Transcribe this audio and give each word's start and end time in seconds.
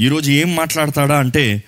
ఈరోజు 0.00 0.30
ఏం 0.30 0.56
మాట్లాడతాడా 0.56 1.18
అంటే 1.18 1.62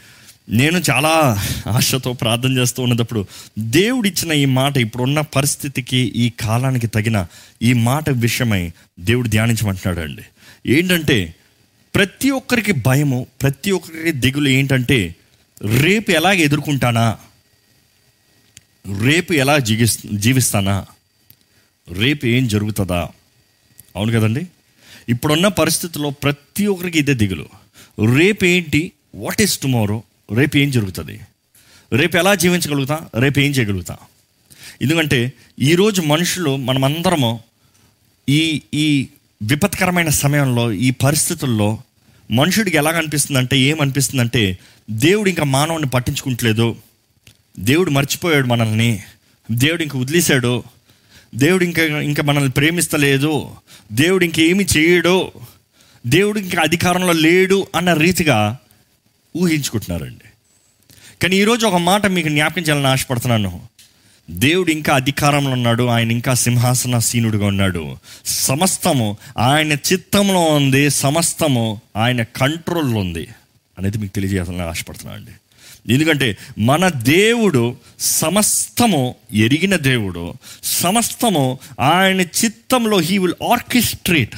నేను 0.49 0.83
చాలా 0.91 1.43
ఆశతో 1.67 2.13
ప్రార్థన 2.13 2.59
చేస్తూ 2.59 2.83
ఉన్నప్పుడు 2.83 3.27
దేవుడిచ్చిన 3.59 4.33
ఈ 4.33 4.45
మాట 4.45 4.77
ఇప్పుడున్న 4.77 5.21
పరిస్థితికి 5.21 5.97
ఈ 5.97 6.31
కాలానికి 6.31 6.87
తగిన 6.87 7.27
ఈ 7.63 7.73
మాట 7.73 8.11
విషయమై 8.11 8.73
దేవుడు 9.01 9.29
ధ్యానించమంటున్నాడు 9.29 10.01
అండి 10.01 10.23
ఏంటంటే 10.67 11.35
ప్రతి 11.95 12.31
ఒక్కరికి 12.31 12.73
భయము 12.73 13.27
ప్రతి 13.43 13.71
ఒక్కరికి 13.71 14.13
దిగులు 14.13 14.49
ఏంటంటే 14.49 15.15
రేపు 15.83 16.11
ఎలాగ 16.11 16.33
ఎదుర్కొంటానా? 16.33 17.19
రేపు 19.03 19.33
ఎలా 19.33 19.59
జీవిస్ 19.59 19.99
జీవిస్తానా? 20.15 20.87
రేపు 21.93 22.27
ఏం 22.27 22.49
జరుగుతుందా? 22.49 23.09
అవును 23.97 24.13
కదండి? 24.13 24.47
ఇప్పుడున్న 25.09 25.49
పరిస్థితుల్లో 25.49 26.11
ప్రతి 26.11 26.67
ఒక్కరికి 26.67 26.99
ఇదే 26.99 27.15
దిగులు. 27.15 27.66
రేపు 28.17 28.45
ఏంటి 28.45 28.93
వాట్ 29.15 29.43
ఈస్ 29.43 29.59
టుమారో 29.59 30.03
రేపు 30.35 30.57
ఏం 30.57 30.71
జరుగుతుంది? 30.71 31.21
రేపు 31.93 32.17
ఎలా 32.17 32.35
జీవించగలుగుతా? 32.35 33.09
రేపు 33.19 33.41
ఏం 33.41 33.51
చేయగలుగుతా? 33.51 33.97
ఎందుకంటే 34.83 35.33
ఈరోజు 35.61 36.03
మనుషులు 36.03 36.57
మనమందరము 36.57 37.41
ఈ 38.29 38.63
ఈ 38.75 39.09
విపత్కరమైన 39.43 40.09
సమయంలో 40.09 40.73
ఈ 40.73 40.91
పరిస్థితుల్లో 40.91 41.79
మనుషుడికి 42.31 42.77
ఎలాగ 42.77 42.99
అనిపిస్తుందంటే 42.99 43.59
ఏమనిపిస్తుందంటే 43.59 44.59
దేవుడు 44.91 45.29
ఇంకా 45.29 45.45
మానవుని 45.45 45.87
పట్టించుకుంటలేదు. 45.87 46.77
దేవుడు 47.59 47.91
మర్చిపోయాడు 47.91 48.47
మనల్ని. 48.47 49.03
దేవుడు 49.51 49.83
ఇంక 49.83 49.97
వదిలేశాడు. 49.97 50.63
దేవుడు 51.35 51.65
ఇంకా 51.65 51.83
ఇంకా 51.83 52.23
మనల్ని 52.23 52.51
ప్రేమిస్తలేదు. 52.51 53.51
దేవుడు 53.93 54.25
ఇంకేమి 54.25 54.67
చేయడు. 54.77 55.33
దేవుడు 56.07 56.39
ఇంకా 56.39 56.63
అధికారంలో 56.63 57.13
లేడు 57.13 57.67
అన్న 57.77 57.93
రీతిగా 57.93 58.59
ఊహించుకుంటున్నారండి. 59.37 60.29
కానీ 61.23 61.37
ఈరోజు 61.37 61.67
ఒక 61.67 61.75
మాట 61.75 62.07
మీకు 62.07 62.29
జ్ఞాపకం 62.29 62.63
చేయాలని 62.63 62.87
ఆశపడుతున్నాను. 62.87 63.63
దేవుడు 64.31 64.71
ఇంకా 64.71 64.95
అధికారంలో 64.95 65.51
ఉన్నాడు 65.51 65.87
ఆయన 65.87 66.11
ఇంకా 66.11 66.35
సింహాసనసీనుడుగా 66.35 67.47
ఉన్నాడు. 67.47 67.97
సమస్తము 68.27 69.17
ఆయన 69.39 69.73
చిత్తంలో 69.73 70.41
ఉంది 70.41 70.91
సమస్తము 70.91 71.81
ఆయన 71.97 72.23
కంట్రోల్లో 72.23 73.01
ఉంది 73.01 73.29
అనేది 73.79 73.99
మీకు 73.99 74.15
తెలియజేయాలని 74.15 74.63
ఆశపడుతున్నాను 74.63 75.19
అండి 75.19 75.31
ఎందుకంటే 75.95 76.37
మన 76.59 76.89
దేవుడు 76.89 77.77
సమస్తము 78.01 79.15
ఎరిగిన 79.33 79.77
దేవుడు 79.77 80.35
సమస్తము 80.63 81.59
ఆయన 81.81 82.21
చిత్తంలో 82.21 82.99
హీ 82.99 83.19
విల్ 83.19 83.45
ఆర్కిస్ట్రేట్ 83.53 84.35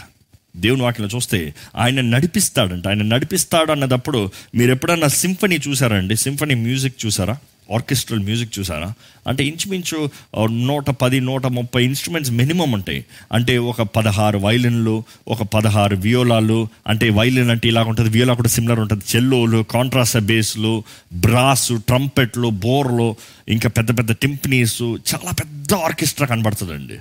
దేవుని 0.56 0.82
వాక్యం 0.82 1.08
చూస్తే 1.14 1.54
ఆయన 1.76 2.00
నడిపిస్తాడంట. 2.00 2.88
ఆయన 2.88 3.02
నడిపిస్తాడు 3.02 3.72
అన్నదప్పుడు 3.72 4.30
మీరు 4.54 4.70
ఎప్పుడన్నా 4.70 5.08
సింఫనీ 5.08 5.58
చూసారండి? 5.68 6.16
సింఫనీ 6.16 6.54
మ్యూజిక్ 6.54 7.06
చూసారా? 7.06 7.36
ఆర్కెస్ట్రల్ 7.74 8.20
మ్యూజిక్ 8.20 8.58
చూసారా? 8.58 8.92
అంటే 9.28 9.44
ఇంచుమించు 9.44 10.10
నూట 10.46 10.90
పది 10.90 11.20
నూట 11.20 11.46
ముప్పై 11.46 11.84
ఇన్స్ట్రుమెంట్స్ 11.84 12.32
మినిమం 12.32 12.72
ఉంటాయి. 12.72 13.04
అంటే 13.32 13.58
ఒక 13.58 13.82
పదహారు 13.82 14.38
వైలిన్లు 14.38 15.04
ఒక 15.28 15.42
పదహారు 15.42 15.96
వియోలాలు 15.96 16.68
అంటే 16.86 17.10
వైలిన్ 17.10 17.50
అంటే 17.50 17.68
ఇలా 17.68 17.82
ఉంటుంది 17.82 18.10
వియోలా 18.10 18.34
కూడా 18.34 18.48
సిమిలర్ 18.48 18.80
ఉంటుంది. 18.80 19.04
చెల్లోలు 19.16 19.62
కాంట్రాస 19.62 20.16
బేస్లు 20.16 20.82
బ్రాస్ 21.12 21.68
ట్రంపెట్లు 21.68 22.48
బోర్లు 22.48 23.16
ఇంకా 23.48 23.68
పెద్ద 23.68 23.98
పెద్ద 23.98 24.12
టింపనీస్ 24.12 24.82
చాలా 24.82 25.30
పెద్ద 25.30 25.74
ఆర్కెస్ట్రా 25.74 26.26
కనబడుతుందండి. 26.26 26.94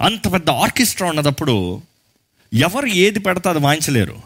అంత 0.00 0.32
పెద్ద 0.32 0.50
ఆర్కెస్ట్రా 0.50 1.08
ఉన్నదప్పుడు 1.08 1.82
ఎవరు 2.54 2.86
ఏది 2.86 3.18
పెడతా 3.18 3.50
అది 3.50 3.58
వాయించలేరు. 3.58 4.22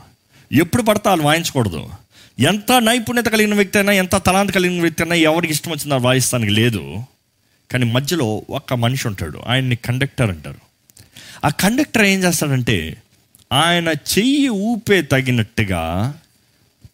ఎప్పుడు 0.52 0.82
పడతా 0.82 1.10
వాళ్ళు 1.10 1.24
వాయించకూడదు. 1.24 1.90
ఎంత 2.38 2.72
నైపుణ్యత 2.72 3.24
కలిగిన 3.24 3.54
వ్యక్తి 3.54 3.78
అయినా 3.78 3.92
ఎంత 3.92 4.16
తలాంత 4.16 4.50
కలిగిన 4.50 4.80
వ్యక్తి 4.80 5.02
అయినా 5.02 5.16
ఎవరికి 5.16 5.52
ఇష్టం 5.52 5.70
వచ్చిందో 5.70 5.94
అది 5.94 6.04
వాయిస్తానికి 6.04 6.52
లేదు. 6.52 7.04
కానీ 7.72 7.84
మధ్యలో 7.84 8.42
ఒక్క 8.50 8.74
మనిషి 8.74 9.08
ఉంటాడు. 9.08 9.42
ఆయన్ని 9.46 9.76
కండక్టర్ 9.76 10.30
అంటారు. 10.30 10.58
ఆ 11.44 11.48
కండక్టర్ 11.48 12.04
ఏం 12.04 12.22
చేస్తాడంటే 12.22 12.96
ఆయన 13.52 13.88
చెయ్యి 13.88 14.48
ఊపే 14.48 15.02
తగినట్టుగా 15.02 16.14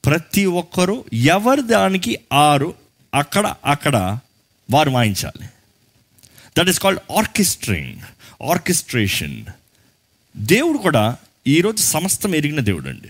ప్రతి 0.06 0.47
ఒక్కరూ 0.47 1.05
ఎవరి 1.12 1.62
దానికి 1.62 2.19
ఆరు 2.33 2.75
అక్కడ 3.15 3.55
అక్కడ 3.65 4.19
వారు 4.71 4.91
వాయించాలి. 4.91 5.47
That 6.59 6.69
is 6.69 6.81
called 6.81 7.12
orchestrating 7.12 8.00
orchestration 8.50 9.44
దేవుడు 10.37 10.78
కూడా 10.78 11.17
ఈరోజు 11.47 11.83
సమస్తం 11.83 12.34
ఎరిగిన 12.34 12.61
దేవుడు 12.61 12.89
అండి 12.89 13.09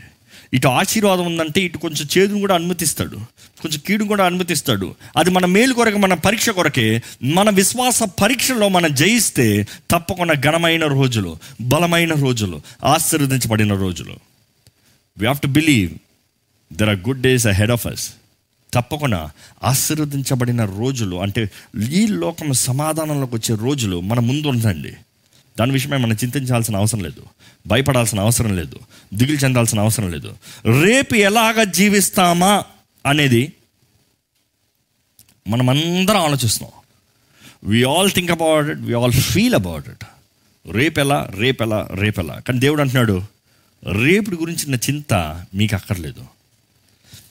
ఇటు 0.54 0.68
ఆశీర్వాదం 0.68 1.26
ఉందంటే 1.26 1.60
ఇటు 1.60 1.78
కొంచెం 1.78 2.08
చేదును 2.18 2.40
కూడా 2.40 2.54
అనుమతిస్తాడు. 2.54 3.16
కొంచెం 3.62 3.80
కీడును 3.86 4.08
కూడా 4.08 4.26
అనుమతిస్తాడు. 4.26 4.94
అది 5.16 5.30
మన 5.30 5.46
మేలు 5.46 5.74
కొరకు 5.74 5.98
మన 5.98 6.14
పరీక్ష 6.14 6.50
కొరకే 6.50 7.02
మన 7.22 7.50
విశ్వాస 7.50 8.02
పరీక్షలో 8.02 8.68
మనం 8.68 8.94
జయిస్తే 8.94 9.66
తప్పకుండా 9.90 10.34
ఘనమైన 10.34 10.86
రోజులు 10.86 11.36
బలమైన 11.60 12.12
రోజులు 12.12 12.60
ఆశీర్వదించబడిన 12.84 13.74
రోజులు. 13.74 14.12
We 15.18 15.20
have 15.20 15.38
to 15.38 15.46
believe 15.46 15.90
there 16.72 16.88
are 16.88 16.98
good 16.98 17.20
days 17.20 17.46
ahead 17.50 17.70
of 17.70 17.86
us 17.86 18.10
తప్పకుండా 18.74 19.30
ఆశీర్వదించబడిన 19.64 20.64
రోజులు 20.64 21.16
అంటే 21.16 21.50
ఈ 21.92 22.06
లోకం 22.06 22.52
సమాధానంలోకి 22.52 23.34
వచ్చే 23.34 23.54
రోజులు 23.54 24.00
మన 24.00 24.20
ముందు 24.20 24.46
ఉందండి 24.46 24.92
దాని 25.58 25.72
విషయమై 25.72 25.98
మనం 25.98 26.12
చింతించాల్సిన 26.12 26.76
అవసరం 26.76 27.00
లేదు. 27.00 27.22
భయపడాల్సిన 27.66 28.20
అవసరం 28.20 28.56
లేదు. 28.56 28.78
దిగులు 29.14 29.36
చెందాల్సిన 29.36 29.80
అవసరం 29.80 30.10
లేదు. 30.10 30.36
రేపు 30.84 31.14
ఎలాగ 31.14 31.62
జీవిస్తామా 31.62 32.64
అనేది 33.06 33.52
మనమందరం 35.48 36.16
ఆలోచిస్తున్నాం. 36.16 36.80
We 37.70 37.84
all 37.84 38.10
think 38.12 38.30
about 38.30 38.68
it 38.68 38.78
we 38.78 38.94
all 38.94 39.12
feel 39.12 39.54
about 39.54 39.88
it 39.88 40.04
రేపెలా 40.72 41.30
రేపెలా 41.34 41.88
రేపెలా. 41.94 42.38
కానీ 42.38 42.58
దేవుడు 42.58 42.80
అంటున్నాడు 42.80 43.22
రేపుడి 43.92 44.36
గురించిన 44.36 44.74
చింత 44.74 45.44
మీకు 45.54 45.74
అక్కర్లేదు 45.74 46.24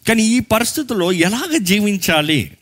కానీ 0.07 0.23
ఈ 0.23 0.39
పరిస్థితుల్లో 0.39 1.11
ఎలాగ 1.11 1.57
జీవించాలి 1.57 2.57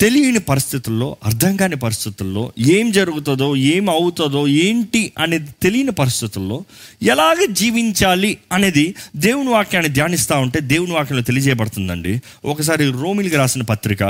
తెలియని 0.00 0.38
పరిస్థితుల్లో 0.38 1.16
అర్థం 1.24 1.56
కాని 1.56 1.76
పరిస్థితుల్లో 1.76 2.52
ఏం 2.58 2.90
జరుగుతుందో 2.90 3.56
ఏం 3.56 3.90
అవుతుందో 3.90 4.48
ఏంటి 4.48 5.12
అనేది 5.18 5.52
తెలియని 5.62 5.90
పరిస్థితుల్లో 5.92 6.64
ఎలాగ 7.02 7.44
జీవించాలి 7.50 8.38
అనేది 8.52 8.94
దేవుని 9.16 9.50
వాక్యాన్ని 9.50 9.92
ధ్యానిస్తూ 9.92 10.38
ఉంటే 10.38 10.60
దేవుని 10.60 10.92
వాక్యంలో 10.92 11.22
తెలియజేయబడుతుందండి. 11.22 12.20
ఒకసారి 12.44 12.90
రోమిలికి 12.90 13.36
రాసిన 13.36 13.62
పత్రిక 13.62 14.02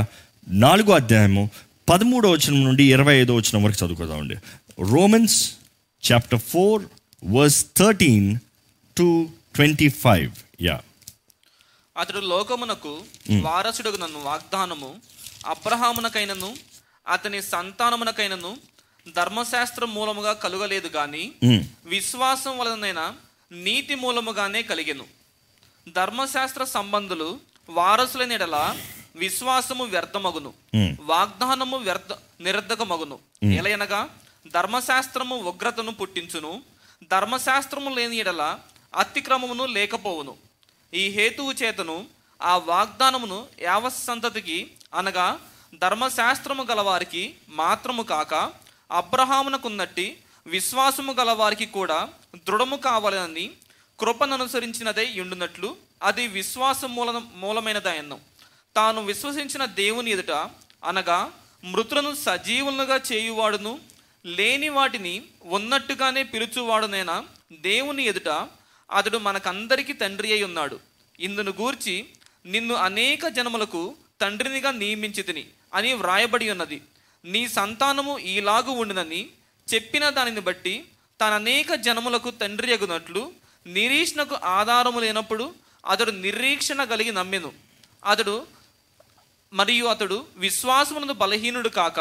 నాలుగో 0.48 0.92
అధ్యాయము 0.92 1.50
పదమూడో 1.88 2.30
వచనం 2.30 2.64
నుండి 2.64 2.84
ఇరవై 2.84 3.16
ఐదో 3.16 3.34
వచనం 3.34 3.62
వరకు 3.62 3.84
చదువుకుందామండి 3.84 4.36
Romans 4.90 5.50
chapter 6.12 6.40
four 6.40 6.82
verse 7.24 7.66
thirteen 7.76 8.36
to 8.96 9.28
twenty 9.54 9.88
five. 9.88 10.30
Yeah. 10.60 10.80
అతడు 11.98 12.18
లోకమునకు 12.18 13.00
వారసుడుగు 13.32 13.96
నన్ను 13.96 14.18
వాగ్దానము 14.18 14.90
అబ్రహామునకైనను 15.46 16.56
అతని 17.08 17.42
సంతానమునకైనను 17.42 18.56
ధర్మశాస్త్రం 19.16 19.94
మూలముగా 19.94 20.32
కలుగలేదు 20.32 20.88
గాని 20.88 21.32
విశ్వాసం 21.84 22.58
వలనైనా 22.58 23.14
నీతి 23.52 23.94
మూలముగానే 23.94 24.62
కలిగెను. 24.62 25.04
ధర్మశాస్త్ర 25.88 26.64
సంబంధులు 26.64 27.40
వారసులైన 27.68 28.32
ఎడల 28.32 28.76
విశ్వాసము 29.16 29.84
వ్యర్థమగును. 29.84 30.52
వాగ్దానము 31.00 31.76
వ్యర్థ 31.76 32.12
నిరర్ధకమగును. 32.40 33.18
ఎలయనగా 33.44 34.08
ధర్మశాస్త్రము 34.48 35.36
ఉగ్రతను 35.36 35.90
పుట్టించును 35.90 36.62
ధర్మశాస్త్రము 37.10 37.90
లేని 37.90 38.16
ఎడల 38.16 38.58
అతిక్రమమును 38.96 39.64
లేకపోవును. 39.66 40.34
ఈ 40.94 41.08
హేతువు 41.08 41.52
చేతను 41.52 42.06
ఆ 42.42 42.56
వాగ్దానమును 42.56 43.46
యావత్ 43.62 44.04
సంతతికి 44.06 44.70
అనగా 44.94 45.40
ధర్మశాస్త్రము 45.74 46.62
గలవారికి 46.62 47.34
మాత్రము 47.48 48.02
కాక 48.02 48.52
అబ్రహామునకున్నట్టి 48.92 50.18
విశ్వాసము 50.46 51.12
గలవారికి 51.12 51.66
కూడా 51.66 52.08
దృఢము 52.46 52.76
కావాలని 52.76 53.50
కృపననుసరించినదే 54.00 55.20
ఉండునట్లు 55.20 55.76
అది 56.02 56.26
విశ్వాసం 56.26 56.94
మూల 56.94 57.22
మూలమైనదయన్ను. 57.34 58.20
తాను 58.76 59.04
విశ్వసించిన 59.04 59.64
దేవుని 59.64 60.10
ఎదుట 60.10 60.50
అనగా 60.84 61.32
మృతులను 61.64 62.14
సజీవులుగా 62.14 63.00
చేయువాడును 63.12 63.78
లేని 64.26 64.68
వాటిని 64.68 65.22
ఉన్నట్టుగానే 65.44 66.22
పిలుచువాడునైనా 66.22 67.24
దేవుని 67.52 68.04
ఎదుట 68.04 68.48
అతడు 68.92 69.18
మనకందరికీ 69.18 69.92
తండ్రి 69.92 70.32
అయి 70.32 70.44
ఉన్నాడు. 70.44 70.80
ఇందును 71.20 71.50
గూర్చి 71.50 72.06
నిన్ను 72.46 72.74
అనేక 72.74 73.26
జనములకు 73.26 73.94
తండ్రినిగా 74.20 74.70
నియమించి 74.72 75.22
తిని 75.22 75.44
అని 75.74 75.92
వ్రాయబడి 75.92 76.50
ఉన్నది. 76.50 76.78
నీ 77.24 77.48
సంతానము 77.48 78.18
ఈలాగు 78.32 78.72
ఉండినని 78.82 79.22
చెప్పిన 79.68 80.04
దానిని 80.08 80.40
బట్టి 80.40 80.74
తన 81.20 81.32
అనేక 81.34 81.74
జనములకు 81.86 82.30
తండ్రి 82.30 82.72
ఎగునట్లు 82.72 83.22
నిరీక్షణకు 83.66 84.36
ఆధారము 84.58 85.00
లేనప్పుడు 85.00 85.44
అతడు 85.86 86.10
నిరీక్షణ 86.24 86.84
కలిగి 86.84 87.12
నమ్మెను. 87.12 87.50
అతడు 88.04 88.36
మరియు 89.52 89.86
అతడు 89.86 90.26
విశ్వాసమునందు 90.36 91.12
బలహీనుడు 91.12 91.68
కాక 91.68 92.00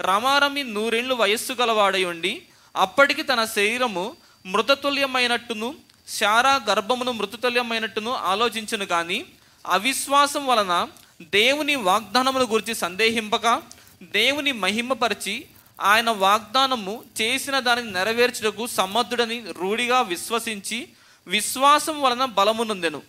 రమారమి 0.00 0.62
నూరేళ్ళు 0.62 1.14
వయస్సు 1.14 1.52
గలవాడై 1.52 2.04
ఉండి 2.04 2.32
అప్పటికి 2.74 3.22
తన 3.22 3.44
శరీరము 3.44 4.04
మృతతుల్యమైనట్టును 4.46 5.68
శారా 6.08 6.54
గర్భమును 6.68 7.12
మృతతుల్యమైనట్టును 7.12 8.12
ఆలోచించను 8.32 8.86
కానీ 8.86 9.18
అవిశ్వాసం 9.64 10.46
వలన 10.46 10.74
దేవుని 11.22 11.74
వాగ్దానముల 11.74 12.44
గురించి 12.50 12.74
సందేహింపక 12.74 13.62
దేవుని 14.02 14.52
మహిమపరిచి 14.52 15.46
ఆయన 15.80 16.10
వాగ్దానము 16.10 17.04
చేసిన 17.20 17.58
దానిని 17.58 17.92
నెరవేర్చుటకు 17.92 18.66
సమర్థుడని 18.66 19.44
రూఢిగా 19.58 20.00
విశ్వసించి 20.00 20.88
విశ్వాసం 21.26 22.02
వలన 22.02 22.24
బలమునందెను 22.24 23.02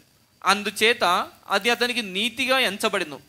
అందుచేత 0.46 1.28
అది 1.50 1.70
అతనికి 1.70 2.02
నీతిగా 2.02 2.60
ఎంచబడిను. 2.60 3.20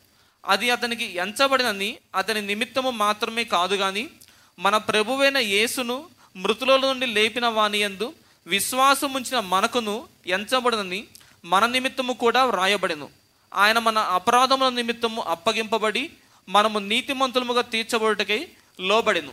అది 0.46 0.70
అతనికి 0.70 1.16
ఎంచబడినని 1.16 1.98
అతని 2.14 2.42
నిమిత్తము 2.42 2.90
మాత్రమే 2.90 3.44
కాదు 3.44 3.76
కానీ 3.76 4.10
మన 4.58 4.76
ప్రభువైన 4.76 5.38
యేసును 5.38 6.04
మృతుల 6.36 6.76
నుండి 6.76 7.06
లేపిన 7.06 7.46
వాని 7.46 7.78
యందు 7.78 8.12
విశ్వాసం 8.46 9.12
ఉంచిన 9.12 9.40
మనకును 9.40 10.08
ఎంచబడినని 10.26 11.04
మన 11.44 11.66
నిమిత్తము 11.66 12.12
కూడా 12.12 12.44
వ్రాయబడెను. 12.44 13.08
ఆయన 13.54 13.78
మన 13.78 13.98
అపరాధముల 13.98 14.68
నిమిత్తము 14.68 15.22
అప్పగింపబడి 15.22 16.10
మనము 16.48 16.78
నీతిమంతులముగా 16.78 17.62
తీర్చబడుటకై 17.62 18.46
లోబడిను. 18.80 19.32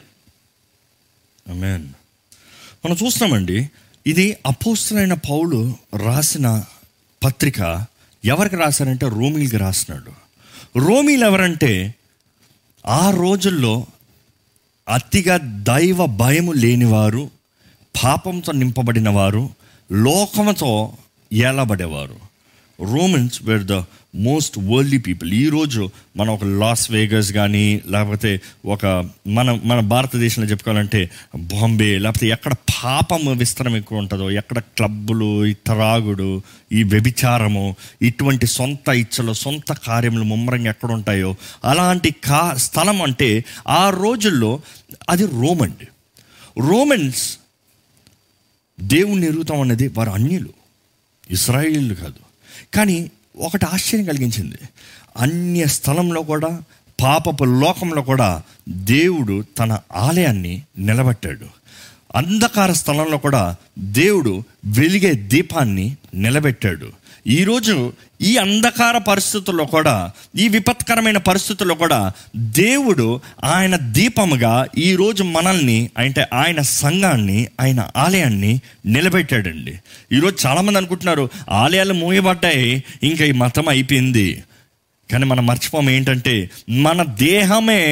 మనం 2.86 2.98
చూస్తామండి 3.06 3.70
ఇది 4.08 4.38
అపోస్తులైన 4.46 5.14
పౌలు 5.14 5.78
రాసిన 5.98 6.64
పత్రిక. 7.24 7.86
ఎవరికి 8.26 8.56
రాశారంటే 8.56 9.06
రోమిల్కి 9.06 9.58
రాసినాడు. 9.58 10.12
రోమిలు 10.80 11.26
ఎవరంటే 11.26 11.96
ఆ 12.86 13.10
రోజుల్లో 13.10 13.88
అతిగా 14.90 15.40
దైవ 15.44 16.06
భయము 16.06 16.52
లేనివారు 16.52 17.30
పాపంతో 18.04 18.52
నింపబడిన 18.52 19.10
వారు 19.10 19.50
లోకముతో 19.92 20.94
ఏలబడేవారు. 21.34 22.20
Romans 22.82 23.44
where 23.44 23.64
the 23.64 23.74
most 24.16 24.58
worldly 24.58 24.98
people 24.98 25.34
ఈరోజు 25.34 25.90
మనం 26.18 26.34
ఒక 26.34 26.44
లాస్ 26.44 26.92
వేగస్ 26.92 27.32
కానీ 27.32 27.82
లేకపోతే 27.88 28.42
ఒక 28.66 28.86
మన 29.28 29.60
మన 29.66 29.80
భారతదేశంలో 29.80 30.50
చెప్పుకోవాలంటే 30.50 31.12
బాంబే 31.36 31.98
లేకపోతే 31.98 32.28
ఎక్కడ 32.28 32.54
పాపం 32.54 33.38
విస్తరం 33.38 33.76
ఎక్కువ 33.76 33.98
ఉంటుందో 33.98 34.32
ఎక్కడ 34.32 34.60
క్లబ్బులు 34.60 35.46
ఈ 35.46 35.54
త్రాగుడు 35.54 36.42
ఈ 36.72 36.84
వ్యభిచారము 36.84 37.76
ఇటువంటి 38.02 38.48
సొంత 38.48 38.90
ఇచ్చలు 38.90 39.34
సొంత 39.34 39.74
కార్యములు 39.74 40.24
ముమ్మరంగా 40.24 40.70
ఎక్కడ 40.70 40.92
ఉంటాయో 40.92 41.36
అలాంటి 41.66 42.12
కా 42.12 42.54
స్థలం 42.58 43.02
అంటే 43.02 43.46
ఆ 43.68 43.90
రోజుల్లో 43.90 44.62
అది 45.10 45.26
రోమన్. 45.26 45.72
రోమన్స్ 46.70 47.38
దేవుణ్ణి 48.82 49.28
ఎరుగుతాం 49.28 49.62
అనేది 49.62 49.88
వారు 49.88 50.10
అన్యులు. 50.10 50.50
ఇస్రాయిల్ 51.32 51.96
కాదు. 51.96 52.20
కానీ 52.74 53.12
ఒకటి 53.38 53.66
ఆశ్చర్యం 53.66 54.08
కలిగించింది. 54.08 54.56
అన్య 55.18 55.66
స్థలంలో 55.66 56.22
కూడా 56.22 56.64
పాపపు 57.04 57.44
లోకంలో 57.44 58.02
కూడా 58.02 58.42
దేవుడు 58.70 59.46
తన 59.58 59.80
ఆలయాన్ని 59.96 60.62
నిలబెట్టాడు. 60.78 61.46
అంధకార 62.16 62.72
స్థలంలో 62.72 63.18
కూడా 63.18 63.56
దేవుడు 63.80 64.44
వెలిగే 64.66 65.14
దీపాన్ని 65.14 65.98
నిలబెట్టాడు. 66.16 66.90
ఈరోజు 67.28 67.94
ఈ 68.22 68.38
అంధకార 68.38 68.98
పరిస్థితుల్లో 68.98 69.66
కూడా 69.66 70.12
ఈ 70.38 70.48
విపత్కరమైన 70.48 71.18
పరిస్థితుల్లో 71.18 71.76
కూడా 71.76 72.12
దేవుడు 72.38 73.22
ఆయన 73.44 73.76
దీపముగా 73.76 74.68
ఈరోజు 74.78 75.24
మనల్ని 75.24 75.90
అంటే 75.98 76.28
ఆయన 76.34 76.62
సంఘాన్ని 76.62 77.48
ఆయన 77.62 77.90
ఆలయాన్ని 77.98 78.60
నిలబెట్టాడండి. 78.86 79.80
ఈరోజు 80.12 80.48
చాలామంది 80.48 80.78
అనుకుంటున్నారు 80.78 81.30
ఆలయాలు 81.50 81.94
మూయబడ్డాయి 81.94 82.84
ఇంకా 83.04 83.26
ఈ 83.26 83.32
మతం 83.32 83.70
అయిపోయింది. 83.70 84.44
కానీ 85.12 85.26
మనం 85.26 85.46
మర్చిపోము 85.46 85.90
ఏంటంటే 85.90 86.50
మన 86.70 87.04
దేహమే 87.04 87.84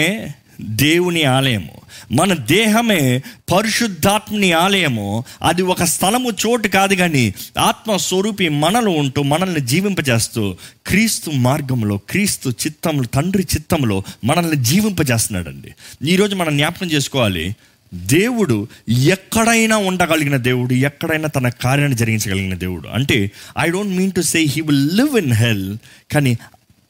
దేవుని 0.62 1.24
ఆలయము. 1.24 1.82
మన 2.12 2.34
దేహమే 2.34 3.22
పరిశుద్ధాత్మని 3.54 4.52
ఆలయము. 4.52 5.24
అది 5.42 5.62
ఒక 5.62 5.84
స్థలము 5.84 6.32
చోటు 6.32 6.68
కాదు 6.68 6.94
కానీ 6.94 7.34
ఆత్మస్వరూపి 7.60 8.50
మనలో 8.50 8.92
ఉంటూ 8.92 9.24
మనల్ని 9.24 9.60
జీవింపజేస్తూ 9.60 10.56
క్రీస్తు 10.88 11.30
మార్గంలో 11.30 11.98
క్రీస్తు 11.98 12.50
చిత్తంలో 12.50 13.04
తండ్రి 13.04 13.48
చిత్తంలో 13.56 14.04
మనల్ని 14.24 14.64
జీవింపజేస్తున్నాడండి. 14.64 15.74
ఈరోజు 16.10 16.36
మనం 16.36 16.58
జ్ఞాపకం 16.58 16.88
చేసుకోవాలి 16.88 17.56
దేవుడు 17.94 18.68
ఎక్కడైనా 18.90 19.78
ఉండగలిగిన 19.78 20.38
దేవుడు 20.38 20.74
ఎక్కడైనా 20.74 21.28
తన 21.28 21.50
కార్యాన్ని 21.50 21.98
జరిగించగలిగిన 21.98 22.54
దేవుడు. 22.54 22.88
అంటే 22.88 23.32
I 23.60 23.70
don't 23.70 23.98
mean 23.98 24.12
to 24.12 24.22
say 24.22 24.40
he 24.40 24.62
will 24.62 24.98
live 24.98 25.18
in 25.18 25.34
hell 25.34 25.78
కానీ 26.14 26.38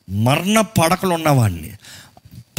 మరణ 0.09 0.61
పడకలు 0.61 1.13
ఉన్నవాడిని 1.13 1.71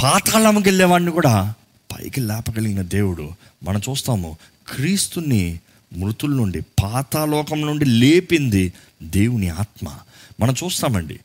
పాతాళంకి 0.03 0.69
వెళ్ళేవాడిని 0.69 1.11
కూడా 1.11 1.55
పైకి 1.93 2.21
లేపగలిగిన 2.21 2.83
దేవుడు. 2.83 3.33
మనం 3.63 3.81
చూస్తాము 3.91 4.37
క్రీస్తుని 4.69 5.59
మృతుల 5.97 6.31
నుండి 6.31 6.61
పాతాలోకం 6.83 7.61
నుండి 7.61 7.85
లేపింది 7.85 8.73
దేవుని 9.03 9.49
ఆత్మ. 9.49 9.95
మనం 10.41 10.55
చూస్తామండి 10.65 11.21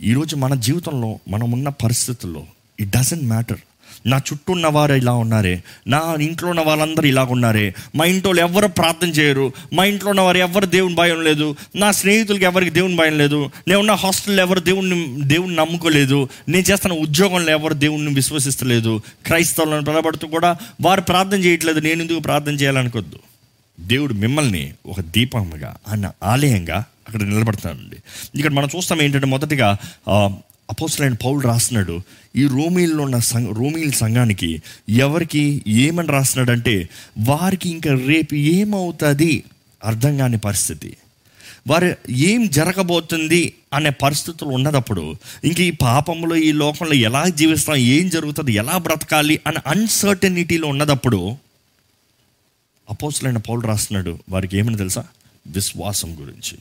ఈరోజు 0.00 0.36
మన 0.36 0.54
జీవితంలో 0.54 1.18
మనం 1.28 1.52
ఉన్న 1.52 1.68
పరిస్థితుల్లో 1.68 2.46
ఇట్ 2.80 2.90
డజంట్ 2.90 3.22
మ్యాటర్ 3.22 3.58
నా 4.06 4.16
చుట్టూ 4.18 4.50
ఉన్న 4.52 4.66
వారు 4.66 4.94
ఇలా 4.94 5.14
ఉన్నారే 5.14 5.54
నా 5.86 6.00
ఇంట్లో 6.20 6.48
ఉన్న 6.48 6.60
వాళ్ళందరూ 6.60 7.06
ఇలా 7.08 7.24
ఉన్నారే 7.34 7.66
మా 7.96 8.04
ఇంట్లో 8.04 8.32
ఎవరు 8.42 8.68
ప్రార్థన 8.78 9.10
చేయరు 9.10 9.46
మా 9.72 9.84
ఇంట్లో 9.84 10.10
ఉన్న 10.10 10.20
వారు 10.20 10.38
ఎవరు 10.38 10.66
దేవుని 10.66 10.94
భయం 10.94 11.20
లేదు 11.22 11.48
నా 11.74 11.88
స్నేహితులకి 11.92 12.44
ఎవరికి 12.44 12.70
దేవుని 12.70 12.96
భయం 12.96 13.16
లేదు 13.18 13.40
నేనున్న 13.68 13.96
హాస్టల్లో 14.02 14.42
ఎవరు 14.42 14.60
దేవుణ్ణి 14.60 14.98
దేవుణ్ణి 15.24 15.56
నమ్ముకోలేదు 15.56 16.20
నేను 16.48 16.66
చేస్తున్న 16.70 16.96
ఉద్యోగంలో 16.98 17.52
ఎవరు 17.52 17.74
దేవుణ్ణి 17.74 18.14
విశ్వసిస్తలేదు 18.14 18.94
క్రైస్తవులను 19.24 19.84
పిలబడుతూ 19.84 20.28
కూడా 20.28 20.52
వారు 20.80 21.00
ప్రార్థన 21.02 21.40
చేయట్లేదు 21.44 21.80
నేను 21.80 22.00
ఎందుకు 22.00 22.20
ప్రార్థన 22.20 22.54
చేయాలనుకోద్దు 22.54 23.20
దేవుడు 23.78 24.14
మిమ్మల్ని 24.14 24.64
ఒక 24.86 25.00
దీపంగా 25.14 25.70
అన్న 25.88 26.06
ఆలయంగా 26.22 26.78
అక్కడ 27.06 27.22
నిలబడతానండి 27.22 27.98
ఇక్కడ 28.38 28.52
మనం 28.52 28.68
చూస్తాం 28.76 28.98
ఏంటంటే 29.02 29.26
మొదటిగా 29.26 29.68
అపోసలైన 30.70 31.16
పౌలు 31.24 31.40
రాస్తున్నాడు 31.40 31.96
ఈ 32.36 32.46
రోమిల్లో 32.46 33.04
ఉన్న 33.04 33.18
సంఘ 33.18 33.46
రోమీల 33.56 33.90
సంఘానికి 33.90 34.62
ఎవరికి 34.88 35.62
ఏమని 35.68 36.08
రాస్తున్నాడంటే 36.08 36.88
వారికి 37.18 37.68
ఇంకా 37.68 37.94
రేపు 37.94 38.34
ఏమవుతుంది 38.34 39.44
అర్థం 39.84 40.18
కాని 40.18 40.38
పరిస్థితి. 40.38 40.96
వారు 41.68 41.96
ఏం 42.10 42.48
జరగబోతుంది 42.48 43.54
అనే 43.72 43.90
పరిస్థితులు 43.90 44.50
ఉన్నదప్పుడు 44.50 45.16
ఇంక 45.44 45.60
ఈ 45.60 45.70
పాపంలో 45.70 46.36
ఈ 46.36 46.52
లోకంలో 46.52 46.92
ఎలా 46.92 47.28
జీవిస్తాం 47.28 47.76
ఏం 47.76 48.08
జరుగుతుంది 48.08 48.52
ఎలా 48.52 48.78
బ్రతకాలి 48.78 49.40
అనే 49.46 49.56
అన్సర్టనిటీలో 49.66 50.68
ఉన్నదప్పుడు 50.68 51.36
అపోసులైన 52.90 53.36
పౌలు 53.36 53.60
రాస్తున్నాడు 53.60 54.18
వారికి 54.28 54.58
ఏమని 54.58 54.76
తెలుసా? 54.76 55.04
విశ్వాసం 55.46 56.16
గురించి. 56.20 56.58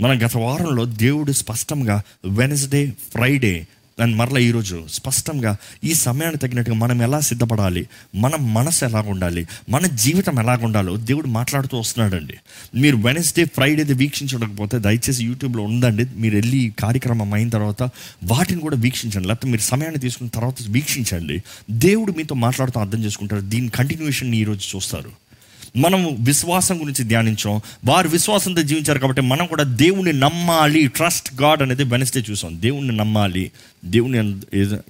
మన 0.00 0.26
గత 0.26 0.36
వారంలో 0.36 0.84
దేవుడు 0.84 1.32
స్పష్టంగా 1.32 2.02
వెనస్డే 2.24 2.92
ఫ్రైడే 3.12 3.66
అండ్ 4.00 4.16
మరలా 4.16 4.38
ఈరోజు 4.38 4.84
స్పష్టంగా 4.92 5.56
ఈ 5.84 5.94
సమయానికి 5.94 6.38
తగినట్టుగా 6.38 6.76
మనం 6.76 7.02
ఎలా 7.02 7.20
సిద్ధపడాలి? 7.20 7.88
మన 8.14 8.36
మనసు 8.36 8.84
ఎలా 8.84 9.00
ఉండాలి? 9.00 9.48
మన 9.68 9.86
జీవితం 9.86 10.38
ఎలా 10.38 10.58
ఉండాలో 10.62 10.96
దేవుడు 10.96 11.26
మాట్లాడుతూ 11.26 11.78
వస్తున్నాడండి. 11.78 12.34
మీరు 12.74 12.96
వెనస్డే 12.96 13.44
ఫ్రైడేది 13.44 13.92
వీక్షించకపోతే 13.92 14.78
దయచేసి 14.78 15.24
యూట్యూబ్లో 15.24 15.62
ఉందండి. 15.62 16.06
మీరు 16.16 16.34
వెళ్ళి 16.34 16.72
కార్యక్రమం 16.78 17.34
అయిన 17.34 17.48
తర్వాత 17.48 17.82
వాటిని 18.24 18.60
కూడా 18.60 18.76
వీక్షించండి. 18.76 19.28
లేకపోతే 19.28 19.50
మీరు 19.50 19.62
సమయాన్ని 19.62 20.00
తీసుకున్న 20.00 20.30
తర్వాత 20.30 20.54
వీక్షించండి. 20.68 21.42
దేవుడు 21.70 22.12
మీతో 22.12 22.34
మాట్లాడుతూ 22.34 22.80
అర్థం 22.80 23.04
చేసుకుంటారు 23.04 23.40
దీని 23.40 23.68
కంటిన్యూషన్ 23.68 24.34
ఈరోజు 24.34 24.76
చూస్తారు. 24.76 25.29
మనం 25.76 26.16
విశ్వాసం 26.20 26.80
గురించి 26.80 27.04
ధ్యానించాం 27.04 27.60
వారు 27.84 28.08
విశ్వాసంతో 28.08 28.62
జీవించారు 28.62 28.98
కాబట్టి 28.98 29.22
మనం 29.22 29.46
కూడా 29.46 29.62
దేవుణ్ణి 29.62 30.12
నమ్మాలి 30.12 30.86
ట్రస్ట్ 30.86 31.42
గాడ్ 31.42 31.62
అనేది 31.62 31.84
వెనస్డే 31.84 32.24
చూసాం. 32.30 32.62
దేవుణ్ణి 32.62 32.96
నమ్మాలి 32.96 33.52
దేవుని 33.84 34.40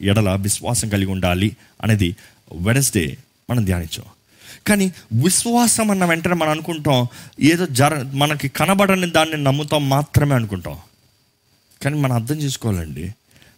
ఎడల 0.02 0.34
విశ్వాసం 0.34 0.88
కలిగి 0.88 1.10
ఉండాలి 1.10 1.56
అనేది 1.82 2.16
వెనస్డే 2.54 3.16
మనం 3.50 3.64
ధ్యానించాం. 3.64 4.04
కానీ 4.66 4.92
విశ్వాసం 5.12 5.90
అన్న 5.90 6.04
వెంటనే 6.04 6.34
మనం 6.34 6.50
అనుకుంటాం 6.50 7.06
ఏదో 7.40 7.66
జర 7.66 8.02
మనకి 8.14 8.49
కనబడని 8.49 9.10
దాన్ని 9.10 9.44
నమ్ముతాం 9.44 9.88
మాత్రమే 9.88 10.34
అనుకుంటాం. 10.34 10.78
కానీ 11.82 11.99
మనం 11.99 12.12
అర్థం 12.12 12.37
చేసుకోవాలండి 12.37 13.10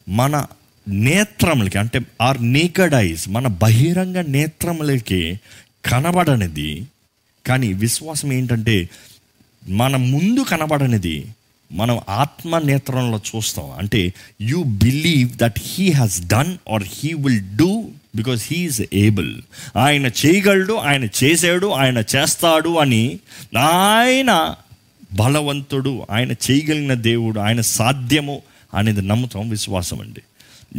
మన 0.09 0.47
నేత్రములకి 0.89 1.79
అంటే 1.79 2.01
ఆర్ 2.21 2.53
నేకడ్ 2.53 2.95
ఐస్ 2.95 3.29
మన 3.29 3.47
బహిరంగ 3.47 4.21
నేత్రములకి 4.21 5.41
కనబడనిది 5.85 6.87
కానీ 7.47 7.73
విశ్వాసం 7.73 8.33
ఏంటంటే 8.33 8.89
మన 9.69 9.97
ముందు 9.97 10.41
కనబడనిది 10.41 11.27
మనం 11.73 12.01
ఆత్మ 12.09 12.59
నేత్రంలో 12.59 13.21
చూస్తాం. 13.37 13.71
అంటే 13.71 14.15
you 14.41 14.63
believe 14.63 15.31
that 15.37 15.61
he 15.63 15.91
has 15.91 16.27
done 16.27 16.57
or 16.73 16.83
he 16.87 17.13
will 17.13 17.57
do 17.57 17.89
because 18.17 18.53
he is 18.53 18.83
able 18.93 19.43
ఆయన 19.77 20.07
చేయగలడు 20.07 20.73
ఆయన 20.73 21.05
చేసాడు 21.05 21.67
ఆయన 21.67 21.99
చేస్తాడు 22.17 22.79
అని 22.79 23.19
ఆయన 23.59 24.55
బలవంతుడు 25.13 26.07
ఆయన 26.11 26.33
చేయగలిగిన 26.33 26.95
దేవుడు 26.95 27.41
ఆయన 27.41 27.61
సాధ్యము 27.61 28.43
అనేది 28.75 29.03
నమ్ముతాం 29.03 29.49
విశ్వాసం 29.49 30.01
అండి. 30.01 30.21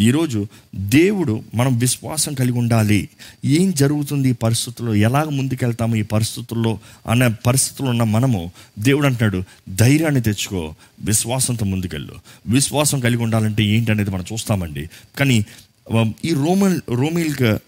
ఈరోజు 0.01 0.47
దేవుడు 0.75 1.43
మనం 1.55 1.77
విశ్వాసం 1.77 2.33
కలిగి 2.33 2.57
ఉండాలి. 2.57 3.09
ఏం 3.45 3.71
జరుగుతుంది 3.71 4.29
ఈ 4.29 4.33
పరిస్థితుల్లో? 4.33 4.95
ఎలాగ 4.95 5.29
ముందుకెళ్తాము 5.29 5.95
ఈ 5.95 6.01
పరిస్థితుల్లో 6.01 6.79
అనే 7.07 7.27
పరిస్థితుల్లో 7.27 7.89
ఉన్న 7.89 8.03
మనము? 8.03 8.51
దేవుడు 8.79 9.05
అంటున్నాడు 9.05 9.43
ధైర్యాన్ని 9.75 10.21
తెచ్చుకో 10.21 10.75
విశ్వాసంతో 10.99 11.65
ముందుకెళ్ళు. 11.65 12.15
విశ్వాసం 12.47 12.99
కలిగి 12.99 13.23
ఉండాలంటే 13.23 13.63
ఏంటనేది 13.63 14.09
మనం 14.09 14.25
చూస్తామండి. 14.33 14.89
కానీ 15.19 15.45
ఈ 16.25 16.33
రోమన్ 16.33 16.79
రోమిల్గా 16.89 17.59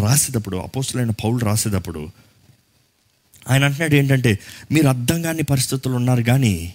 రాసేటప్పుడు 0.00 0.56
అపోస్తులైన 0.56 1.10
పౌలు 1.10 1.38
రాసేటప్పుడు 1.38 2.08
ఆయన 3.50 3.64
అంటున్నాడు 3.64 3.94
ఏంటంటే 3.94 4.38
మీరు 4.72 4.88
అర్థం 4.88 5.22
కాని 5.22 5.42
పరిస్థితులు 5.42 5.94
ఉన్నారు 5.94 6.22
కానీ 6.22 6.74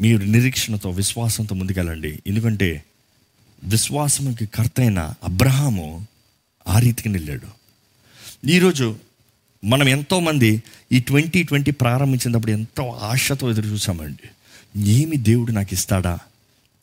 మీరు 0.00 0.24
నిరీక్షణతో 0.24 0.90
విశ్వాసంతో 0.90 1.54
ముందుకెళ్ళండి. 1.54 2.22
ఎందుకంటే 2.26 2.84
విశ్వాసంకి 3.64 4.46
కర్త 4.46 4.80
అయిన 4.80 5.14
అబ్రహాము 5.24 6.06
ఆ 6.68 6.78
రీతికి 6.78 7.08
వెళ్ళాడు 7.08 7.46
ఈరోజు 8.46 8.96
మనం 9.64 9.88
ఎంతోమంది 9.88 10.62
ఈ 10.92 11.00
ట్వంటీ 11.00 11.42
ట్వంటీ 11.42 11.70
ప్రారంభించినప్పుడు 11.70 12.52
ఎంతో 12.52 12.98
ఆశతో 13.02 13.50
ఎదురు 13.50 13.66
చూసామండి. 13.66 14.28
ఏమి 14.90 15.16
దేవుడు 15.16 15.52
నాకు 15.52 15.74
ఇస్తాడా? 15.74 16.18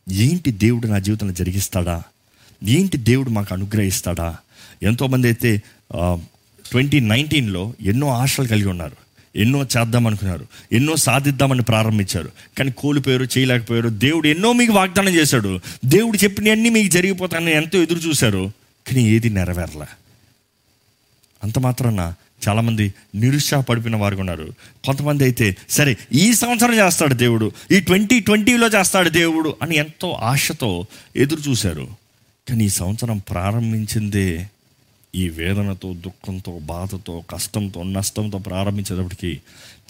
ఏంటి 0.10 0.52
దేవుడు 0.52 0.88
నా 0.88 1.00
జీవితంలో 1.00 1.34
జరిగిస్తాడా? 1.34 2.04
ఏంటి 2.64 2.98
దేవుడు 2.98 3.30
మాకు 3.30 3.54
అనుగ్రహిస్తాడా? 3.54 4.38
ఎంతోమంది 4.84 5.28
అయితే 5.28 5.58
ట్వంటీ 6.72 7.00
నైన్టీన్లో 7.00 7.74
ఎన్నో 7.82 8.10
ఆశలు 8.10 8.48
కలిగి 8.48 8.68
ఉన్నారు. 8.68 8.98
ఎన్నో 9.36 9.62
చేద్దాం 9.62 10.08
అనుకున్నారు 10.08 10.48
ఎన్నో 10.72 10.96
సాధిద్దామని 10.96 11.62
ప్రారంభించారు. 11.62 12.32
కానీ 12.58 12.72
కోల్పోయారు 12.72 13.24
చేయలేకపోయారు. 13.24 13.90
దేవుడు 13.90 14.28
ఎన్నో 14.28 14.54
మీకు 14.54 14.74
వాగ్దానం 14.74 15.16
చేశాడు. 15.16 15.60
దేవుడు 15.86 16.18
చెప్పినవన్నీ 16.18 16.70
మీకు 16.70 16.88
జరిగిపోతానని 16.88 17.52
ఎంతో 17.52 17.82
ఎదురు 17.82 18.00
చూశారు. 18.00 18.52
కానీ 18.88 19.04
ఏది 19.04 19.30
నెరవేరలే. 19.30 19.86
అంత 21.44 21.60
మాత్రాన 21.60 22.14
చాలామంది 22.48 22.94
నిరుత్సాహపడిపోయిన 23.16 23.96
వారు 23.96 24.16
ఉన్నారు. 24.16 24.54
కొంతమంది 24.86 25.24
అయితే 25.24 25.58
సరే 25.70 25.98
ఈ 26.14 26.34
సంవత్సరం 26.34 26.76
చేస్తాడు 26.76 27.14
దేవుడు 27.14 27.52
ఈ 27.72 27.80
ట్వంటీ 27.80 28.20
ట్వంటీలో 28.20 28.68
చేస్తాడు 28.68 29.10
దేవుడు 29.10 29.56
అని 29.62 29.76
ఎంతో 29.76 30.12
ఆశతో 30.12 30.86
ఎదురు 31.16 31.50
చూశారు. 31.50 31.88
కానీ 32.50 32.66
ఈ 32.66 32.70
సంవత్సరం 32.70 33.18
ప్రారంభించిందే 33.18 34.50
ఈ 35.16 35.30
వేదనతో 35.30 35.94
దుఃఖంతో 35.94 36.60
బాధతో 36.60 37.24
కష్టంతో 37.30 37.84
నష్టంతో 37.84 38.38
ప్రారంభించేటప్పటికీ 38.38 39.40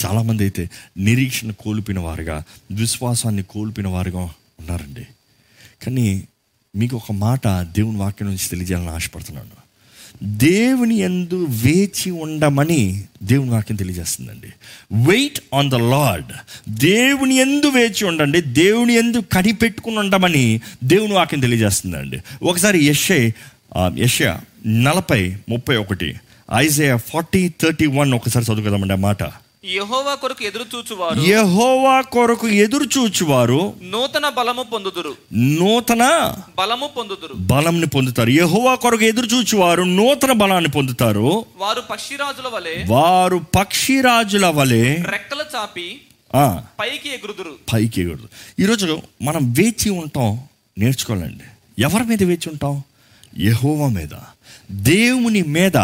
చాలామంది 0.05 0.43
అయితే 0.43 0.69
నిరీక్షణ 0.97 1.51
కోల్పోయిన 1.51 1.99
వారుగా 1.99 2.43
విశ్వాసాన్ని 2.71 3.43
కోల్పోయిన 3.43 3.89
వారుగా 3.89 4.19
ఉన్నారండి. 4.19 5.07
కానీ 5.85 6.23
మీకు 6.75 6.95
ఒక 6.95 7.11
మాట 7.11 7.47
దేవుని 7.47 7.97
వాక్యం 7.97 8.27
నుంచి 8.27 8.47
తెలియజేయాలని 8.49 8.89
ఆశపడుతున్నాను. 8.89 9.61
దేవుని 10.23 10.97
ఎందు 10.97 11.47
వేచి 11.49 12.11
ఉండమని 12.11 13.03
దేవుని 13.23 13.49
వాక్యం 13.49 13.75
తెలియజేస్తుందండి. 13.75 14.47
వెయిట్ 15.11 15.39
ఆన్ 15.53 15.71
ద 15.71 15.75
లార్డ్ 15.75 16.33
దేవుని 16.69 17.35
ఎందు 17.35 17.69
వేచి 17.69 18.05
ఉండండి. 18.05 18.41
దేవుని 18.41 18.93
ఎందు 18.93 19.23
కనిపెట్టుకుని 19.33 19.99
ఉండమని 19.99 20.61
దేవుని 20.83 21.13
వాక్యం 21.13 21.39
తెలియజేస్తుందండి. 21.39 22.19
ఒకసారి 22.43 22.85
యషే 22.85 23.35
యష 23.77 24.21
నలభై 24.67 25.37
ముప్పై 25.49 25.75
ఒకటి 25.75 26.15
ఐజే 26.55 26.97
ఫార్టీ 26.97 27.51
థర్టీ 27.61 27.85
వన్ 27.85 28.13
ఒకసారి 28.13 28.45
చదువుకుందామండి 28.45 28.93
ఆ 28.93 28.97
మాట. 28.97 29.23
యెహోవా 29.65 30.15
కొరకు 30.15 30.43
ఎదురు 30.43 30.65
చూచువారు. 30.75 31.21
యహోవా 31.21 32.01
కొరకు 32.01 32.47
ఎదురు 32.47 32.83
చూచువారు. 32.83 33.73
నూతన 33.83 34.29
బలము 34.29 34.63
పొందుదురు. 34.63 35.15
నూతన 35.33 36.33
బలము 36.57 36.87
పొందుదురు. 36.87 37.33
బలంని 37.33 37.87
పొందుతారు. 37.87 38.29
యహోవా 38.29 38.75
కొరకు 38.75 39.03
ఎదురు 39.03 39.25
చూచువారు 39.25 39.83
నూతన 39.83 40.31
బలాన్ని 40.31 40.69
పొందుతారు. 40.69 41.45
వారు 41.57 41.81
పక్షిరాజుల 41.81 42.47
వలె 42.47 42.85
వారు 42.87 43.41
పక్షిరాజుల 43.55 44.47
వలె 44.47 44.95
రెక్కలు 44.95 45.43
చాపి 45.55 46.01
పైకి 46.79 47.09
ఎగురుదురు. 47.09 47.55
పైకి 47.73 48.01
ఎగురుదు 48.01 48.29
ఈరోజు 48.59 49.01
మనం 49.21 49.53
వేచి 49.53 49.89
ఉంటాం 49.89 50.39
నేర్చుకోవాలండి. 50.77 51.43
ఎవరి 51.81 52.03
మీద 52.03 52.23
వేచి 52.23 52.49
ఉంటాం? 52.51 52.83
యహోవా 53.39 53.87
మీద. 53.87 54.09
దేవుని 54.71 55.41
మీద 55.41 55.77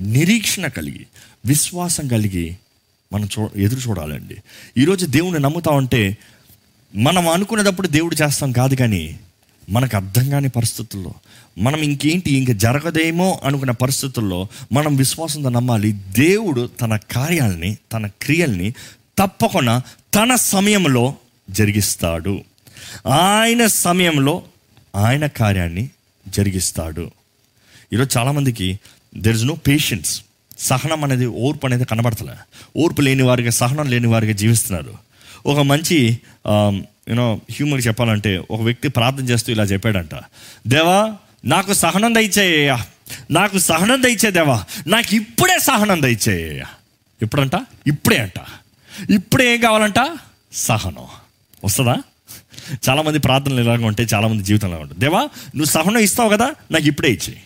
నిరీక్షణ 0.00 0.66
కలిగి 0.66 1.06
విశ్వాసం 1.46 2.08
కలిగి 2.08 2.56
మనం 3.12 3.28
చూ 3.38 3.50
ఎదురు 3.56 3.80
చూడాలండి. 3.80 4.36
ఈరోజు 4.76 5.06
దేవుని 5.06 5.40
నమ్ముతా 5.40 5.72
ఉంటే 5.72 6.18
మనం 6.94 7.28
అనుకునేటప్పుడు 7.28 7.88
దేవుడు 7.88 8.14
చేస్తాం 8.14 8.52
కాదు 8.52 8.74
కానీ 8.74 9.20
మనకు 9.70 9.96
అర్థం 9.96 10.30
కాని 10.30 10.48
పరిస్థితుల్లో 10.48 11.14
మనం 11.58 11.78
ఇంకేంటి 11.78 12.34
ఇంక 12.34 12.50
జరగదేమో 12.50 13.40
అనుకున్న 13.44 13.70
పరిస్థితుల్లో 13.70 14.48
మనం 14.72 14.96
విశ్వాసంతో 14.96 15.48
నమ్మాలి. 15.48 15.92
దేవుడు 15.92 16.70
తన 16.80 16.96
కార్యాలని 16.96 17.76
తన 17.92 18.06
క్రియల్ని 18.06 18.70
తప్పకుండా 19.18 19.82
తన 20.14 20.34
సమయంలో 20.34 21.14
జరిగిస్తాడు. 21.50 22.44
ఆయన 23.06 23.66
సమయంలో 23.66 24.42
ఆయన 24.96 25.26
కార్యాన్ని 25.26 25.90
జరిగిస్తాడు. 26.28 27.10
ఈరోజు 27.92 28.18
చాలామందికి 28.18 28.80
దెర్ 29.16 29.36
ఇస్ 29.36 29.44
నో 29.44 29.54
పేషెన్స్ 29.54 30.22
సహనం 30.58 31.04
అనేది 31.04 31.26
ఓర్పు 31.26 31.66
అనేది 31.66 31.84
కనబడతలే. 31.84 32.36
ఓర్పు 32.76 33.00
లేని 33.00 33.22
వారిగా 33.22 33.50
సహనం 33.50 33.90
లేని 33.90 34.06
వారిగా 34.06 34.32
జీవిస్తున్నారు. 34.32 34.94
ఒక 35.46 35.58
మంచి 35.58 36.20
యూనో 37.08 37.40
హ్యూమర్ 37.50 37.86
చెప్పాలంటే 37.86 38.42
ఒక 38.50 38.60
వ్యక్తి 38.60 38.88
ప్రార్థన 38.88 39.24
చేస్తూ 39.24 39.52
ఇలా 39.52 39.64
చెప్పాడంట. 39.64 40.14
దేవా 40.66 41.14
నాకు 41.44 41.72
సహనం 41.72 42.14
దయచేయ్యా 42.14 42.86
నాకు 43.30 43.58
సహనం 43.58 44.02
దయచే 44.02 44.30
దేవా. 44.30 44.64
నాకు 44.86 45.14
ఇప్పుడే 45.14 45.58
సహనం 45.58 46.02
దయచేయ 46.02 46.62
ఎప్పుడంట? 47.22 47.54
ఇప్పుడే 47.86 48.18
అంట. 48.18 48.38
ఇప్పుడే 49.10 49.54
ఏం 49.54 49.60
కావాలంట? 49.60 50.18
సహనం. 50.52 51.06
వస్తుందా? 51.64 51.96
చాలామంది 52.88 53.18
ప్రార్థనలు 53.18 53.60
ఇలాగ 53.60 53.84
ఉంటాయి 53.84 54.08
చాలామంది 54.14 54.42
జీవితంలో 54.42 54.78
ఉంటాయి. 54.78 55.00
దేవా 55.00 55.20
నువ్వు 55.22 55.64
సహనం 55.64 55.98
ఇస్తావు 55.98 56.28
కదా 56.28 56.54
నాకు 56.70 56.86
ఇప్పుడే 56.86 57.12
ఇచ్చే 57.12 57.36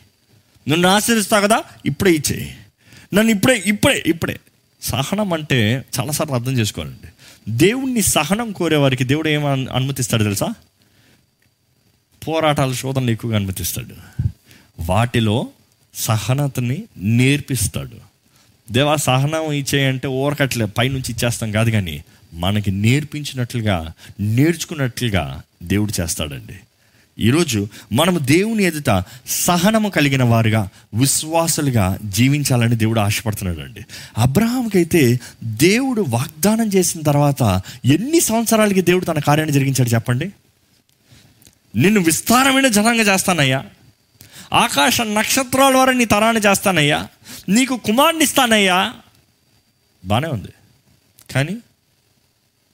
నన్ను 0.68 0.88
ఆశీర్దిస్తావు 0.88 1.42
కదా 1.42 1.64
ఇప్పుడే 1.86 2.12
ఇచ్చే 2.12 2.56
నన్ను 3.14 3.30
ఇప్పుడే 3.30 3.62
ఇప్పుడే 3.66 4.02
ఇప్పుడే. 4.06 4.40
సహనం 4.82 5.32
అంటే 5.32 5.84
చాలాసార్లు 6.00 6.34
అర్థం 6.34 6.52
చేసుకోవాలండి. 6.52 7.08
దేవుణ్ణి 7.48 8.02
సహనం 8.02 8.52
కోరేవారికి 8.52 9.04
దేవుడు 9.04 9.28
ఏం 9.28 9.46
అనుమతిస్తాడు 9.46 10.22
తెలుసా? 10.22 10.54
పోరాటాలు 12.28 12.74
శోధనలు 12.74 13.10
ఎక్కువగా 13.10 13.36
అనుమతిస్తాడు. 13.36 14.22
వాటిలో 14.80 15.46
సహనతని 15.94 16.82
నేర్పిస్తాడు. 16.96 18.10
దేవా 18.72 18.96
సహనం 18.96 19.52
ఇచ్చేయంటే 19.52 20.08
ఊరకట్లే 20.08 20.64
పైనుంచి 20.64 21.12
ఇచ్చేస్తాం 21.12 21.52
కాదు 21.52 21.70
కానీ 21.70 22.04
మనకి 22.32 22.70
నేర్పించినట్లుగా 22.70 23.92
నేర్చుకున్నట్లుగా 24.20 25.42
దేవుడు 25.62 26.02
చేస్తాడండి. 26.02 26.60
ఈరోజు 27.18 27.68
మనము 27.92 28.18
దేవుని 28.18 28.64
ఎదుట 28.64 29.04
సహనము 29.26 29.88
కలిగిన 29.88 30.24
వారుగా 30.24 30.68
విశ్వాసులుగా 30.94 31.98
జీవించాలని 32.04 32.76
దేవుడు 32.76 33.00
ఆశపడుతున్నాడు 33.00 33.60
అండి 33.60 33.80
అబ్రహాంకైతే 34.18 35.20
దేవుడు 35.44 36.04
వాగ్దానం 36.08 36.68
చేసిన 36.68 37.00
తర్వాత 37.00 37.62
ఎన్ని 37.84 38.20
సంవత్సరాలకి 38.20 38.80
దేవుడు 38.80 39.04
తన 39.04 39.18
కార్యాన్ని 39.18 39.52
జరిగించాడు 39.52 39.88
చెప్పండి? 39.88 40.32
నిన్ను 41.76 42.00
విస్తారమైన 42.00 42.68
జనంగా 42.68 43.14
చేస్తానయ్యా. 43.14 43.64
ఆకాశ 44.52 45.00
నక్షత్రాల 45.00 45.72
ద్వారా 45.72 45.92
నీ 45.92 46.04
తరాన్ని 46.04 46.42
చేస్తానయ్యా. 46.50 47.08
నీకు 47.48 47.76
కుమారుని 47.76 48.24
ఇస్తానయ్యా. 48.24 48.94
బాగానే 50.04 50.28
ఉంది. 50.28 50.52
కానీ 51.34 51.56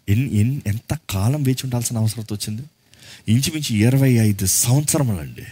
ఎన్ని 0.08 0.36
ఎన్ని 0.36 0.62
ఎంత 0.66 0.98
కాలం 1.10 1.42
వేచి 1.42 1.56
ఉండాల్సిన 1.64 1.98
అవసరం 1.98 2.24
వచ్చింది? 2.32 2.62
ఇంచుమించు 3.28 3.76
ఇరవై 3.76 4.10
ఐదు 4.10 4.46
సంవత్సరములండి. 4.46 5.42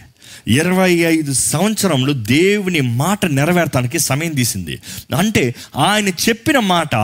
ఇరవై 0.47 0.93
ఐదు 0.93 1.33
సంవత్సరంలో 1.33 2.13
దేవుని 2.13 2.81
మాట 2.81 3.25
నెరవేర్తానికి 3.25 3.99
సమయం 3.99 4.31
తీసింది. 4.31 4.81
అంటే 5.17 5.55
ఆయన 5.75 6.07
చెప్పిన 6.07 6.59
మాట 6.59 6.95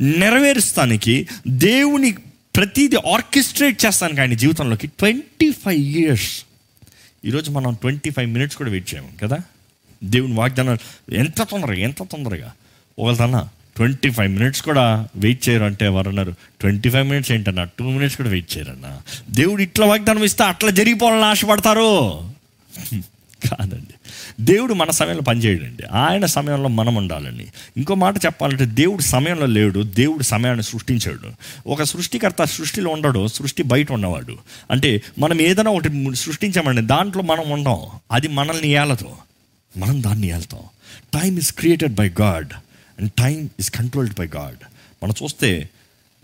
నెరవేరుస్తానికి 0.00 1.28
దేవుని 1.48 2.12
ప్రతిదీ 2.56 2.96
ఆర్కెస్ట్రేట్ 3.12 3.86
చేస్తానికి 3.86 4.20
ఆయన 4.20 4.34
జీవితంలోకి 4.34 4.86
ట్వంటీ 4.86 5.50
ఫైవ్ 5.50 5.80
ఇయర్స్. 5.80 6.44
ఈరోజు 7.24 7.50
మనం 7.50 7.74
ట్వంటీ 7.74 8.10
ఫైవ్ 8.10 8.30
మినిట్స్ 8.30 8.56
కూడా 8.56 8.70
వెయిట్ 8.70 8.94
చేయము 8.94 9.08
కదా? 9.22 9.38
దేవుని 10.04 10.34
వాగ్దానం 10.34 10.78
ఎంత 11.12 11.42
తొందరగా 11.42 11.74
ఎంత 11.74 12.02
తొందరగా. 12.02 12.52
ఒకళ్ళన్నా 12.98 13.48
ట్వంటీ 13.76 14.10
ఫైవ్ 14.10 14.32
మినిట్స్ 14.32 14.62
కూడా 14.62 15.08
వెయిట్ 15.16 15.48
చేయరు 15.48 15.64
అంటే 15.64 15.84
ఎవరు 15.84 16.08
అన్నారు? 16.08 16.34
ట్వంటీ 16.60 16.90
ఫైవ్ 16.90 17.08
మినిట్స్ 17.08 17.32
ఏంటన్నా? 17.32 17.64
టూ 17.64 17.90
మినిట్స్ 17.90 18.16
కూడా 18.16 18.28
వెయిట్ 18.28 18.56
చేయరన్నా? 18.56 19.00
దేవుడు 19.30 19.62
ఇట్లా 19.62 19.86
వాగ్దానం 19.86 20.24
ఇస్తే 20.24 20.44
అట్లా 20.44 20.70
జరిగిపోవాలని 20.70 21.24
ఆశపడతారు? 21.24 22.10
కాదండి. 23.50 23.94
దేవుడు 24.40 24.74
మన 24.74 24.90
సమయంలో 24.90 25.22
పనిచేయడండి. 25.22 25.82
ఆయన 25.92 26.26
సమయంలో 26.26 26.68
మనం 26.68 26.94
ఉండాలని. 26.94 27.46
ఇంకో 27.76 27.94
మాట 27.94 28.16
చెప్పాలంటే 28.16 28.64
దేవుడు 28.64 29.02
సమయంలో 29.02 29.46
లేడు 29.46 29.82
దేవుడు 29.82 30.22
సమయాన్ని 30.22 30.62
సృష్టించాడు. 30.62 31.32
ఒక 31.68 31.82
సృష్టికర్త 31.82 32.44
సృష్టిలో 32.44 32.90
ఉండడు 32.90 33.26
సృష్టి 33.26 33.62
బయట 33.62 33.92
ఉన్నవాడు. 33.92 34.36
అంటే 34.70 35.02
మనం 35.18 35.40
ఏదైనా 35.40 35.70
ఒకటి 35.70 36.16
సృష్టించామండి 36.16 36.82
దాంట్లో 36.82 37.22
మనం 37.22 37.50
ఉండం. 37.50 37.80
అది 38.12 38.28
మనల్ని 38.28 38.68
ఏలతో 38.68 39.16
మనం 39.76 40.02
దాన్ని 40.02 40.26
ఏళ్తాం 40.26 40.60
time 41.20 41.38
is 41.38 41.52
created 41.52 41.94
by 41.94 42.10
God 42.20 42.48
and 43.00 43.12
time 43.12 43.50
is 43.60 43.70
controlled 43.70 44.14
by 44.18 44.26
God 44.26 44.56
మనం 45.02 45.14
చూస్తే 45.22 45.70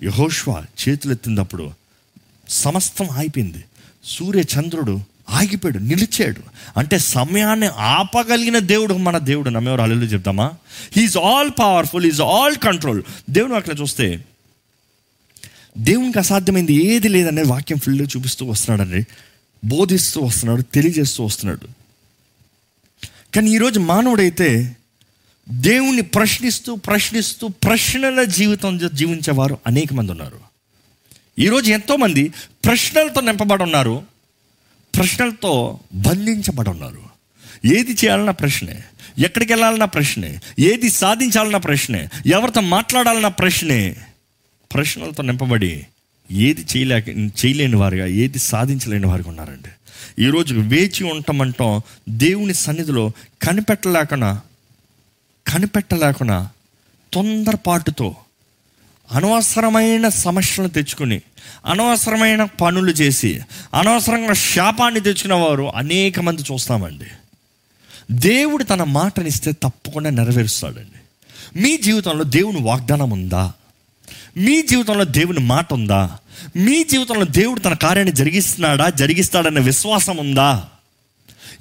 యహోష్వా 0.02 0.66
చేతులు 0.88 1.12
ఎత్తినప్పుడు 1.12 1.70
సమస్తం 2.48 3.10
ఆగిపోయింది. 3.10 3.64
సూర్య 4.04 4.40
చంద్రుడు 4.40 5.00
ఆగిపోయాడు 5.30 5.78
నిలిచాడు. 5.78 6.40
అంటే 6.76 6.98
సమయాన్ని 6.98 7.66
ఆపగలిగిన 7.66 8.58
దేవుడు 8.58 8.94
మన 8.94 9.18
దేవుడు. 9.18 9.50
నమ్మేవారు 9.50 9.82
అల్లు 9.82 10.04
చెప్తామా 10.04 10.52
he is 10.96 11.16
all 11.16 11.50
powerful 11.50 12.06
is 12.06 12.20
all 12.20 12.56
control 12.56 13.02
దేవుడు 13.30 13.52
అక్కడ 13.52 13.80
చూస్తే 13.80 14.24
దేవునికి 15.78 16.18
అసాధ్యమైంది 16.18 16.72
ఏది 16.72 17.08
లేదనే 17.08 17.42
వాక్యం 17.42 17.78
ఫుల్గా 17.78 18.08
చూపిస్తూ 18.16 18.46
వస్తున్నాడండి. 18.46 19.06
బోధిస్తూ 19.64 20.20
వస్తున్నాడు 20.20 20.62
తెలియజేస్తూ 20.62 21.24
వస్తున్నాడు. 21.24 21.68
కానీ 23.34 23.50
ఈరోజు 23.50 23.80
మానవుడైతే 23.80 24.76
దేవుణ్ణి 25.52 26.02
ప్రశ్నిస్తూ 26.02 26.76
ప్రశ్నిస్తూ 26.76 27.48
ప్రశ్నల 27.48 28.24
జీవితం 28.24 28.78
జీవించేవారు 28.92 29.58
అనేక 29.66 29.92
మంది 29.92 30.10
ఉన్నారు. 30.10 30.40
ఈరోజు 31.38 31.72
ఎంతోమంది 31.72 32.32
ప్రశ్నలతో 32.64 33.20
నింపబడి 33.20 33.62
ఉన్నారు 33.62 34.02
ప్రశ్నలతో 34.96 35.80
బంధించబడి 35.94 36.70
ఉన్నారు 36.70 37.02
ఏది 37.64 37.92
చేయాలన్న 37.92 38.30
ప్రశ్నే 38.30 38.82
ఎక్కడికి 39.18 39.52
వెళ్ళాలన్న 39.52 39.84
ప్రశ్నే 39.84 40.38
ఏది 40.58 40.90
సాధించాలన్న 40.90 41.56
ప్రశ్నే 41.56 42.08
ఎవరితో 42.26 42.60
మాట్లాడాలన్న 42.60 43.28
ప్రశ్నే 43.28 43.96
ప్రశ్నలతో 44.74 45.22
నింపబడి 45.22 45.86
ఏది 46.30 46.66
చేయలేక 46.76 47.08
చేయలేని 47.08 47.76
వారుగా 47.76 48.06
ఏది 48.06 48.38
సాధించలేని 48.38 49.06
వారుగా 49.06 49.28
ఉన్నారండి. 49.28 49.68
ఈరోజు 50.22 50.54
వేచి 50.54 51.04
ఉండటమంటాం 51.04 51.80
దేవుని 52.08 52.54
సన్నిధిలో 52.54 53.12
కనిపెట్టలేకుండా 53.42 54.40
కనిపెట్టలేకుండా 55.52 56.48
తొందరపాటుతో 57.12 58.16
అనవసరమైన 59.12 60.08
సమస్యలను 60.08 60.70
తెచ్చుకుని 60.70 61.20
అనవసరమైన 61.66 62.44
పనులు 62.44 62.90
చేసి 62.90 63.40
అనవసరంగా 63.74 64.32
శాపాన్ని 64.32 65.00
తెచ్చుకున్న 65.00 65.34
వారు 65.34 65.72
అనేక 65.76 66.20
మంది 66.20 66.42
చూస్తామండి. 66.42 67.06
దేవుడు 68.12 68.64
తన 68.64 68.82
మాటనిస్తే 68.82 69.52
తప్పకుండా 69.52 70.10
నెరవేరుస్తాడండి. 70.10 71.00
మీ 71.60 71.76
జీవితంలో 71.76 72.24
దేవుని 72.24 72.60
వాగ్దానం 72.60 73.10
ఉందా? 73.10 73.52
మీ 74.36 74.62
జీవితంలో 74.62 75.04
దేవుని 75.04 75.38
మాట 75.38 75.72
ఉందా? 75.72 76.18
మీ 76.56 76.84
జీవితంలో 76.84 77.24
దేవుడు 77.24 77.60
తన 77.60 77.74
కార్యాన్ని 77.74 78.14
జరిగిస్తున్నాడా? 78.14 78.90
జరిగిస్తాడన్న 78.90 79.60
విశ్వాసం 79.60 80.16
ఉందా? 80.16 80.68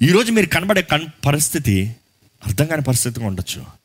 ఈరోజు 0.02 0.32
మీరు 0.32 0.46
కనబడే 0.46 0.82
కన్ 0.82 1.06
పరిస్థితి 1.26 1.96
అర్థం 2.46 2.66
కాని 2.66 2.82
పరిస్థితిగా 2.82 3.26
ఉండొచ్చు. 3.26 3.79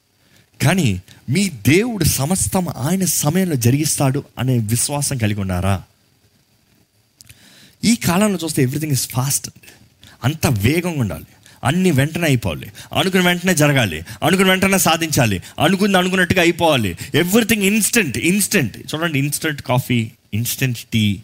కానీ 0.61 1.01
మీ 1.29 1.49
దేవుడు 1.49 2.03
సమస్తం 2.03 2.69
ఆయన 2.69 3.05
సమయంలో 3.05 3.55
జరిగిస్తాడు 3.55 4.23
అనే 4.39 4.57
విశ్వాసం 4.57 5.17
కలిగి 5.17 5.39
ఉన్నారా? 5.39 5.83
ఈ 7.83 7.95
కాలంలో 7.95 8.39
చూస్తే 8.43 8.63
ఎవ్రీథింగ్ 8.63 8.91
ఇస్ 8.91 9.09
ఫాస్ట్ 9.09 9.49
అంత 10.23 10.47
వేగంగా 10.47 10.99
ఉండాలి. 10.99 11.25
అన్ని 11.63 11.91
వెంటనే 11.91 12.23
అయిపోవాలి. 12.23 12.71
అనుకున్న 12.93 13.25
వెంటనే 13.25 13.55
జరగాలి. 13.55 14.05
అనుకున్న 14.23 14.49
వెంటనే 14.49 14.77
సాధించాలి. 14.77 15.43
అనుకుంది 15.59 15.97
అనుకున్నట్టుగా 15.97 16.41
అయిపోవాలి. 16.41 16.97
ఎవ్రీథింగ్ 17.15 17.63
ఇన్స్టెంట్ 17.63 18.17
ఇన్స్టెంట్ 18.17 18.77
చూడండి 18.77 19.19
instant 19.19 19.61
coffee 19.61 20.11
instant 20.33 20.77
tea 20.93 21.21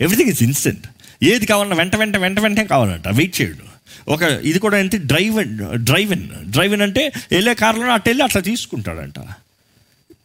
everything 0.00 0.30
is 0.30 0.42
instant 0.42 0.86
ఏది 1.22 1.46
కావాలన్నా 1.46 1.76
వెంట 1.76 1.96
వెంట 1.96 2.16
వెంట 2.16 2.40
వెంటనే 2.40 2.66
కావాలంట. 2.66 3.08
వెయిట్ 3.08 3.40
చేయడు. 3.40 3.71
ఒక 4.08 4.22
ఇది 4.22 4.58
కూడా 4.58 4.78
ఏంటి? 4.78 4.98
డ్రైవ్ 4.98 5.38
డ్రైవిన్ 5.76 6.28
డ్రైవిన్ 6.50 6.82
అంటే 6.82 7.12
వెళ్ళే 7.32 7.54
కార్లో 7.54 7.92
అటు 7.92 8.08
వెళ్ళి 8.08 8.24
అట్లా 8.24 8.40
తీసుకుంటాడంట. 8.40 9.18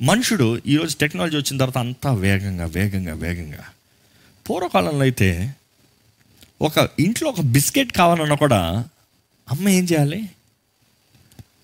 మనుషుడు 0.02 0.62
ఈరోజు 0.66 0.98
టెక్నాలజీ 0.98 1.38
వచ్చిన 1.38 1.58
తర్వాత 1.58 1.78
అంతా 1.78 2.14
వేగంగా 2.14 2.66
వేగంగా 2.66 3.14
వేగంగా. 3.14 3.64
పూర్వకాలంలో 4.46 5.02
అయితే 5.02 5.54
ఒక 6.62 6.90
ఇంట్లో 7.00 7.30
ఒక 7.30 7.42
బిస్కెట్ 7.42 7.92
కావాలన్నా 7.92 8.36
కూడా 8.36 8.62
అమ్మ 9.50 9.70
ఏం 9.70 9.84
చేయాలి? 9.84 10.22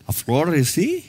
ఆ 0.10 0.12
ఫ్లోర్ 0.12 0.50
వేసి 0.50 1.04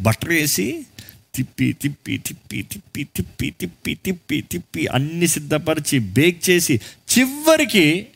బటర్ 0.00 0.28
వేసి 0.28 0.86
తిప్పి 1.34 1.72
తిప్పి 1.72 2.18
తిప్పి 2.18 2.62
తిప్పి 2.62 3.04
తిప్పి 3.14 3.50
తిప్పి 3.60 3.94
తిప్పి 3.94 4.40
తిప్పి 4.40 4.86
అన్ని 4.86 5.26
సిద్ధపరిచి 5.26 5.98
బేక్ 5.98 6.50
చేసి 6.50 6.74
చివరికి 7.08 8.06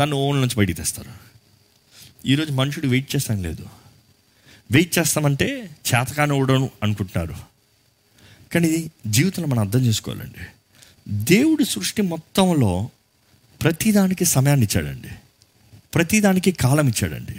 తను 0.00 0.16
ఓన్ 0.16 0.40
నుంచి 0.40 0.56
బయటికి 0.56 0.76
తెస్తారు. 0.76 1.10
ఈరోజు 2.26 2.52
మనుషుడు 2.52 2.86
వెయిట్ 2.86 3.16
చేస్తాం 3.16 3.42
లేదు. 3.42 3.66
వెయిట్ 4.70 4.98
చేస్తామంటే 4.98 5.62
చేతకాని 5.62 6.32
ఉండను 6.32 6.70
అనుకుంటున్నారు. 6.82 7.34
కానీ 8.54 8.90
జీవితంలో 9.06 9.48
మనం 9.48 9.58
అర్థం 9.58 9.80
చేసుకోవాలండి. 9.80 10.46
దేవుడి 11.08 11.64
సృష్టి 11.64 12.02
మొత్తంలో 12.02 12.90
ప్రతిదానికి 13.62 14.24
సమయాన్ని 14.24 14.66
ఇచ్చాడండి. 14.66 15.08
ప్రతిదానికి 15.94 16.52
కాలం 16.52 16.88
ఇచ్చాడండి. 16.88 17.34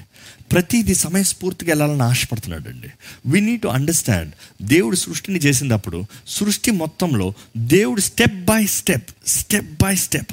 ప్రతిదీ 0.51 0.93
సమయస్ఫూర్తిగా 0.93 1.69
వెళ్ళాలని 1.69 2.03
ఆశపడుతున్నాడండి. 2.03 2.87
వి 3.25 3.41
నీడ్ 3.41 3.61
టు 3.61 3.67
అండర్స్టాండ్ 3.67 4.33
దేవుడు 4.61 4.95
సృష్టిని 4.95 5.39
చేసినప్పుడు 5.39 6.05
సృష్టి 6.27 6.71
మొత్తంలో 6.71 7.33
దేవుడు 7.57 8.01
step 8.01 8.45
by 8.45 8.65
step 8.65 9.09
step 9.27 9.83
by 9.83 9.95
step 9.95 10.31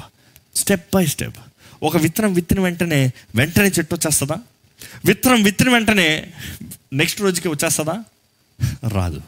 step 0.55 0.95
by 0.95 1.05
step 1.05 1.37
ఒక 1.83 1.97
విత్తనం 1.97 2.33
విత్తిన 2.33 2.59
వెంటనే 2.59 3.11
వెంటనే 3.35 3.67
చెట్టు 3.67 3.95
వచ్చేస్తుందా? 3.95 4.35
విత్తనం 5.05 5.43
విత్తిన 5.43 5.69
వెంటనే 5.69 6.27
నెక్స్ట్ 6.93 7.21
రోజుకి 7.21 7.47
వచ్చేస్తుందా? 7.47 8.03
రాదు. 8.87 9.21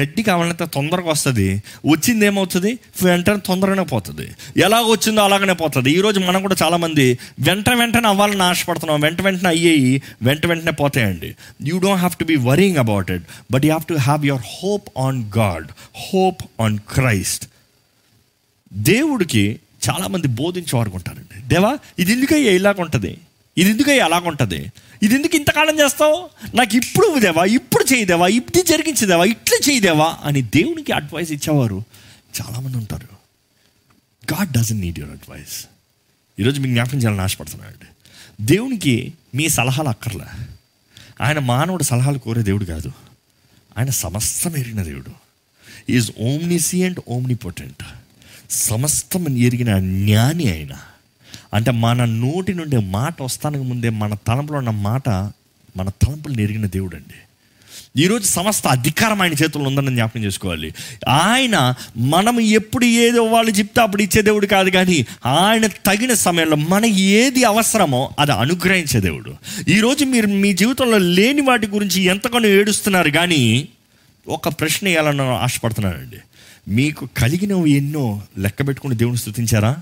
గడ్డి 0.00 0.22
కావాలంటే 0.22 0.66
తొందరగా 0.66 1.10
వస్తుంది. 1.10 1.62
వచ్చింది 1.86 2.26
ఏమవుతుంది? 2.26 2.78
వెంటనే 3.02 3.36
తొందరగానే 3.46 3.84
పోతుంది. 3.84 4.30
ఎలా 4.56 4.80
వచ్చిందో 4.80 5.20
అలాగనే 5.20 5.52
పోతుంది. 5.52 5.90
ఈరోజు 5.90 6.20
మనం 6.20 6.42
కూడా 6.42 6.56
చాలామంది 6.62 7.18
వెంట 7.40 7.70
వెంటనే 7.70 8.08
అవ్వాలని 8.08 8.42
ఆశపడుతున్నాం. 8.42 9.00
వెంట 9.00 9.20
వెంటనే 9.20 9.48
అయ్యేవి 9.48 10.02
వెంట 10.22 10.46
వెంటనే 10.46 10.72
పోతాయండి. 10.72 11.36
You 11.62 11.78
don't 11.78 11.98
have 11.98 12.16
to 12.16 12.24
be 12.24 12.36
worrying 12.36 12.76
about 12.76 13.10
it 13.10 13.22
but 13.50 13.64
you 13.64 13.70
have 13.70 13.84
to 13.84 13.94
have 13.94 14.26
your 14.26 14.42
hope 14.42 14.88
on 14.98 15.30
God 15.38 15.66
hope 15.96 16.42
on 16.60 16.78
Christ 16.78 17.48
దేవుడికి 18.72 19.60
చాలామంది 19.88 20.28
బోధించేవారు 20.28 20.90
ఉంటారండి. 20.90 21.48
దేవా 21.48 21.78
ఇది 21.98 22.12
ఎందుకయ్యా 22.12 22.52
ఇలాగుంటుంది 22.52 23.20
ఇది 23.58 23.70
ఎందుకయ్యా 23.70 24.04
అలాగుంటుంది 24.04 24.72
ఇది 25.02 25.14
ఎందుకు 25.14 25.36
ఇంతకాలం 25.36 25.80
చేస్తావు? 25.80 26.30
నాకు 26.56 26.76
ఇప్పుడు 26.76 27.18
దేవా 27.18 27.44
ఇప్పుడు 27.44 27.94
చేయదేవా 27.94 28.26
ఇది 28.26 28.62
జరిగించేదేవా 28.62 29.24
ఇట్లా 29.24 29.58
చేయదేవా 29.70 30.16
అని 30.22 30.42
దేవునికి 30.42 30.92
అడ్వైస్ 30.92 31.32
ఇచ్చేవారు 31.32 31.84
చాలామంది 32.40 32.76
ఉంటారు. 32.76 33.08
God 34.34 34.52
doesn't 34.52 34.80
need 34.80 34.98
your 34.98 35.12
advice 35.12 35.66
ఈరోజు 36.40 36.60
మీకు 36.60 36.72
జ్ఞాపకం 36.72 36.98
చేయాలని 36.98 37.20
ఆశపడుతున్నాడు 37.20 37.86
దేవునికి 38.40 39.12
మీ 39.34 39.48
సలహాలు 39.48 39.88
అక్కర్లే. 39.88 40.46
ఆయన 41.20 41.38
మానవుడు 41.38 41.82
సలహాలు 41.82 42.18
కోరే 42.18 42.42
దేవుడు 42.42 42.64
కాదు. 42.64 42.92
ఆయన 43.78 43.90
సమస్తం 43.90 44.56
ఎరిగిన 44.56 44.82
దేవుడు 44.82 45.12
ఈజ్ 45.92 46.10
ఓమ్నిసియంట్ 46.20 47.00
ఓమ్నిపోటెంట్ 47.08 47.82
సమస్తం 48.54 49.38
ఎరిగిన 49.38 49.78
జ్ఞాని 49.78 50.52
ఆయన 50.52 50.72
అంటే 51.54 51.70
మన 51.70 52.04
నోటి 52.04 52.54
నుండి 52.54 52.76
మాట 52.76 53.22
వస్తానికి 53.22 53.64
ముందే 53.64 53.88
మన 53.88 54.14
తలంపులో 54.26 54.58
ఉన్న 54.58 54.70
మాట 54.70 55.08
మన 55.76 55.88
తలంపులు 55.88 56.40
ఎరిగిన 56.40 56.66
దేవుడు 56.66 56.96
అండి 56.96 57.14
ఈరోజు 58.02 58.26
సమస్త 58.26 58.66
అధికారం 58.66 59.22
ఆయన 59.22 59.32
చేతుల్లో 59.32 59.70
ఉందని 59.70 59.94
జ్ఞాపకం 59.94 60.24
చేసుకోవాలి. 60.24 60.74
ఆయన 61.08 61.74
మనం 61.96 62.40
ఎప్పుడు 62.40 62.84
ఏదో 62.84 63.22
వాళ్ళు 63.22 63.50
చెప్తే 63.50 63.80
అప్పుడు 63.80 64.02
ఇచ్చే 64.02 64.22
దేవుడు 64.22 64.46
కాదు 64.46 64.70
కానీ 64.70 65.06
ఆయన 65.26 65.66
తగిన 65.66 66.14
సమయంలో 66.14 66.56
మన 66.56 66.84
ఏది 66.84 67.44
అవసరమో 67.44 68.10
అది 68.18 68.32
అనుగ్రహించే 68.32 69.00
దేవుడు. 69.00 69.34
ఈరోజు 69.68 70.04
మీరు 70.04 70.26
మీ 70.26 70.52
జీవితంలో 70.52 70.98
లేని 70.98 71.40
వాటి 71.40 71.66
గురించి 71.66 72.02
ఎంతగానో 72.02 72.48
ఏడుస్తున్నారు 72.48 73.10
కానీ 73.10 73.68
ఒక 74.28 74.48
ప్రశ్న 74.48 74.86
వేయాలని 74.86 75.22
ఆశపడుతున్నానండి. 75.22 76.16
మీకు 76.68 77.08
కలిగినవి 77.16 77.70
ఎన్నో 77.70 78.22
లెక్క 78.38 78.68
పెట్టుకుని 78.68 78.96
దేవుని 78.96 79.16
స్థుతించారా 79.16 79.76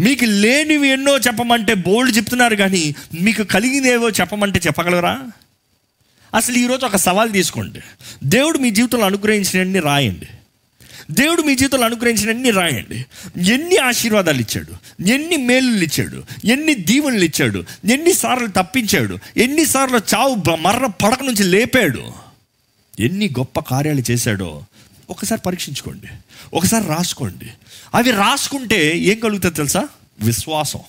మీకు 0.00 0.24
లేనివి 0.24 0.88
ఎన్నో 0.88 1.18
చెప్పమంటే 1.18 1.74
బోల్డ్ 1.74 2.16
చెప్తున్నారు 2.16 2.56
కానీ 2.56 2.94
మీకు 3.22 3.42
కలిగినవేవో 3.42 4.10
చెప్పమంటే 4.10 4.60
చెప్పగలరా? 4.66 5.30
అసలు 6.34 6.56
ఈరోజు 6.56 6.86
ఒక 6.86 6.96
సవాల్ 6.96 7.32
తీసుకోండి. 7.32 7.80
దేవుడు 8.24 8.58
మీ 8.58 8.70
జీవితంలో 8.70 9.06
అనుగ్రహించినన్ని 9.06 9.78
రాయండి. 9.78 10.26
దేవుడు 11.10 11.42
మీ 11.42 11.56
జీవితంలో 11.56 11.84
అనుగ్రహించినన్ని 11.84 12.50
రాయండి. 12.50 13.06
ఎన్ని 13.52 13.76
ఆశీర్వాదాలు 13.76 14.40
ఇచ్చాడు? 14.40 15.02
ఎన్ని 15.02 15.36
మేలులు 15.36 15.84
ఇచ్చాడు? 15.84 16.24
ఎన్ని 16.44 16.74
దీవెనలు 16.74 17.24
ఇచ్చాడు? 17.24 17.64
ఎన్నిసార్లు 17.92 18.46
తప్పించాడు? 18.46 19.18
ఎన్నిసార్లు 19.36 19.98
చావు 20.14 20.34
మర్ర 20.34 20.56
మరణ 20.56 20.86
పడక 20.86 21.22
నుంచి 21.22 21.42
లేపాడు? 21.42 22.12
ఎన్ని 23.00 23.28
గొప్ప 23.28 23.60
కార్యాలు 23.60 24.02
చేశాడో 24.10 24.64
ఒకసారి 25.10 25.40
పరీక్షించుకోండి. 25.46 26.06
ఒకసారి 26.54 26.86
రాసుకోండి. 26.86 27.46
అవి 27.94 28.10
రాసుకుంటే 28.10 28.98
ఏం 28.98 29.20
కలుగుతుంది 29.20 29.54
తెలుసా? 29.54 29.88
విశ్వాసం. 30.20 30.80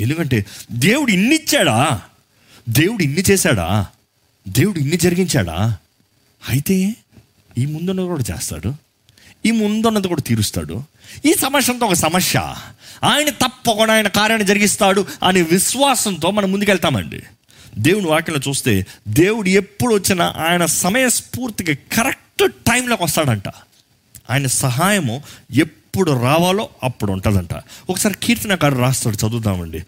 ఎందుకంటే 0.00 0.46
దేవుడు 0.72 1.10
ఇన్ని 1.10 1.34
ఇచ్చాడా? 1.34 2.02
దేవుడు 2.68 3.02
ఇన్ని 3.02 3.20
చేశాడా? 3.30 3.86
దేవుడు 4.48 4.78
ఇన్ని 4.78 4.96
జరిగించాడా? 4.96 5.78
అయితే 6.48 6.96
ఈ 7.58 7.66
ముందున్నది 7.66 8.06
కూడా 8.06 8.24
చేస్తాడు. 8.34 8.74
ఈ 9.46 9.50
ముందున్నది 9.50 10.08
కూడా 10.08 10.22
తీరుస్తాడు. 10.22 10.84
ఈ 11.26 11.34
సమస్యంతో 11.34 11.86
ఒక 11.86 11.92
సమస్య. 11.92 12.54
ఆయన 13.04 13.30
తప్పకుండా 13.30 13.94
ఆయన 13.94 14.08
కార్యాన్ని 14.08 14.48
జరిగిస్తాడు 14.48 15.06
అనే 15.22 15.42
విశ్వాసంతో 15.42 16.30
మనం 16.30 16.52
ముందుకెళ్తామండి. 16.52 17.22
దేవుని 17.78 18.06
వాక్యంలో 18.06 18.40
చూస్తే 18.48 18.86
దేవుడు 19.08 19.48
ఎప్పుడు 19.48 19.94
వచ్చినా 19.94 20.34
ఆయన 20.36 20.66
సమయస్ఫూర్తికి 20.66 21.74
కరెక్ట్ 21.74 22.31
టైంలోకి 22.46 23.04
వస్తాడంట. 23.04 23.48
ఆయన 24.30 24.46
సహాయము 24.46 25.22
ఎప్పుడు 25.54 26.10
రావాలో 26.10 26.68
అప్పుడు 26.82 27.12
ఉంటుందంట. 27.12 27.54
ఒకసారి 27.90 28.14
కీర్తనకారు 28.22 28.74
రాస్తాడు 28.74 29.26
చదువుదామండి. 29.26 29.84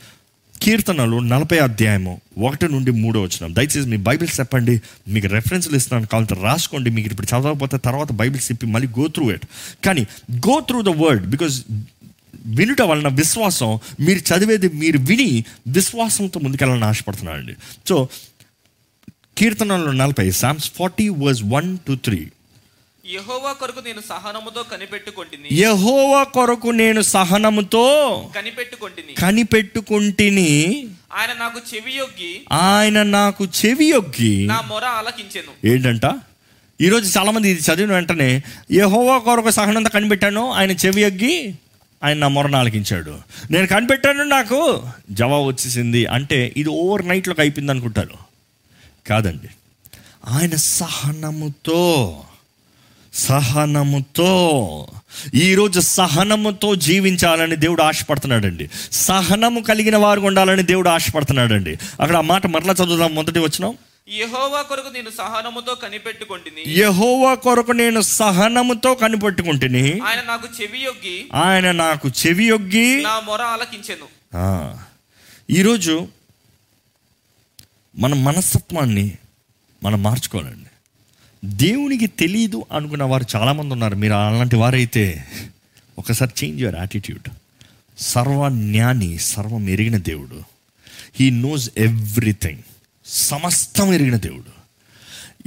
కీర్తనలు 0.62 1.18
నలభై 1.18 1.58
అధ్యాయము 1.58 2.20
ఒకటి 2.38 2.68
నుండి 2.68 2.90
మూడో 2.90 3.22
వచ్చిన 3.22 3.52
దయచేసి 3.52 3.80
మీ 3.80 3.96
బైబిల్స్ 3.96 4.40
చెప్పండి 4.40 4.82
మీకు 5.08 5.26
రెఫరెన్స్లు 5.26 5.76
ఇస్తున్నాను 5.76 6.06
కావాలంటే 6.06 6.42
రాసుకోండి. 6.42 6.90
మీకు 6.90 7.08
ఇప్పుడు 7.08 7.26
చదవకపోతే 7.26 7.78
తర్వాత 7.78 8.12
బైబిల్స్ 8.12 8.52
చెప్పి 8.52 8.66
మళ్ళీ 8.66 8.88
గో 8.88 9.06
త్రూ 9.06 9.32
ఇట్ 9.32 9.46
కానీ 9.84 10.06
go 10.36 10.60
through 10.60 10.82
the 10.82 10.88
word 10.88 11.26
because 11.26 11.62
వినుట 12.46 12.82
వలన 12.82 13.08
విశ్వాసం 13.08 13.78
మీరు 14.00 14.18
చదివేది 14.18 14.68
మీరు 14.68 14.98
విని 14.98 15.44
విశ్వాసంతో 15.68 16.40
ముందుకెళ్ళాలని 16.40 16.84
ఆశపడుతున్నానండి. 16.84 17.54
సో 17.88 18.08
కీర్తనలు 19.38 19.90
నలభై 19.90 20.30
Psalms 20.30 20.70
forty 20.70 21.08
verse 21.08 21.42
one 21.44 21.78
two 21.78 21.94
three 21.94 22.30
యెహోవా 23.12 23.52
కొరకు 23.52 23.80
నేను 23.80 24.00
సహనముతో 24.08 24.62
కనిపెట్టుకొంటిని. 24.62 25.60
యహోవా 25.60 26.24
కొరకు 26.24 26.68
నేను 26.68 27.02
సహనముతో 27.02 27.84
కనిపెట్టుకొంటిని. 28.34 29.14
కనిపెట్టుకుంటిని. 29.14 30.86
ఆయన 31.12 31.38
నాకు 31.38 31.60
చెవియొగ్గి 31.74 32.40
ఆయన 32.52 33.02
నాకు 33.02 33.44
చెవి 33.44 33.84
యొగ్గి. 33.86 34.46
నా 34.46 34.60
మొర 34.60 34.84
ఆలకించెను. 34.84 35.66
ఏంటంట? 35.66 36.20
ఈరోజు 36.80 37.18
చాలామంది 37.18 37.50
ఇది 37.50 37.60
చదివిన 37.60 37.92
వెంటనే 37.92 38.42
యహోవా 38.72 39.18
కొరకు 39.18 39.50
సహనంతో 39.50 39.90
కనిపెట్టాను 39.90 40.52
ఆయన 40.52 40.70
చెవి 40.70 41.02
యొగ్గి 41.02 41.54
ఆయన 42.04 42.16
నా 42.16 42.28
మొరను 42.28 42.58
ఆలకించాడు. 42.58 43.18
నేను 43.50 43.66
కనిపెట్టాను 43.66 44.22
నాకు 44.22 44.82
జవాబు 45.10 45.44
వచ్చేసింది. 45.44 46.06
అంటే 46.06 46.54
ఇది 46.56 46.68
ఓవర్ 46.68 47.08
నైట్లోకి 47.08 47.40
అయిపోయింది 47.40 47.72
అనుకుంటారు. 47.72 48.14
కాదండి. 49.08 49.48
ఆయన 50.28 50.56
సహనముతో 50.56 52.20
సహనముతో 53.14 54.86
ఈరోజు 55.34 55.80
సహనముతో 55.80 56.74
జీవించాలని 56.74 57.56
దేవుడు 57.56 57.82
ఆశపడుతున్నాడండి. 57.82 58.70
సహనము 58.92 59.60
కలిగిన 59.60 59.96
వారు 59.96 60.20
ఉండాలని 60.20 60.62
దేవుడు 60.62 60.88
ఆశపడుతున్నాడండి. 60.88 61.70
అక్కడ 61.70 62.16
ఆ 62.16 62.20
మాట 62.20 62.46
మరలా 62.46 62.72
చదువుదాం 62.72 63.14
మొదటి 63.14 63.38
వచ్చిన 63.38 63.74
యెహోవా 64.08 64.62
కొరకు 64.62 64.94
నేను 64.94 65.10
సహనముతో 65.10 65.74
కనిపెట్టుకొంటిని. 65.74 66.78
యహోవా 66.78 67.34
కొరకు 67.34 67.72
నేను 67.72 68.00
సహనముతో 68.00 68.94
కనిపెట్టుకుంటుని. 68.94 70.00
ఆయన 70.00 70.22
నాకు 70.26 70.48
చెవియొగ్గి 70.62 71.26
ఆయన 71.34 71.72
నాకు 71.72 72.08
చెవి 72.08 72.44
యొగ్గి. 72.44 73.02
నా 73.02 73.20
మొర 73.20 73.42
ఆలకించెను. 73.42 74.78
ఈరోజు 75.50 76.08
మన 77.98 78.14
మనస్తత్వాన్ని 78.14 79.12
మనం 79.82 80.02
మార్చుకోవాలండి. 80.02 80.63
దేవునికి 81.44 82.06
తెలియదు 82.06 82.66
అనుకున్న 82.72 83.02
వారు 83.02 83.24
చాలామంది 83.36 83.72
ఉన్నారు 83.72 83.96
మీరు 83.96 84.12
అలాంటి 84.12 84.56
వారైతే 84.56 85.24
ఒకసారి 85.98 86.44
చేంజ్ 86.44 86.62
యువర్ 86.62 86.76
యాటిట్యూడ్ 86.76 87.30
సర్వజ్ఞాని 87.98 89.18
సర్వం 89.18 89.68
ఎరిగిన 89.68 89.96
దేవుడు. 89.96 90.42
హీ 91.20 91.30
నోస్ 91.30 91.70
ఎవ్రీథింగ్ 91.78 92.58
సమస్తం 93.06 93.92
ఎరిగిన 93.92 94.16
దేవుడు. 94.16 94.54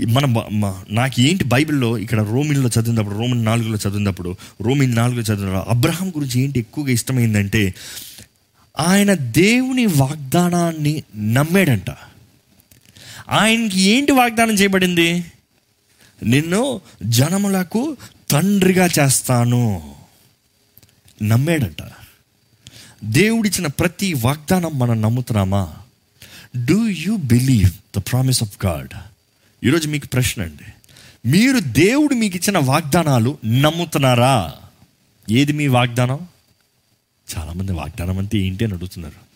మన 0.06 0.84
నాకు 0.90 1.22
ఏంటి 1.22 1.44
బైబిల్లో 1.44 1.98
ఇక్కడ 1.98 2.22
రోమిన్లో 2.22 2.70
చదివినప్పుడు 2.70 3.16
రోమిన్ 3.16 3.46
నాలుగులో 3.46 3.78
చదివినప్పుడు 3.78 4.36
రోమిన్ 4.62 4.96
నాలుగులో 4.96 5.22
చదివినప్పుడు 5.22 5.78
అబ్రహాం 5.78 6.10
గురించి 6.10 6.42
ఏంటి 6.42 6.60
ఎక్కువగా 6.60 6.92
ఇష్టమైందంటే 6.92 7.76
ఆయన 8.80 9.14
దేవుని 9.14 9.86
వాగ్దానాన్ని 9.86 11.04
నమ్మాడంట. 11.16 11.90
ఆయనకి 13.30 13.82
ఏంటి 13.82 14.12
వాగ్దానం 14.12 14.52
చేయబడింది? 14.52 15.26
నిన్ను 16.24 16.82
జనములకు 17.04 17.98
తండ్రిగా 18.32 18.90
చేస్తాను. 19.00 19.96
నమ్మాడంట. 21.24 21.84
దేవుడిచ్చిన 23.04 23.68
ప్రతి 23.68 24.14
వాగ్దానం 24.14 24.80
మనం 24.80 25.02
నమ్ముతున్నామా? 25.02 25.76
Do 26.66 26.88
you 26.88 27.16
believe 27.16 28.00
the 28.00 28.04
promise 28.12 28.44
of 28.44 28.66
God 28.66 28.90
ఈరోజు 29.64 29.88
మీకు 29.88 30.08
ప్రశ్న 30.08 30.42
అండి. 30.42 30.74
మీరు 31.30 31.60
దేవుడు 31.60 32.14
మీకు 32.14 32.38
ఇచ్చిన 32.38 32.58
వాగ్దానాలు 32.58 33.38
నమ్ముతున్నారా? 33.46 34.54
ఏది 35.32 35.52
మీ 35.52 35.68
వాగ్దానం? 35.68 36.28
చాలామంది 37.38 37.72
వాగ్దానం 37.72 38.18
అంటే 38.18 38.38
ఏంటి 38.38 38.66
అని 38.66 38.74
అడుగుతున్నారు. 38.74 39.28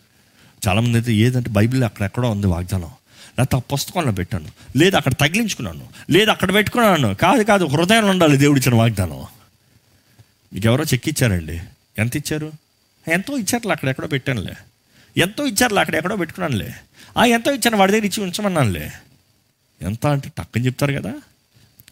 చాలామంది 0.68 0.98
అయితే 0.98 1.14
ఏదంటే 1.14 1.50
బైబిల్ 1.50 1.84
అక్కడెక్కడో 1.84 2.30
ఉంది 2.30 2.46
వాగ్దానం. 2.46 2.90
లేకపోతే 3.38 3.56
ఆ 3.56 3.60
పుస్తకంలో 3.72 4.12
పెట్టాను. 4.12 4.48
లేదా 4.76 4.98
అక్కడ 4.98 5.12
తగిలించుకున్నాను. 5.12 5.88
లేదా 6.10 6.32
అక్కడ 6.32 6.54
పెట్టుకున్నాను. 6.54 7.14
కాదు 7.14 7.42
కాదు 7.42 7.64
హృదయంలో 7.64 8.10
ఉండాలి 8.10 8.36
దేవుడు 8.36 8.60
ఇచ్చిన 8.60 8.74
వాగ్దానం. 8.74 9.24
మీకు 10.52 10.68
ఎవరో 10.68 10.84
చెక్ 10.84 11.08
ఇచ్చారండి? 11.08 11.60
ఎంత 11.98 12.16
ఇచ్చారు? 12.16 12.52
ఎంతో 13.08 13.38
ఇచ్చారులే 13.38 13.72
అక్కడ 13.72 13.88
ఎక్కడో 13.88 14.08
పెట్టానులే. 14.08 14.54
ఎంతో 15.16 15.46
ఇచ్చారులే 15.46 15.80
అక్కడ 15.80 15.94
ఎక్కడో 15.94 16.16
పెట్టుకున్నానులే. 16.16 16.74
ఆ 17.18 17.24
ఎంతో 17.24 17.52
ఇచ్చాను 17.52 17.76
వాడి 17.76 17.92
దగ్గర 17.92 18.04
ఇచ్చి 18.04 18.24
ఉంచమన్నానులే. 18.24 18.92
ఎంత 19.82 20.06
అంటే 20.06 20.32
టక్కని 20.38 20.66
చెప్తారు 20.66 20.92
కదా? 20.92 21.14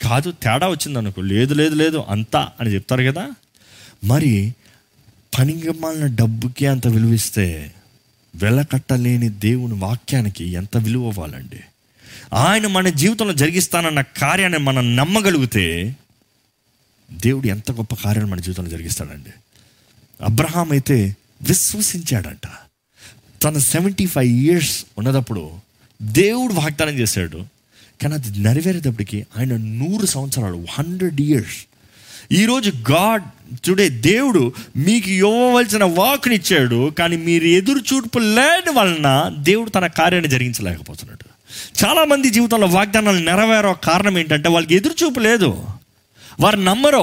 కాదు 0.03 0.31
తేడా 0.31 0.68
వచ్చింది 0.68 0.98
అనుకో 0.98 1.22
లేదు 1.22 1.55
లేదు 1.55 1.74
లేదు 1.74 2.05
అంతా 2.09 2.50
అని 2.61 2.70
చెప్తారు 2.70 3.03
కదా? 3.03 3.31
మరి 4.05 4.55
పనిగమ్మాలిన 5.38 6.07
డబ్బుకి 6.07 6.66
అంత 6.66 6.87
విలువిస్తే 6.87 7.72
వెలకట్టలేని 8.35 9.29
దేవుని 9.29 9.75
వాక్యానికి 9.75 10.45
ఎంత 10.45 10.77
విలువ 10.77 11.09
ఇవ్వాలండి 11.09 11.61
ఆయన 12.33 12.66
మన 12.66 12.88
జీవితంలో 12.88 13.33
జరిగిస్తానన్న 13.33 14.01
కార్యాన్ని 14.01 14.59
మనం 14.59 14.97
నమ్మగలిగితే 14.97 15.97
దేవుడు 17.12 17.47
ఎంత 17.47 17.73
గొప్ప 17.73 17.95
కార్యాన్ని 17.95 18.33
మన 18.33 18.40
జీవితంలో 18.40 18.71
జరిగిస్తాడండి? 18.71 19.31
అబ్రహాం 20.25 20.73
అయితే 20.73 21.16
విశ్వసించాడంట. 21.43 22.49
తన 23.43 23.59
సెవెంటీ 23.59 24.07
ఫైవ్ 24.07 24.33
ఇయర్స్ 24.33 24.85
ఉన్నదప్పుడు 24.99 25.51
దేవుడు 26.03 26.53
వాగ్దానం 26.53 26.95
చేశాడు. 26.95 27.45
కానీ 28.03 28.14
అది 28.14 28.38
నెరవేరేటప్పటికి 28.38 29.27
ఆయన 29.38 29.57
నూరు 29.57 30.07
సంవత్సరాలు 30.07 30.66
హండ్రెడ్ 30.71 31.21
ఇయర్స్ 31.21 31.66
ఈరోజు 32.33 32.73
గాడ్ 32.90 33.23
టుడే 33.64 33.88
దేవుడు 33.88 34.53
మీకు 34.77 35.11
ఇవ్వవలసిన 35.11 35.85
వాక్నిచ్చాడు 35.85 36.90
కానీ 36.90 37.16
మీరు 37.16 37.45
ఎదురు 37.45 37.79
చూపు 37.79 38.19
లేని 38.19 38.71
వలన 38.71 39.35
దేవుడు 39.38 39.71
తన 39.71 39.87
కార్యాన్ని 39.87 40.31
జరిగించలేకపోతున్నాడు. 40.31 41.25
చాలామంది 41.85 42.31
జీవితంలో 42.31 42.66
వాగ్దానాలు 42.66 43.19
నెరవేరో 43.19 43.73
కారణం 43.73 44.19
ఏంటంటే 44.19 44.49
వాళ్ళకి 44.49 44.75
ఎదురు 44.75 45.05
చూపు 45.05 45.21
లేదు. 45.21 45.64
వారు 46.40 46.57
నమ్మరు 46.57 47.03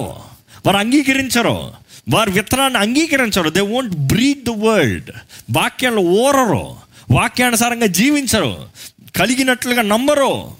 వారు 0.66 0.78
అంగీకరించరు 0.78 1.74
వారు 2.10 2.32
విత్తనాన్ని 2.32 2.80
అంగీకరించరు. 2.80 3.50
They 3.50 3.62
won't 3.62 3.96
breed 3.96 4.44
the 4.44 4.50
world 4.50 5.12
వాక్యాలు 5.52 6.02
ఓరరు 6.02 6.76
వాక్యానుసారంగా 7.12 7.86
జీవించరు 7.86 8.68
కలిగినట్లుగా 9.16 9.82
నమ్మరు. 9.82 10.52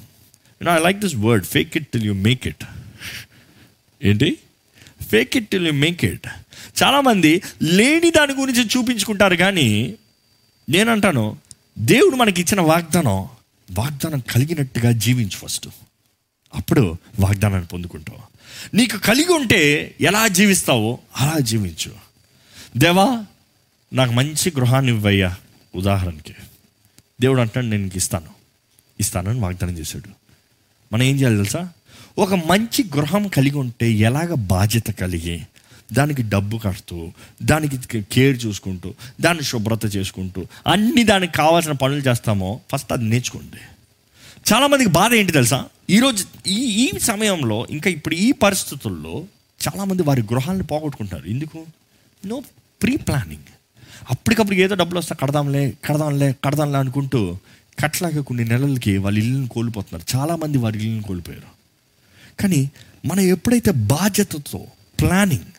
I 0.70 0.84
like 0.84 1.00
this 1.00 1.16
word 1.16 1.46
fake 1.46 1.78
it 1.78 1.88
till 1.88 2.04
you 2.04 2.14
make 2.14 2.48
it 2.48 2.64
ఏంటి? 4.04 4.38
Fake 5.08 5.38
it 5.38 5.50
till 5.50 5.68
you 5.68 5.74
make 5.74 6.06
it 6.06 6.28
చాలామంది 6.84 7.42
లేని 7.64 8.12
దాని 8.12 8.34
గురించి 8.34 8.66
చూపించుకుంటారు 8.66 9.36
కానీ 9.36 9.96
నేనంటాను 10.70 11.38
దేవుడు 11.80 12.16
మనకి 12.16 12.42
ఇచ్చిన 12.42 12.62
వాగ్దానం 12.62 13.28
వాగ్దానం 13.72 14.20
కలిగినట్టుగా 14.20 14.92
జీవించు 14.92 15.48
ఫస్ట్ 15.48 15.68
అప్పుడు 16.56 16.98
వాగ్దానాన్ని 17.20 17.68
పొందుకుంటావు. 17.68 18.20
నీకు 18.76 18.98
కలిగి 18.98 19.34
ఉంటే 19.34 19.96
ఎలా 20.02 20.28
జీవిస్తావో 20.28 21.00
అలా 21.18 21.40
జీవించు. 21.40 21.92
దేవా 22.78 23.26
నాకు 23.94 24.12
మంచి 24.12 24.50
గృహాన్ని 24.50 24.92
ఇవ్వయ్యా 24.92 25.36
ఉదాహరణకి. 25.76 26.36
దేవుడు 27.22 27.42
అంటాడు 27.42 27.66
నేను 27.66 27.84
నీకు 27.84 27.98
ఇస్తాను. 27.98 28.30
ఇస్తానని 29.00 29.40
వాగ్దానం 29.40 29.78
చేశాడు. 29.78 30.10
మనం 30.94 31.04
ఏం 31.04 31.16
చేయాలి 31.16 31.36
తెలుసా? 31.36 31.70
ఒక 32.18 32.34
మంచి 32.34 32.86
గృహం 32.98 33.28
కలిగి 33.28 33.58
ఉంటే 33.58 33.92
ఎలాగ 33.92 34.34
బాధ్యత 34.34 34.88
కలిగి 34.88 35.42
దానికి 35.94 36.22
డబ్బు 36.22 36.58
కడుతూ 36.58 37.12
దానికి 37.44 38.02
కేర్ 38.02 38.46
చూసుకుంటూ 38.46 38.94
దాన్ని 39.22 39.44
శుభ్రత 39.44 39.96
చేసుకుంటూ 39.96 40.46
అన్ని 40.68 41.04
దానికి 41.04 41.34
కావాల్సిన 41.34 41.72
పనులు 41.72 42.00
చేస్తామో 42.00 42.60
ఫస్ట్ 42.72 42.94
అది 42.94 43.04
నేర్చుకోండి. 43.04 43.58
చాలామందికి 44.54 44.90
బాధ 44.90 45.14
ఏంటి 45.14 45.32
తెలుసా? 45.32 45.66
ఈరోజు 45.90 46.26
ఈ 46.48 46.56
ఈ 46.56 47.00
సమయంలో 47.00 47.68
ఇంకా 47.70 47.90
ఇప్పుడు 47.90 48.16
ఈ 48.16 48.32
పరిస్థితుల్లో 48.32 49.24
చాలామంది 49.68 50.04
వారి 50.04 50.22
గృహాలను 50.22 50.64
పోగొట్టుకుంటారు 50.64 51.26
ఎందుకు? 51.26 51.66
నో 52.26 52.44
ప్రీ 52.84 52.98
ప్లానింగ్ 52.98 53.50
అప్పటికప్పుడు 54.10 54.56
ఏదో 54.56 54.76
డబ్బులు 54.76 55.00
వస్తే 55.00 55.16
కడదాంలే 55.22 55.74
కడదాంలే 55.86 56.36
కడదాంలే 56.46 56.80
అనుకుంటూ 56.80 57.38
కట్లాగా 57.80 58.22
కొన్ని 58.22 58.46
నెలలకి 58.46 58.98
వాళ్ళ 58.98 59.18
ఇల్లుని 59.18 59.48
కోల్పోతున్నారు. 59.48 60.18
చాలామంది 60.18 60.58
వారి 60.58 60.80
ఇల్లుని 60.80 61.04
కోల్పోయారు. 61.04 61.57
కానీ 62.42 62.62
మనం 63.06 63.24
ఎప్పుడైతే 63.26 63.72
బాధ్యతతో 63.72 64.60
ప్లానింగ్ 65.02 65.52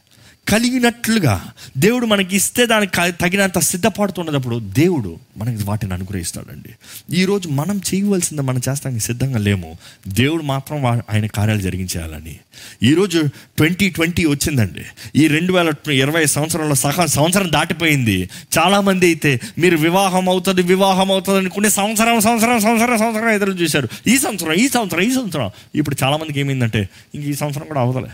కలిగినట్లుగా 0.48 1.52
దేవుడు 1.78 2.06
మనకి 2.06 2.36
ఇస్తే 2.36 2.66
దానికి 2.66 3.12
తగినంత 3.12 3.58
సిద్ధపడుతున్నప్పుడు 3.58 4.58
దేవుడు 4.58 5.16
మనకి 5.36 5.62
వాటిని 5.62 5.94
అనుగ్రహిస్తాడండి. 5.94 6.68
ఈరోజు 7.16 7.48
మనం 7.48 7.80
చేయవలసింది 7.94 8.42
మనం 8.42 8.60
చేస్తానికి 8.68 9.04
సిద్ధంగా 9.04 9.38
లేము. 9.38 9.78
దేవుడు 10.08 10.42
మాత్రం 10.42 10.82
వా- 10.82 11.00
ఆయన 11.10 11.26
కార్యాలు 11.26 11.60
జరిగించేయాలని. 11.60 12.38
ఈరోజు 12.82 13.22
ట్వంటీ 13.56 13.90
ట్వంటీ 13.90 14.24
వచ్చిందండి. 14.24 14.82
ఈ 15.16 15.26
రెండు 15.26 15.52
వేల 15.52 15.90
ఇరవై 15.90 16.26
సంవత్సరంలో 16.26 16.74
సగం 16.74 17.06
సంవత్సరం 17.06 17.52
దాటిపోయింది. 17.52 18.28
చాలామంది 18.58 19.06
అయితే 19.06 19.40
మీరు 19.58 19.76
వివాహం 19.76 20.28
అవుతుంది 20.28 20.62
వివాహం 20.62 21.12
అవుతుంది 21.12 21.38
అనుకునే 21.38 21.70
సంవత్సరం 21.70 22.20
సంవత్సరం 22.20 22.60
సంవత్సరం 22.60 22.98
సంవత్సరం 22.98 23.28
ఎదురు 23.28 23.52
చూశారు. 23.52 23.88
ఈ 24.06 24.18
సంవత్సరం 24.18 24.52
ఈ 24.52 24.68
సంవత్సరం 24.68 25.00
ఈ 25.00 25.14
సంవత్సరం. 25.14 25.50
ఇప్పుడు 25.74 25.96
చాలామందికి 26.04 26.40
ఏమైందంటే 26.40 26.88
ఇంక 27.14 27.24
ఈ 27.24 27.34
సంవత్సరం 27.34 27.66
కూడా 27.66 27.80
అవదలే. 27.80 28.08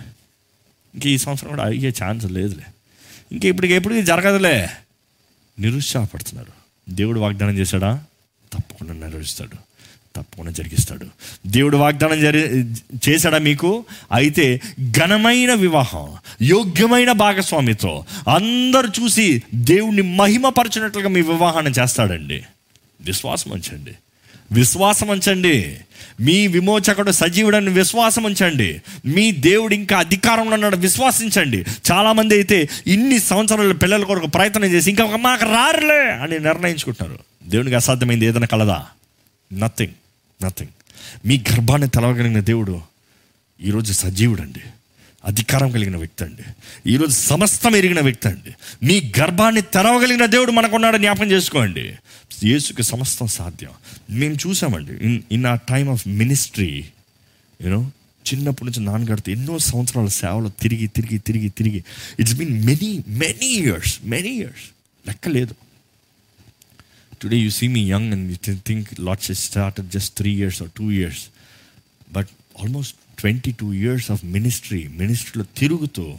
ఇంక 0.95 1.07
ఈ 1.07 1.19
సంవత్సరం 1.19 1.49
కూడా 1.49 1.65
అయ్యే 1.65 1.93
ఛాన్స్ 2.05 2.27
లేదులే. 2.27 2.63
ఇంక 3.33 3.45
ఇప్పటికి 3.45 3.75
ఎప్పుడు 3.75 4.01
జరగదులే. 4.01 4.69
నిరుత్సాహపడుతున్నారు 5.61 6.53
దేవుడు 6.89 7.21
వాగ్దానం 7.21 7.59
చేశాడా? 7.59 8.05
తప్పకుండా 8.53 8.93
నెరవేరుస్తాడు. 8.93 9.75
తప్పకుండా 10.17 10.53
జరిగిస్తాడు. 10.53 11.07
దేవుడు 11.47 11.77
వాగ్దానం 11.77 12.21
జరి 12.21 12.65
చేశాడా 13.09 13.39
మీకు? 13.39 13.85
అయితే 14.13 14.61
ఘనమైన 14.91 15.55
వివాహం 15.55 16.17
యోగ్యమైన 16.43 17.13
భాగస్వామితో 17.13 18.05
అందరు 18.35 18.87
చూసి 18.87 19.43
దేవుణ్ణి 19.55 20.03
మహిమపరచినట్లుగా 20.03 21.09
మీ 21.09 21.21
వివాహాన్ని 21.21 21.73
చేస్తాడండి. 21.73 22.45
విశ్వాసం 23.01 23.51
ఉంచండి. 23.51 23.95
విశ్వాసం 24.55 25.09
ఉంచండి 25.09 25.77
మీ 26.21 26.47
విమోచకుడు 26.47 27.11
సజీవుడని 27.11 27.71
విశ్వాసం 27.71 28.23
ఉంచండి 28.23 28.83
మీ 29.07 29.33
దేవుడు 29.33 29.75
ఇంకా 29.75 29.99
అధికారంలో 29.99 30.55
ఉన్నాడు 30.55 30.77
విశ్వాసించండి. 30.77 31.64
చాలామంది 31.93 32.35
అయితే 32.35 32.69
ఇన్ని 32.87 33.19
సంవత్సరాలు 33.19 33.75
పిల్లల 33.75 34.05
కొరకు 34.05 34.27
ప్రయత్నం 34.27 34.64
చేసి 34.64 34.90
ఇంకా 34.90 35.17
మాకు 35.17 35.45
రారులే 35.45 36.11
అని 36.11 36.38
నిర్ణయించుకుంటున్నారు 36.38 37.51
దేవునికి 37.51 37.77
అసాధ్యమైంది 37.77 38.27
ఏదైనా 38.27 38.47
కలదా? 38.47 38.87
నథింగ్ 39.53 39.93
నథింగ్ 40.45 40.71
మీ 41.27 41.43
గర్భాన్ని 41.53 41.88
తెలవగలిగిన 41.88 42.40
దేవుడు 42.40 42.81
ఈరోజు 43.61 43.93
సజీవుడండి. 43.93 44.61
అధికారం 45.25 45.71
కలిగిన 45.71 45.97
వ్యక్తి 45.97 46.25
అండి. 46.25 46.43
ఈరోజు 46.91 47.13
సమస్తం 47.13 47.77
ఎరిగిన 47.77 48.01
వ్యక్తి 48.01 48.29
అండి. 48.29 48.53
మీ 48.87 49.13
గర్భాన్ని 49.21 49.61
తెరవగలిగిన 49.63 50.27
దేవుడు 50.27 50.51
మనకున్నాడు 50.51 50.97
జ్ఞాపకం 50.97 51.31
చేసుకోండి. 51.31 51.93
యేసుకి 52.45 52.83
సమస్తం 52.83 53.27
సాధ్యం. 53.27 53.71
మేము 54.11 54.35
చూసామండి. 54.35 54.93
In 55.07 55.23
in 55.33 55.47
a 55.47 55.55
time 55.55 55.89
of 55.89 56.09
ministry 56.09 56.85
you know 57.63 57.91
చిన్నప్పటి 58.35 58.71
నుంచి 58.71 58.87
నాన్నగారితో 58.87 59.33
ఎన్నో 59.33 59.59
సంవత్సరాల 59.59 60.07
సేవలు 60.07 60.51
తిరిగి 60.61 60.87
తిరిగి 60.87 61.19
తిరిగి 61.19 61.49
తిరిగి. 61.49 61.85
It's 62.21 62.35
been 62.35 62.65
many 62.65 63.05
many 63.09 63.47
years 63.47 64.01
many 64.05 64.29
years 64.29 64.65
లెక్క 65.07 65.29
లేదు 65.29 65.55
today 67.23 67.37
you 67.37 67.51
see 67.51 67.69
me 67.69 67.91
young 67.91 68.13
and 68.13 68.37
you 68.49 68.57
think 68.67 69.01
lots 69.01 69.33
start 69.33 69.81
just 69.91 70.17
three 70.17 70.35
years 70.35 70.63
or 70.63 70.71
two 70.77 70.91
years 70.91 71.23
but 72.13 72.29
almost 72.63 72.95
twenty 73.25 73.53
two 73.53 73.73
years 73.73 74.11
of 74.11 74.25
ministry 74.25 74.89
మినిస్ట్రీలో 74.89 75.45
తిరుగుతూ 75.57 76.17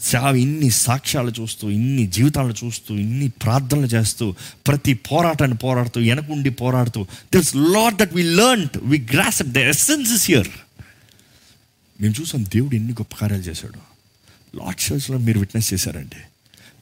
సేవ 0.00 0.36
ఇన్ని 0.36 0.70
సాక్ష్యాలు 0.70 1.32
చూస్తూ 1.40 1.70
ఇన్ని 1.70 2.06
జీవితాలను 2.06 2.54
చూస్తూ 2.64 2.94
ఇన్ని 2.94 3.28
ప్రార్థనలు 3.28 3.86
చేస్తూ 3.86 4.34
ప్రతి 4.66 4.94
పోరాటాన్ని 4.94 5.56
పోరాడుతూ 5.56 6.00
వెనకుండి 6.00 6.50
పోరాడుతూ 6.50 7.06
this 7.34 7.56
lot 7.56 7.96
that 7.96 8.14
we 8.14 8.22
learn 8.22 8.66
we 8.82 8.98
grass 9.12 9.42
the 9.42 9.56
essence 9.56 10.12
is 10.12 10.30
here 10.30 10.48
మేము 12.00 12.14
చూసాం 12.20 12.44
దేవుడు 12.44 12.74
ఎన్ని 12.74 12.92
గొప్ప 12.92 13.16
కార్యాలు 13.16 13.42
చేశాడు. 13.42 13.78
లాట్ 14.56 14.92
చర్చ్లో 14.92 15.18
మీరు 15.18 15.38
విట్నెస్ 15.38 15.74
చేశారండి. 15.74 16.20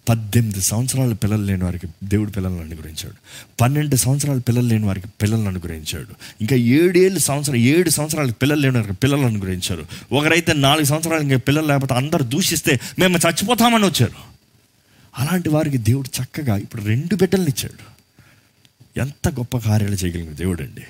పద్దెనిమిది 0.08 0.60
సంవత్సరాల 0.60 1.12
పిల్లలు 1.12 1.42
లేని 1.42 1.64
వారికి 1.64 1.86
దేవుడు 2.04 2.30
పిల్లలను 2.30 2.60
అనుగ్రహించాడు. 2.60 3.14
పన్నెండు 3.60 3.96
సంవత్సరాల 3.96 4.38
పిల్లలు 4.38 4.66
లేని 4.66 4.86
వారికి 4.86 5.08
పిల్లలను 5.22 5.46
అనుగ్రహించాడు. 5.46 6.14
ఇంకా 6.40 6.56
ఏడేళ్ళు 6.56 7.18
సంవత్సరం 7.18 7.56
ఏడు 7.56 7.90
సంవత్సరాలకు 7.90 8.34
పిల్లలు 8.34 8.60
లేని 8.60 8.76
వారికి 8.76 8.94
పిల్లలను 8.94 9.26
అనుగ్రహించారు. 9.26 9.86
ఒకరైతే 10.12 10.52
నాలుగు 10.52 10.84
సంవత్సరాలు 10.84 11.22
ఇంకా 11.22 11.36
పిల్లలు 11.36 11.66
లేకపోతే 11.66 11.94
అందరూ 11.94 12.24
దూషిస్తే 12.24 12.80
మేము 12.98 13.18
చచ్చిపోతామని 13.18 13.84
వచ్చారు. 13.84 14.34
అలాంటి 15.18 15.48
వారికి 15.48 15.78
దేవుడు 15.78 16.22
చక్కగా 16.22 16.56
ఇప్పుడు 16.56 16.82
రెండు 16.82 17.16
బిడ్డలను 17.16 17.48
ఇచ్చాడు. 17.48 17.94
ఎంత 19.00 19.28
గొప్ప 19.28 19.56
కార్యాలు 19.58 19.94
చేయగలిగిన 19.94 20.32
దేవుడు 20.32 20.62
అండి 20.62 20.82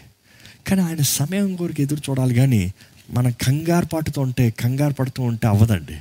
కానీ 0.67 0.81
ఆయన 0.81 1.03
సమయం 1.03 1.57
కొరకు 1.57 1.83
ఎదురు 1.83 2.11
చూడాలి 2.11 2.35
కానీ 2.35 2.73
మన 3.11 3.31
కంగారు 3.31 3.87
పాటుతో 3.87 4.23
ఉంటే 4.23 4.51
కంగారు 4.51 4.93
పడుతూ 4.93 5.23
ఉంటే 5.23 5.49
అవ్వదండి. 5.49 5.97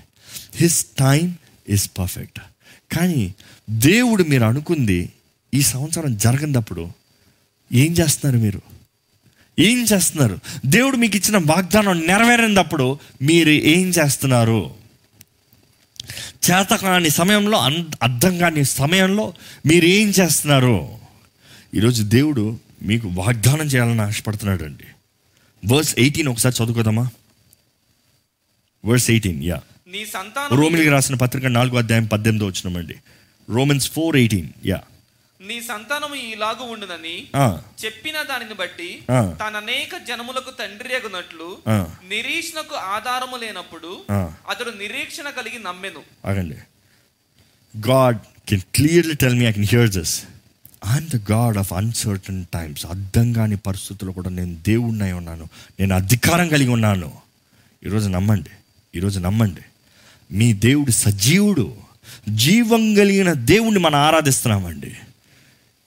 హిస్ 0.56 0.86
టైం 1.00 1.36
ఇస్ 1.70 1.90
పర్ఫెక్ట్ 2.00 2.40
కానీ 2.96 3.34
దేవుడు 3.70 4.24
మీరు 4.24 4.44
అనుకుంది 4.44 5.10
ఈ 5.54 5.62
సంవత్సరం 5.62 6.18
జరగనప్పుడు 6.18 6.90
ఏం 7.74 7.92
చేస్తున్నారు 7.92 8.44
మీరు? 8.44 8.62
ఏం 9.60 9.86
చేస్తున్నారు? 9.94 10.40
దేవుడు 10.66 10.98
మీకు 10.98 11.18
ఇచ్చిన 11.18 11.38
వాగ్దానం 11.38 12.08
నెరవేరినప్పుడు 12.08 13.00
మీరు 13.22 13.50
ఏం 13.50 13.90
చేస్తున్నారు? 13.90 14.76
చేతకాని 16.46 17.10
సమయంలో 17.10 17.58
అన్ 17.58 17.86
అర్థం 18.04 18.38
కాని 18.38 18.66
సమయంలో 18.66 19.34
మీరు 19.66 19.86
ఏం 19.86 20.10
చేస్తున్నారు? 20.10 21.00
ఈరోజు 21.76 22.04
దేవుడు 22.04 22.60
మీకు 22.84 23.08
వాగ్దానం 23.08 23.66
చేయాలని 23.66 24.02
ఆశపడుతున్నాడు 24.02 24.64
అండి 24.64 24.84
వర్స్ 25.74 25.96
ఎయిటీన్ 25.98 26.28
ఒకసారి 26.28 26.56
చదువుకోదామా? 26.64 27.10
వర్స్ 28.86 29.10
ఎయిటీన్ 29.10 29.44
యా 29.44 29.62
నీ 29.94 30.06
సంతానం 30.06 30.58
రోమిలికి 30.58 30.90
రాసిన 30.90 31.16
పత్రిక 31.16 31.46
నాలుగో 31.46 31.78
అధ్యాయం 31.78 32.06
పద్దెనిమిదో 32.06 32.46
వచ్చినామండి 32.46 32.96
రోమన్స్ 33.50 33.92
ఫోర్ 33.92 34.18
ఎయిటీన్ 34.18 34.50
యా. 34.66 34.82
నీ 35.42 35.62
సంతానము 35.62 36.16
ఇలాగు 36.16 36.64
ఉండునని 36.64 37.24
చెప్పిన 37.86 38.14
దానిని 38.30 38.54
బట్టి. 38.54 39.04
తన 39.12 39.54
అనేక 39.58 39.98
జనములకు 40.08 40.52
తండ్రి 40.52 40.96
అగునట్లు 40.96 41.58
ఆ. 41.68 41.88
నిరీక్షణకు 42.10 42.76
ఆధారము 42.76 43.36
లేనప్పుడు. 43.38 44.02
అతడు 44.50 44.70
నిరీక్షణ 44.70 45.30
కలిగి 45.30 45.60
నమ్మెను. 45.60 46.28
ఆగండి. 46.28 46.56
God 47.88 48.18
can 48.50 48.62
clearly 48.76 49.16
tell 49.16 49.36
me 49.36 49.46
I 49.46 49.52
can 49.52 49.66
hear 49.66 49.90
this 49.90 50.24
I'm 50.94 51.20
the 51.20 51.32
God 51.32 51.58
of 51.58 51.74
uncertain 51.74 52.46
times 52.54 52.86
అర్థం 52.86 53.34
కాని 53.34 53.58
పరిస్థితుల్లో 53.58 54.14
కూడా 54.14 54.30
నేను 54.30 54.56
దేవుడినై 54.68 55.12
ఉన్నాను. 55.12 55.48
నేను 55.80 55.96
అధికారం 55.96 56.50
కలిగి 56.50 56.70
ఉన్నాను. 56.70 57.12
ఈరోజు 57.86 58.10
నమ్మండి. 58.10 58.50
ఈరోజు 58.96 59.20
నమ్మండి. 59.20 59.62
మీ 60.34 60.54
దేవుడు 60.54 60.92
సజీవుడు. 60.92 61.74
జీవం 62.30 62.96
కలిగిన 62.96 63.34
దేవుణ్ణి 63.34 63.80
మనం 63.80 64.00
ఆరాధిస్తున్నామండి. 64.00 64.92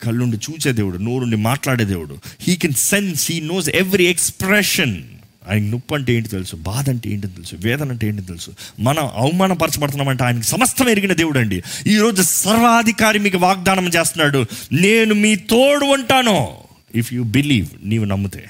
కళ్ళుండి 0.02 0.36
చూచే 0.36 0.72
దేవుడు 0.72 0.98
నోరుండి 0.98 1.36
మాట్లాడే 1.36 1.84
దేవుడు. 1.84 2.18
He 2.40 2.56
can 2.56 2.72
sense 2.72 3.32
he 3.32 3.40
knows 3.40 3.68
every 3.68 4.06
expression 4.06 5.02
ఆయన 5.48 5.62
నొప్పి 5.62 5.94
అంటే 5.94 6.14
ఏంటి 6.14 6.28
తెలుసు? 6.28 6.56
బాధ 6.56 6.90
అంటే 6.90 7.10
ఏంటి 7.10 7.28
తెలుసు? 7.28 7.56
వేదన 7.56 7.90
అంటే 7.90 8.08
ఏంటి 8.08 8.22
తెలుసు? 8.22 8.50
మనం 8.80 9.04
అవమానపరచబడుతున్నామంటే 9.04 10.24
ఆయనకి 10.24 10.44
సమస్తం 10.44 10.88
ఎరిగిన 10.88 11.12
దేవుడు 11.12 11.38
అండి 11.38 11.62
ఈరోజు 11.86 12.22
సర్వాధికారి 12.22 13.18
మీకు 13.18 13.38
వాగ్దానం 13.38 13.88
చేస్తున్నాడు. 13.88 14.46
నేను 14.72 15.14
మీ 15.14 15.36
తోడు 15.36 15.84
ఉంటాను. 15.84 16.56
ఇఫ్ 16.94 17.12
యూ 17.12 17.22
బిలీవ్ 17.22 17.66
నీవు 17.84 18.04
నమ్మితే. 18.04 18.44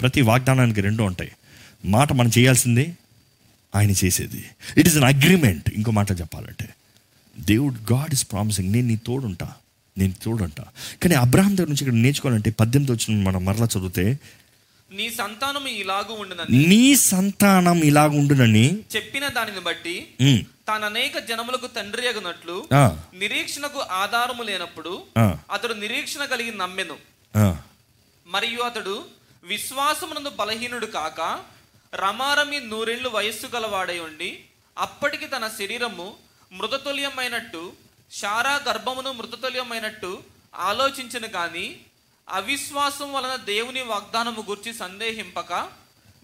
ప్రతి 0.00 0.20
వాగ్దానానికి 0.20 0.80
రెండు 0.80 1.02
ఉంటాయి. 1.02 1.30
మాట 1.84 2.12
మనం 2.12 2.30
చేయాల్సిందే 2.38 2.92
ఆయన 3.74 3.90
చేసేది. 3.90 4.44
ఇట్ 4.76 4.86
ఈస్ 4.88 4.96
అన్ 4.96 5.04
అగ్రిమెంట్ 5.04 5.68
ఇంకో 5.74 5.90
మాట 5.90 6.10
చెప్పాలంటే 6.20 6.68
దేవుడు 7.38 7.92
గాడ్ 7.92 8.12
ఇస్ 8.12 8.24
ప్రామిసింగ్ 8.32 8.72
నేను 8.72 8.86
నీ 8.86 8.96
తోడుంటా. 8.96 9.52
నేను 9.98 10.14
తోడుంటా. 10.22 10.64
కానీ 11.02 11.14
అబ్రాహం 11.14 11.56
దగ్గర 11.56 11.68
నుంచి 11.68 11.80
ఇక్కడ 11.80 11.94
నేర్చుకోవాలంటే 11.94 12.50
పద్దెనిమిది 12.50 12.92
వచ్చిన 12.92 13.22
మనం 13.26 13.44
మరలా 13.44 13.64
చదివితే 13.64 14.18
నీ 14.92 15.10
సంతానము 15.10 15.68
ఇలాగు 15.68 16.12
ఉండునని 16.12 16.66
నీ 16.66 16.96
సంతానం 16.96 17.82
ఇలాగ 17.82 18.08
ఉండునని 18.08 18.66
చెప్పిన 18.96 19.28
దానిని 19.28 19.60
బట్టి 19.60 19.94
తాను 20.68 20.86
అనేక 20.86 21.18
జనములకు 21.18 21.66
తండ్రి 21.66 22.08
అగునట్లు 22.08 22.56
నిరీక్షణకు 23.18 23.80
ఆధారము 23.80 24.42
లేనప్పుడు 24.42 25.02
అతడు 25.52 25.74
నిరీక్షణ 25.74 26.24
కలిగి 26.24 26.58
నమ్మెను. 26.58 26.96
మరియు 28.26 28.60
అతడు 28.60 29.02
విశ్వాసమునందు 29.44 30.30
బలహీనుడు 30.38 30.86
కాక 30.86 31.20
రమారమి 31.94 32.60
నూరేళ్ళు 32.60 33.08
వయస్సు 33.08 33.46
గలవాడై 33.46 33.98
ఉండి 33.98 34.38
అప్పటికి 34.78 35.26
తన 35.26 35.50
శరీరము 35.58 36.14
మృతతుల్యమైనట్టు 36.52 37.72
శారా 38.12 38.60
గర్భమును 38.68 39.12
మృతతుల్యమైనట్టు 39.12 40.18
ఆలోచించను 40.54 41.28
కానీ 41.28 41.76
అవిశ్వాసం 42.28 43.12
వలన 43.12 43.36
దేవుని 43.36 43.82
వాగ్దానము 43.82 44.44
గురించి 44.50 44.78
సందేహింపక 44.78 45.68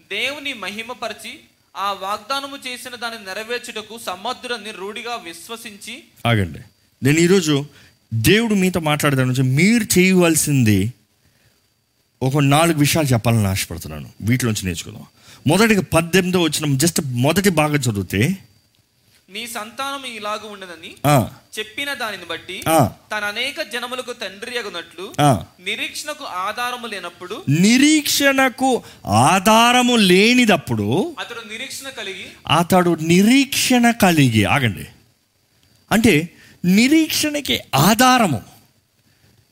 దేవుని 0.09 0.53
మహిమపరిచి 0.53 1.39
ఆ 1.75 1.91
వాగ్దానము 1.91 2.57
చేసిన 2.67 2.95
దాన్ని 2.95 3.25
నెరవేర్చుటకు 3.25 3.99
సమర్థుడని 4.05 4.71
రూఢిగా 4.71 5.15
విశ్వసించి 5.15 6.03
ఆగండి. 6.25 6.59
నేను 7.03 7.19
ఈరోజు 7.19 7.65
దేవుడు 8.13 8.53
మీతో 8.53 8.79
మాట్లాడదాను 8.79 9.27
నుంచి 9.27 9.43
మీరు 9.43 9.99
చేయవలసింది 9.99 10.93
ఒక 12.21 12.37
నాలుగు 12.37 12.79
విషయాలు 12.79 13.07
చెప్పాలని 13.07 13.47
ఆశపడుతున్నాను. 13.47 14.11
వీటిలోంచి 14.21 14.65
నేర్చుకుందాం. 14.65 15.07
మొదటిగా 15.47 15.83
పద్దెనిమిదో 15.93 16.41
వచ్చిన 16.41 16.77
జస్ట్ 16.77 17.01
మొదటి 17.05 17.49
బాగా 17.49 17.75
చదివితే 17.75 18.37
నీ 19.29 19.47
సంతానం 19.47 20.15
ఇలాగ 20.15 20.39
ఉండదని 20.47 20.91
చెప్పిన 21.59 21.93
దానిని 21.93 22.25
బట్టి 22.25 22.61
తన 23.17 23.23
అనేక 23.23 23.61
జనములకు 23.61 24.13
తండ్రి 24.13 24.57
అగునట్లు. 24.57 25.11
నిరీక్షణకు 25.63 26.25
ఆధారము 26.25 26.87
లేనప్పుడు 26.87 27.43
నిరీక్షణకు 27.49 28.83
ఆధారము 29.05 29.95
లేనిదప్పుడు 29.95 31.15
అతడు 31.19 31.51
నిరీక్షణ 31.51 31.89
కలిగి 31.89 32.25
అతడు 32.47 32.97
నిరీక్షణ 33.01 33.91
కలిగి 33.91 34.45
ఆగండి. 34.45 34.85
అంటే 35.91 36.29
నిరీక్షణకి 36.65 37.59
ఆధారము. 37.75 38.41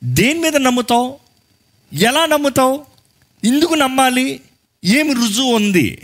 దేని 0.03 0.39
మీద 0.39 0.57
నమ్ముతావు? 0.57 1.19
ఎలా 1.93 2.25
నమ్ముతావు? 2.25 2.85
ఎందుకు 3.43 3.73
నమ్మాలి? 3.73 4.41
ఏమి 4.87 5.13
రుజువు 5.13 5.55
ఉంది? 5.55 6.01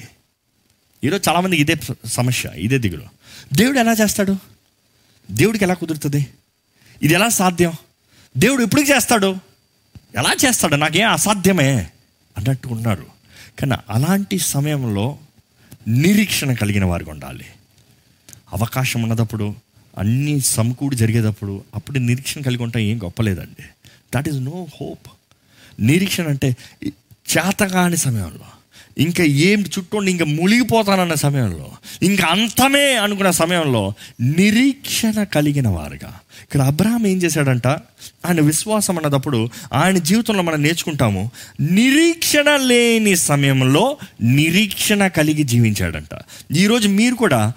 ఈరోజు 1.04 1.30
చాలామందికి 1.30 1.62
ఇదే 1.62 1.76
సమస్య 2.06 2.52
ఇదే 2.56 2.78
దిగులు. 2.78 3.04
దేవుడు 3.54 3.80
ఎలా 3.80 3.94
చేస్తాడు? 3.94 4.36
దేవుడికి 5.32 5.64
ఎలా 5.64 5.74
కుదురుతుంది? 5.74 6.28
ఇది 7.04 7.14
ఎలా 7.14 7.30
సాధ్యం? 7.30 7.72
దేవుడు 8.38 8.64
ఎప్పుడు 8.64 8.82
చేస్తాడు? 8.82 9.36
ఎలా 10.16 10.36
చేస్తాడు? 10.46 10.76
నాకేం 10.76 11.12
అసాధ్యమే? 11.12 11.76
అన్నట్టు 12.38 12.68
ఉన్నారు. 12.68 13.06
కానీ 13.60 13.72
అలాంటి 13.90 14.40
సమయంలో 14.40 15.18
నిరీక్షణ 15.88 16.54
కలిగిన 16.54 16.86
వారికి 16.86 17.10
ఉండాలి. 17.10 17.46
అవకాశం 18.54 19.02
ఉన్నదప్పుడు 19.02 19.56
అన్నీ 19.98 20.40
సమకూడి 20.40 20.96
జరిగేటప్పుడు 20.96 21.64
అప్పుడు 21.76 22.00
నిరీక్షణ 22.00 22.42
కలిగి 22.42 22.64
ఉంటాం 22.64 22.82
ఏం 22.82 23.04
గొప్పలేదండి 23.04 23.64
దట్ 24.16 24.28
ఈస్ 24.28 24.38
నో 24.38 24.68
హోప్ 24.82 25.08
నిరీక్షణ 25.80 26.28
అంటే 26.28 26.58
చేతగాని 27.38 27.98
సమయంలో. 27.98 28.63
ఇంకా 28.98 29.24
ఏం 29.24 29.62
చుట్టూ 29.62 29.98
ఉండి 29.98 30.12
ఇంకా 30.12 30.26
మునిగిపోతానన్న 30.26 31.14
సమయంలో 31.14 31.72
ఇంకా 32.04 32.28
అంతమే 32.28 32.96
అనుకున్న 32.96 33.32
సమయంలో 33.32 33.94
నిరీక్షణ 34.22 35.24
కలిగిన 35.24 35.68
వారుగా. 35.68 36.20
ఇక్కడ 36.44 36.62
అబ్రహాం 36.62 37.08
ఏం 37.08 37.18
చేశాడంట? 37.18 37.68
ఆయన 38.26 38.42
విశ్వాసం 38.42 38.98
అన్నదప్పుడు 38.98 39.50
ఆయన 39.74 39.98
జీవితంలో 39.98 40.42
మనం 40.42 40.62
నేర్చుకుంటాము 40.62 41.32
నిరీక్షణ 41.62 42.56
లేని 42.56 43.16
సమయంలో 43.16 43.98
నిరీక్షణ 44.22 45.08
కలిగి 45.08 45.44
జీవించాడంట. 45.44 46.20
ఈరోజు 46.56 46.88
మీరు 46.88 47.16
కూడా 47.16 47.54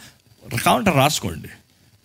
కావంట 0.62 0.88
రాసుకోండి. 0.88 1.48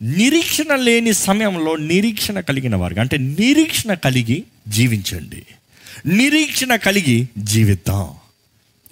నిరీక్షణ 0.05 0.75
లేని 0.75 1.13
సమయంలో 1.13 1.75
నిరీక్షణ 1.75 2.39
కలిగిన 2.39 2.75
వారుగా 2.75 3.01
అంటే 3.01 3.17
నిరీక్షణ 3.17 3.93
కలిగి 3.93 4.43
జీవించండి. 4.67 5.45
నిరీక్షణ 6.05 6.75
కలిగి 6.75 7.27
జీవిద్దాం. 7.37 8.20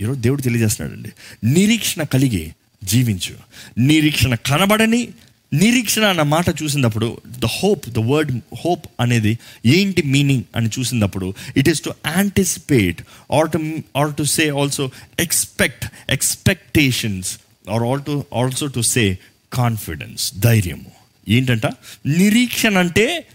ఈరోజు 0.02 0.20
దేవుడు 0.20 0.42
తెలియజేస్తున్నాడండి. 0.42 1.10
నిరీక్షణ 1.44 2.04
కలిగి 2.04 2.54
జీవించు. 2.84 3.36
నిరీక్షణ 3.78 4.36
కనబడని 4.36 5.10
నిరీక్షణ 5.54 6.06
అన్న 6.06 6.22
మాట 6.22 6.64
చూసినప్పుడు 6.64 7.22
the 7.28 7.46
hope 7.46 7.90
the 7.90 7.98
word 7.98 8.42
hope 8.66 8.86
అనేది 9.00 9.40
ఏంటి 9.66 10.02
మీనింగ్ 10.02 10.44
అని 10.56 10.70
చూసినప్పుడు 10.80 11.34
it 11.58 11.70
is 11.70 11.82
to 11.82 11.94
anticipate 12.08 13.02
or 13.34 13.52
to 13.52 13.78
or 13.98 14.16
to 14.16 14.24
say 14.24 14.50
also 14.50 14.92
expect 15.20 15.86
expectations 16.10 17.40
or 17.70 17.84
all 17.84 18.04
to 18.04 18.26
also 18.36 18.68
to 18.68 18.82
say 18.82 19.18
confidence 19.54 20.36
ధైర్యము 20.36 20.92
ఏంటంట? 21.30 21.66
నిరీక్షణ 22.06 22.78
అంటే 22.78 23.28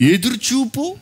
ఎదురుచూపు 0.00 0.96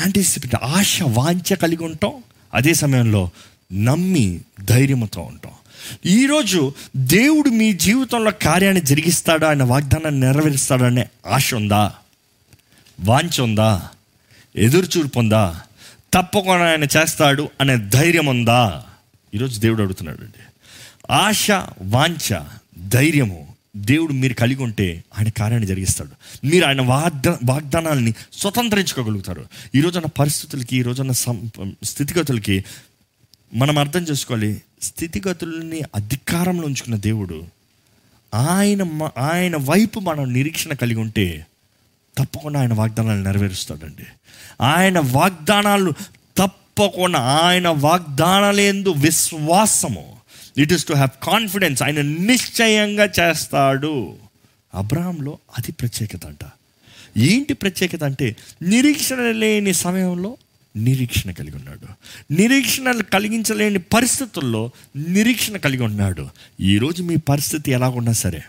యాంటిసిపేట్ 0.00 0.54
ఆశ 0.54 1.02
వాంఛ 1.02 1.54
కలిగి 1.54 1.84
ఉంటాం. 1.84 2.12
అదే 2.54 2.74
సమయంలో 2.74 3.30
నమ్మి 3.74 4.40
ధైర్యంతో 4.64 5.20
ఉంటాం. 5.20 5.52
ఈరోజు 6.06 6.74
దేవుడు 6.96 7.48
మీ 7.48 7.72
జీవితంలో 7.72 8.30
కార్యాన్ని 8.30 8.80
జరిగిస్తాడా 8.80 9.48
ఆయన 9.48 9.62
వాగ్దానాన్ని 9.62 10.20
నెరవేరుస్తాడనే 10.20 11.06
ఆశ 11.26 11.54
ఉందా? 11.54 11.92
వాంఛ 13.00 13.42
ఉందా? 13.42 13.88
ఎదురుచూర్పు 14.56 15.18
ఉందా? 15.18 15.60
తప్పకుండా 16.14 16.70
ఆయన 16.70 16.84
చేస్తాడు 16.84 17.48
అనే 17.60 17.76
ధైర్యం 17.76 18.26
ఉందా? 18.26 18.84
ఈరోజు 19.34 19.60
దేవుడు 19.60 19.82
అడుగుతున్నాడు 19.82 20.18
అండి 20.18 20.42
ఆశ 21.12 21.50
వాంఛ 21.82 22.40
ధైర్యము 22.88 23.54
దేవుడు 23.76 24.12
మీరు 24.12 24.34
కలిగి 24.34 24.62
ఉంటే 24.62 25.04
ఆయన 25.18 25.28
కార్యాన్ని 25.28 25.66
జరిగిస్తాడు. 25.66 26.46
మీరు 26.46 26.64
ఆయన 26.66 26.82
వాగ్ద 26.82 27.28
వాగ్దానాలని 27.44 28.14
స్వతంత్రించుకోగలుగుతారు. 28.32 29.44
ఈ 29.74 29.80
పరిస్థితులకి 30.18 30.76
ఈ 30.76 30.82
రోజున 30.82 31.12
సం 31.12 31.50
స్థితిగతులకి 31.84 32.64
మనం 33.54 33.78
అర్థం 33.78 34.00
చేసుకోవాలి. 34.00 34.62
స్థితిగతుల్ని 34.82 35.82
అధికారంలో 35.94 36.66
ఉంచుకున్న 36.66 36.96
దేవుడు 36.96 37.46
ఆయన 38.34 39.10
ఆయన 39.18 39.56
వైపు 39.56 40.00
మనం 40.00 40.32
నిరీక్షణ 40.32 40.72
కలిగి 40.72 41.00
ఉంటే 41.00 41.46
తప్పకుండా 42.18 42.60
ఆయన 42.60 42.74
వాగ్దానాలు 42.74 43.22
నెరవేరుస్తాడండి. 43.22 44.06
ఆయన 44.60 44.98
వాగ్దానాలు 44.98 45.92
తప్పకుండా 46.36 47.18
ఆయన 47.18 47.68
వాగ్దానాలేందు 47.68 48.88
విశ్వాసము. 48.88 50.16
It 50.58 50.72
is 50.72 50.86
to 50.86 50.92
have 50.92 51.24
confidence 51.24 51.82
ఆయన 51.82 52.00
నిశ్చయంగా 52.00 53.10
చేస్తాడు. 53.20 54.14
అబ్రహాంలో 54.74 55.38
అది 55.58 55.72
ప్రత్యేకత 55.72 56.26
అంట. 56.26 56.44
ఏంటి 57.16 57.54
ప్రత్యేకత 57.54 58.04
అంటే 58.04 58.36
నిరీక్షణ 58.62 59.16
లేని 59.16 59.74
సమయంలో 59.74 60.36
నిరీక్షణ 60.76 61.30
కలిగి 61.30 61.56
ఉన్నాడు. 61.56 61.86
నిరీక్షణ 62.32 63.00
కలిగించలేని 63.00 63.78
పరిస్థితుల్లో 63.78 64.70
నిరీక్షణ 64.96 65.56
కలిగి 65.56 65.82
ఉన్నాడు. 65.82 66.28
ఈరోజు 66.60 67.02
మీ 67.02 67.16
పరిస్థితి 67.16 67.70
ఎలాగున్నా 67.70 68.12
సరే 68.12 68.42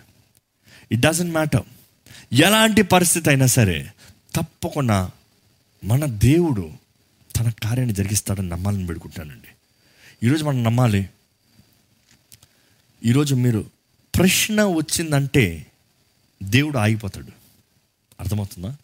ఇట్ 0.91 1.01
డజంట్ 1.01 1.33
మ్యాటర్ 1.33 1.63
ఎలాంటి 2.33 2.81
పరిస్థితి 2.81 3.29
అయినా 3.29 3.45
సరే 3.45 3.91
తప్పకుండా 4.35 5.11
మన 5.83 6.05
దేవుడు 6.05 6.71
తన 7.35 7.49
కార్యాన్ని 7.49 7.95
జరిగిస్తాడని 7.95 8.49
నమ్మాలని 8.49 8.85
పెడుకుంటానండి 8.85 9.47
ఈరోజు 10.27 10.45
మనం 10.45 10.63
నమ్మాలి 10.63 11.09
ఈరోజు 13.05 13.35
మీరు 13.35 13.65
ప్రశ్న 14.15 14.63
వచ్చిందంటే 14.63 15.65
దేవుడు 16.43 16.77
ఆగిపోతాడు. 16.77 17.31
అర్థమవుతుందా? 18.19 18.75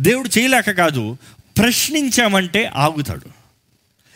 దేవుడు 0.00 0.38
చేయలేక 0.38 0.70
కాదు 0.70 1.16
ప్రశ్నించామంటే 1.58 2.64
ఆగుతాడు. 2.64 3.46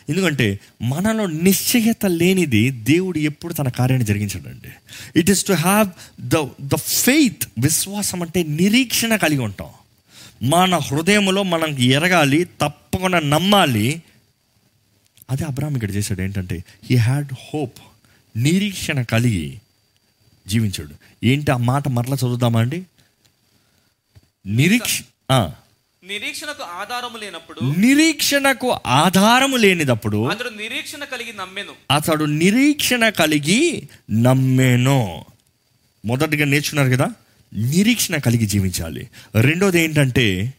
ఎందుకంటే 0.09 0.59
మనలో 0.81 1.25
నిశ్చయత 1.25 2.05
లేనిది 2.05 2.69
దేవుడు 2.69 3.17
ఎప్పుడు 3.17 3.53
తన 3.53 3.69
కార్యాన్ని 3.69 4.07
జరిగించడండి. 4.07 4.71
It 5.19 5.29
is 5.29 5.45
to 5.45 5.53
have 5.53 5.89
the 6.21 6.47
the 6.61 6.75
faith 6.75 7.43
విశ్వాసం 7.59 8.21
అంటే 8.21 8.43
నిరీక్షణ 8.43 9.15
కలిగి 9.15 9.39
ఉంటాం. 9.39 9.69
మన 10.49 10.75
హృదయంలో 10.75 11.43
మనం 11.43 11.67
ఎరగాలి 11.67 12.43
తప్పకుండా 12.43 13.19
నమ్మాలి. 13.19 14.03
అదే 15.29 15.43
అబ్రాహం 15.43 15.75
ఇక్కడ 15.75 15.91
చేశాడు 15.91 16.21
ఏంటంటే 16.21 16.63
హీ 16.89 16.95
హ్యాడ్ 16.95 17.33
హోప్ 17.33 17.77
నిరీక్షణ 18.37 19.01
కలిగి 19.01 19.61
జీవించాడు. 20.47 21.25
ఏంటి 21.25 21.51
ఆ 21.51 21.57
మాట 21.57 21.87
మరలా 21.87 22.15
చదువుదామా 22.15 22.59
అండి? 22.59 22.83
నిరీక్ష 24.47 25.01
నిరీక్షణకు 26.11 26.63
ఆధారము 26.63 27.17
లేనప్పుడు 27.17 27.79
నిరీక్షణకు 27.79 28.79
ఆధారము 28.87 29.57
లేనిదప్పుడు 29.57 30.27
అతడు 30.27 30.49
నిరీక్షణ 30.49 31.03
కలిగి 31.03 31.33
నమ్మెను. 31.33 31.73
అతడు 31.91 32.25
నిరీక్షణ 32.25 33.09
కలిగి 33.09 33.87
నమ్మేను. 34.11 35.25
మొదటిగా 36.05 36.45
నేర్చుకున్నారు 36.45 36.89
కదా 36.89 37.11
నిరీక్షణ 37.53 38.17
కలిగి 38.17 38.45
జీవించాలి. 38.45 39.09
రెండోది 39.35 39.81
ఏంటంటే 39.81 40.53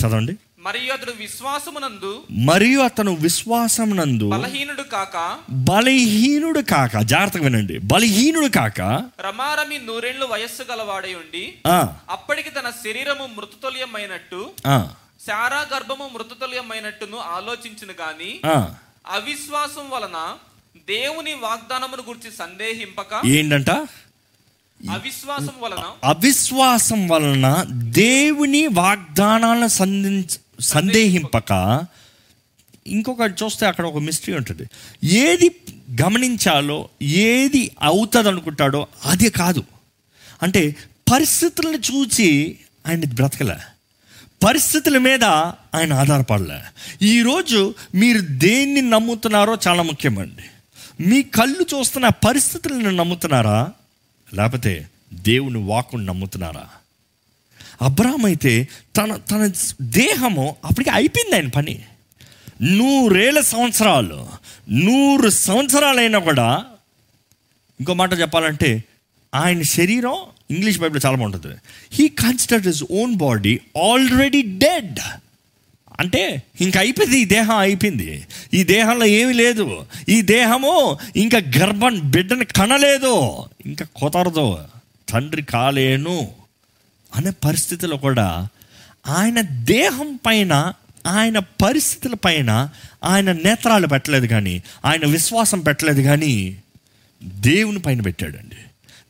చదవండి. 0.00 0.36
మరియు 0.66 0.92
అతడు 0.92 1.12
విశ్వాసమునందు 1.18 2.12
మరియు 2.30 2.80
అతను 2.80 3.14
విశ్వాసం 3.14 3.96
నందు 3.96 4.28
బలహీనుడు 4.28 4.82
కాక 4.82 5.16
బలహీనుడు 5.50 6.60
కాక. 6.60 6.94
జాగ్రత్తగా 7.02 7.44
వినండి. 7.44 7.78
బలహీనుడు 7.78 8.48
కాక 8.48 8.80
రమారమి 9.20 9.78
నూరేళ్ళు 9.78 10.26
వయస్సు 10.26 10.62
గలవాడై 10.72 11.14
ఉండి 11.14 11.44
అప్పటికి 12.10 12.50
తన 12.50 12.70
శరీరము 12.84 13.26
మృతతుల్యమైనట్టు 13.36 14.40
శారా 15.26 15.60
గర్భము 15.74 16.10
మృతతుల్యమైనట్టును 16.14 17.16
ఆలోచించును 17.36 17.94
గాని. 18.00 18.32
అవిశ్వాసం 19.12 19.86
వలన 19.90 20.18
దేవుని 20.88 21.34
వాగ్దానమును 21.34 22.02
గురించి 22.08 22.30
సందేహింపక 22.38 23.12
ఏంటంట? 23.26 23.70
అవిశ్వాసం 24.80 25.54
వలన 25.60 25.84
అవిశ్వాసం 26.04 27.08
వలన 27.08 27.46
దేవుని 27.72 28.66
వాగ్దానాలను 28.66 29.66
సంధించ 29.66 30.32
సందేహింపక 30.60 31.84
ఇంకొకటి 32.86 33.44
చూస్తే 33.44 33.66
అక్కడ 33.66 33.86
ఒక 33.86 33.98
మిస్టరీ 33.98 34.34
ఉంటుంది. 34.34 34.62
ఏది 35.04 35.56
గమనించాలో 36.02 36.88
ఏది 37.02 37.70
అవుతుంది 37.82 38.28
అనుకుంటాడో 38.28 38.86
అది 39.04 39.30
కాదు. 39.30 39.64
అంటే 40.42 40.76
పరిస్థితులను 41.12 41.76
చూసి 41.76 42.58
ఆయన 42.86 43.04
బ్రతకలే. 43.04 43.56
పరిస్థితుల 44.46 44.98
మీద 44.98 45.24
ఆయన 45.74 45.92
ఆధారపడలే. 45.92 46.60
ఈరోజు 47.06 47.74
మీరు 47.94 48.20
దేన్ని 48.20 48.82
నమ్ముతున్నారో 48.82 49.58
చాలా 49.68 49.82
ముఖ్యమండి. 49.82 50.42
మీ 51.08 51.22
కళ్ళు 51.22 51.66
చూస్తున్న 51.74 52.08
పరిస్థితులను 52.08 52.90
నమ్ముతున్నారా? 52.90 53.72
లేకపోతే 54.34 54.88
దేవుని 55.14 55.58
వాకుని 55.58 56.06
నమ్ముతున్నారా? 56.06 56.68
అబ్రామ్ 57.82 58.26
అయితే 58.26 58.68
తన 58.96 59.16
తన 59.16 59.50
దేహము 59.82 60.56
అప్పటికి 60.64 60.90
అయిపోయింది 60.90 61.36
ఆయన 61.36 61.48
పని. 61.48 61.78
నూరేళ్ళ 62.62 63.40
సంవత్సరాలు 63.40 64.28
నూరు 64.70 65.30
సంవత్సరాలైనా 65.30 66.18
కూడా 66.18 66.64
ఇంకో 67.80 67.94
మాట 67.94 68.20
చెప్పాలంటే 68.20 68.84
ఆయన 69.34 69.62
శరీరం 69.62 70.14
ఇంగ్లీష్ 70.50 70.78
బైబిల్ 70.78 71.06
చాలా 71.06 71.16
బాగుంటుంది. 71.16 71.56
He 71.92 72.08
considered 72.08 72.66
his 72.66 72.84
own 72.90 73.14
body 73.14 73.60
already 73.92 74.42
dead 74.42 74.98
అంటే 76.00 76.42
ఇంక 76.60 76.78
అయిపోయింది 76.78 77.18
ఈ 77.18 77.24
దేహం 77.24 77.56
అయిపోయింది. 77.56 78.26
ఈ 78.54 78.64
దేహంలో 78.64 79.06
ఏమీ 79.06 79.32
లేదు. 79.32 79.86
ఈ 80.08 80.22
దేహము 80.22 80.98
ఇంకా 81.16 81.38
గర్భం 81.58 82.00
బిడ్డని 82.04 82.44
కనలేదు. 82.44 83.44
ఇంకా 83.66 83.86
కుదరదు 83.96 84.58
తండ్రి 85.08 85.42
కాలేను. 85.42 86.28
అనే 87.16 87.30
పరిస్థితిలో 87.30 87.96
కూడా 87.96 88.48
ఆయన 89.06 89.40
దేహం 89.40 90.18
పైన 90.26 90.72
ఆయన 91.06 91.38
పరిస్థితుల 91.38 92.14
పైన 92.14 92.70
ఆయన 93.04 93.32
నేత్రాలు 93.32 93.86
పెట్టలేదు 93.86 94.26
కానీ 94.26 94.62
ఆయన 94.84 95.06
విశ్వాసం 95.06 95.60
పెట్టలేదు 95.60 96.02
కానీ 96.02 96.56
దేవుని 97.24 97.78
పైన 97.78 98.00
పెట్టాడండి. 98.00 98.56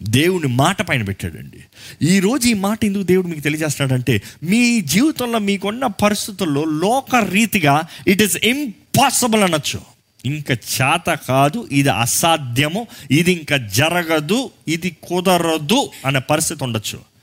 దేవుని 0.03 0.47
మాట 0.47 0.83
పైన 0.83 1.03
పెట్టాడండి. 1.03 1.61
ఈరోజు 2.07 2.49
ఈ 2.49 2.55
మాట 2.55 2.85
ఎందుకు 2.85 3.03
దేవుడు 3.03 3.27
మీకు 3.27 3.41
తెలియజేస్తాడంటే 3.41 4.23
మీ 4.43 4.81
జీవితంలో 4.81 5.39
మీకున్న 5.39 5.87
పరిస్థితుల్లో 5.87 6.65
లోక 6.65 7.17
రీతిగా 7.17 7.83
ఇట్ 8.07 8.23
ఈస్ 8.23 8.37
ఇంపాసిబుల్ 8.37 9.43
అనొచ్చు. 9.43 9.81
ఇంకా 10.25 10.55
చేత 10.55 11.19
కాదు 11.29 11.69
ఇది 11.73 11.89
అసాధ్యము 11.89 12.87
ఇది 13.11 13.33
ఇంకా 13.33 13.57
జరగదు 13.57 14.51
ఇది 14.69 14.97
కుదరదు 15.03 15.91
అనే 16.07 16.19
పరిస్థితి 16.19 16.65
ఉండొచ్చు. 16.65 17.16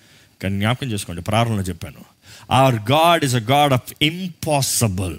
కానీ 0.44 0.60
జ్ఞాపకం 0.60 0.88
చేసుకోండి 0.88 1.22
ప్రారంభంలో 1.22 1.64
చెప్పాను. 1.64 2.06
Or 2.52 2.76
God 2.76 3.24
is 3.24 3.36
a 3.36 3.40
God 3.40 3.74
of 3.74 3.94
impossible 4.02 5.18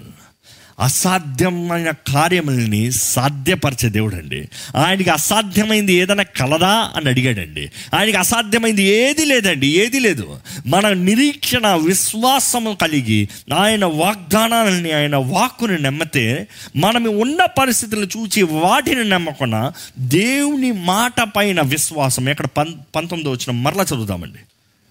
అసాధ్యమైన 0.75 1.91
కార్యములని 1.91 2.91
సాధ్యపరిచే 2.91 3.89
దేవుడు 3.89 4.15
అండి 4.15 4.49
ఆయనకి 4.75 5.09
అసాధ్యమైంది 5.09 5.93
ఏదైనా 5.93 6.23
కలదా 6.23 6.91
అని 6.95 7.09
అడిగాడండి. 7.09 7.71
ఆయనకి 7.93 8.17
అసాధ్యమైంది 8.17 8.83
ఏది 8.83 9.25
లేదండి 9.25 9.67
ఏది 9.67 9.99
లేదు. 9.99 10.39
మన 10.67 10.93
నిరీక్షణ 10.93 11.67
విశ్వాసము 11.67 12.77
కలిగి 12.81 13.29
ఆయన 13.59 13.85
వాగ్దానాలని 13.85 14.91
ఆయన 14.91 15.15
వాక్కుని 15.15 15.81
నమ్మితే 15.81 16.47
మనం 16.75 17.19
ఉన్న 17.19 17.45
పరిస్థితులను 17.45 18.05
చూచి 18.05 18.43
వాటిని 18.43 19.09
నమ్మకుండా 19.09 19.73
దేవుని 19.99 20.71
మాట 20.71 21.21
పైన 21.35 21.61
విశ్వాసం. 21.61 22.29
ఎక్కడ 22.29 22.45
పం 22.45 22.79
పంతొమ్మిది 22.95 23.29
వచ్చిన 23.29 23.51
మరలా 23.51 23.83
చదువుదామండి. 23.83 24.39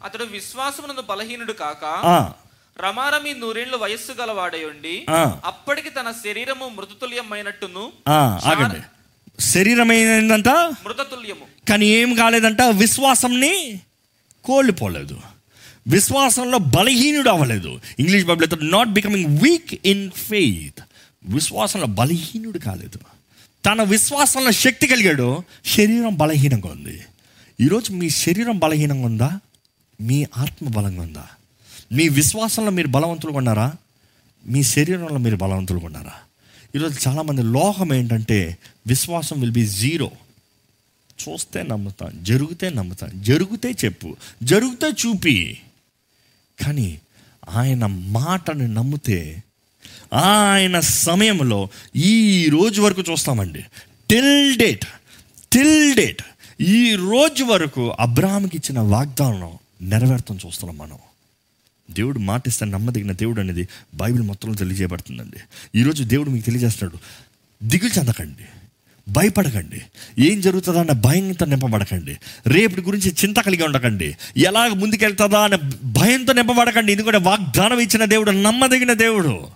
అతడు 0.05 0.25
విశ్వాసమునందు 0.25 1.01
బలహీనుడు 1.01 1.53
కాక 1.53 1.85
రమారమి 2.81 3.35
నూరేళ్ళు 3.35 3.77
వయస్సు 3.77 4.13
గలవాడై 4.13 4.65
ఉండి 4.65 5.07
ఆ. 5.11 5.41
అప్పటికి 5.45 5.91
తన 5.91 6.11
శరీరము 6.11 6.69
మృతతుల్యమైనట్టును 6.69 7.93
ఆ, 8.09 8.41
ఆగండి. 8.45 8.81
శరీరం 9.43 9.93
ఏంటంట 9.93 10.49
మృతతుల్యము. 10.49 11.67
కానీ 11.69 11.87
ఏం 11.87 12.15
కాలేదంట? 12.15 12.63
విశ్వాసంని 12.63 13.81
కోల్పోలేదు. 14.45 15.21
విశ్వాసంలో 15.89 16.59
బలహీనుడు 16.59 17.31
అవ్వలేదు. 17.31 17.81
English 17.99 18.25
Bible 18.25 18.73
not 18.73 18.89
becoming 18.89 19.39
weak 19.39 19.87
in 19.87 20.11
faith 20.11 20.83
విశ్వాసంలో 21.25 21.87
బలహీనుడు 21.87 22.59
కాలేదు. 22.59 22.99
తన 23.67 23.83
విశ్వాసంలో 23.83 24.51
శక్తి 24.51 24.87
కలిగాడు. 24.87 25.43
శరీరం 25.65 26.15
బలహీనంగా 26.17 26.69
ఉంది. 26.69 27.01
ఈరోజు 27.61 27.93
మీ 27.93 28.11
శరీరం 28.11 28.59
బలహీనంగా 28.59 29.07
ఉందా? 29.07 29.41
మీ 30.01 30.27
ఆత్మ 30.39 30.69
బలంగా 30.69 31.03
ఉందా? 31.03 31.27
మీ 31.93 32.09
విశ్వాసంలో 32.09 32.71
మీరు 32.71 32.89
బలవంతులుగా 32.89 33.39
ఉన్నారా 33.39 33.73
మీ 34.47 34.63
శరీరంలో 34.63 35.19
మీరు 35.19 35.37
బలవంతులుగా 35.37 35.87
ఉన్నారా 35.87 36.13
ఈరోజు 36.75 37.09
చాలామంది 37.09 37.43
లోకం 37.43 37.95
ఏంటంటే 37.95 38.59
విశ్వాసం 38.87 39.41
విల్ 39.41 39.53
బి 39.53 39.67
జీరో 39.67 40.11
చూస్తే 41.23 41.63
నమ్ముతాను 41.63 42.25
జరిగితే 42.25 42.71
నమ్ముతాను 42.71 43.23
జరిగితే 43.23 43.71
చెప్పు 43.85 44.17
జరిగితే 44.43 44.87
చూపి. 44.87 45.61
కానీ 46.65 47.01
ఆయన 47.49 47.87
మాటను 47.87 48.67
నమ్మితే 48.67 49.43
ఆయన 50.13 50.81
సమయంలో 50.81 51.69
ఈ 51.97 52.49
రోజు 52.49 52.83
వరకు 52.83 53.03
చూస్తామండి. 53.11 53.65
టిల్ 54.11 54.57
డేట్ 54.57 54.85
టిల్ 55.53 55.95
డేట్ 55.95 56.23
ఈ 56.61 56.95
రోజు 56.95 57.45
వరకు 57.45 57.91
అబ్రాహాంకి 58.01 58.57
ఇచ్చిన 58.57 58.81
వాగ్దానం 58.81 59.53
నెరవేర్తం 59.85 60.39
చూస్తున్నాం 60.47 60.79
మనం. 60.79 60.99
దేవుడు 61.91 62.19
మాటిస్తే 62.19 62.65
నమ్మదగిన 62.65 63.13
దేవుడు 63.13 63.41
అనేది 63.41 63.69
బైబిల్ 63.95 64.23
మొత్తంలో 64.23 64.55
తెలియజేయబడుతుందండి. 64.55 65.37
ఈరోజు 65.79 66.05
దేవుడు 66.05 66.31
మీకు 66.31 66.45
తెలియజేస్తున్నాడు 66.45 66.99
దిగులు 67.69 67.99
చెందకండి 67.99 68.45
భయపడకండి 69.09 69.83
ఏం 70.19 70.41
జరుగుతుందా 70.41 70.81
అన్న 70.81 70.93
భయంతో 70.93 71.47
నింపబడకండి 71.47 72.19
రేపటి 72.47 72.81
గురించి 72.81 73.15
చింత 73.25 73.41
కలిగి 73.41 73.63
ఉండకండి 73.63 74.17
ఎలాగ 74.37 74.69
ముందుకెళ్తుందా 74.69 75.41
అనే 75.41 75.59
భయంతో 75.85 76.33
నింపబడకండి 76.33 76.93
ఎందుకంటే 76.93 77.19
వాగ్దానం 77.19 77.79
ఇచ్చిన 77.79 78.05
దేవుడు 78.05 78.31
నమ్మదగిన 78.31 78.93
దేవుడు. 78.93 79.47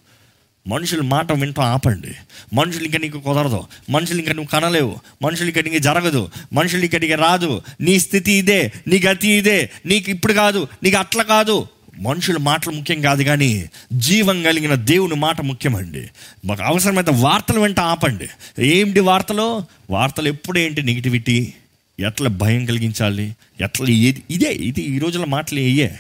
మనుషుల 0.68 1.00
మాట 1.00 1.32
వింటూ 1.32 1.62
ఆపండి. 1.62 2.14
మనుషులు 2.54 2.84
ఇంకా 2.84 2.98
నీకు 2.98 3.18
కుదరదు. 3.18 3.64
మనుషులు 3.90 4.18
ఇంకా 4.18 4.32
నువ్వు 4.32 4.60
కనలేవు. 4.60 4.96
మనుషులు 5.22 5.48
ఇంకా 5.48 5.60
నీకు 5.60 5.78
జరగదు. 5.78 6.30
మనుషులు 6.52 6.82
ఇంకా 6.84 6.98
నీకు 6.98 7.20
రాదు. 7.20 7.62
నీ 7.80 7.98
స్థితి 7.98 8.32
ఇదే. 8.32 8.72
నీ 8.88 8.98
గతి 8.98 9.28
ఇదే. 9.28 9.70
నీకు 9.86 10.10
ఇప్పుడు 10.10 10.32
కాదు. 10.32 10.68
నీకు 10.82 10.96
అట్లా 10.96 11.22
కాదు. 11.22 11.66
మనుషుల 12.00 12.36
మాటలు 12.36 12.72
ముఖ్యం 12.72 13.00
కాదు 13.00 13.22
కానీ 13.22 13.70
జీవం 13.92 14.42
కలిగిన 14.42 14.74
దేవుని 14.74 15.14
మాట 15.14 15.40
ముఖ్యమండి. 15.40 16.08
మాకు 16.44 16.62
అవసరమైతే 16.62 17.10
వార్తలు 17.14 17.60
వెంట 17.60 17.80
ఆపండి. 17.80 18.28
ఏంటి 18.64 19.00
వార్తలు? 19.00 19.62
వార్తలు 19.90 20.28
ఎప్పుడు 20.28 20.58
ఏంటి 20.58 20.82
నెగిటివిటీ 20.82 21.52
ఎట్లా 22.00 22.28
భయం 22.28 22.64
కలిగించాలి? 22.64 23.36
ఎట్లా 23.60 23.90
ఏది? 23.90 24.22
ఇదే. 24.30 24.52
ఇది 24.52 24.80
ఈ 24.80 24.98
రోజుల 24.98 25.24
మాటలు 25.24 25.58
ఇయే 25.58 25.98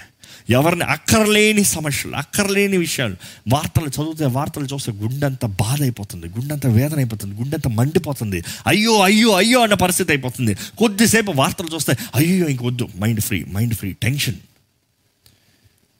ఎవరిని 0.50 0.84
అక్కర్లేని 0.84 1.64
సమస్యలు 1.64 2.16
అక్కర్లేని 2.16 2.76
విషయాలు. 2.76 3.16
వార్తలు 3.48 3.86
చదివితే 3.86 4.24
వార్తలు 4.24 4.64
చూస్తే 4.64 4.92
గుండెంత 4.92 5.46
బాధ 5.46 5.82
అయిపోతుంది 5.82 6.26
గుండెంత 6.26 6.66
వేదన 6.66 6.96
అయిపోతుంది 6.96 7.34
గుండెంత 7.34 7.68
మండిపోతుంది. 7.68 8.44
అయ్యో 8.66 9.02
అయ్యో 9.02 9.30
అయ్యో 9.30 9.60
అన్న 9.60 9.74
పరిస్థితి 9.74 10.12
అయిపోతుంది. 10.12 10.54
కొద్దిసేపు 10.54 11.32
వార్తలు 11.32 11.68
చూస్తే 11.74 11.96
అయ్యో 12.14 12.48
ఇంకొద్దు 12.48 12.88
mind 12.96 13.20
free 13.20 13.44
mind 13.44 13.74
free 13.74 13.92
tension. 13.92 14.34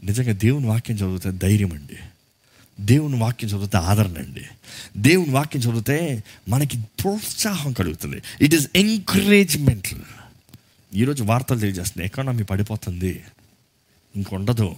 నిజంగా 0.04 0.32
దేవుని 0.32 0.66
వాక్యం 0.66 0.96
చదివితే 0.96 1.30
ధైర్యం 1.30 1.72
అండి. 1.72 1.96
దేవుని 2.80 3.16
వాక్యం 3.16 3.50
చదివితే 3.50 3.76
ఆదరణ 3.76 4.18
అండి. 4.18 4.44
దేవుని 4.96 5.30
వాక్యం 5.30 5.62
చదివితే 5.62 6.24
మనకి 6.48 6.78
ప్రోత్సాహం 6.78 7.72
కలుగుతుంది. 7.72 8.22
ఇట్ 8.40 8.54
ఈస్ 8.54 8.68
ఎంకరేజ్మెంట్ 8.76 9.86
ఈరోజు 10.94 11.24
వార్తలు 11.24 11.58
తెలియజేస్తున్నాయి. 11.58 12.06
ఎకానమీ 12.06 12.42
పడిపోతుంది. 12.42 13.20
ఇంకొండదు. 14.16 14.76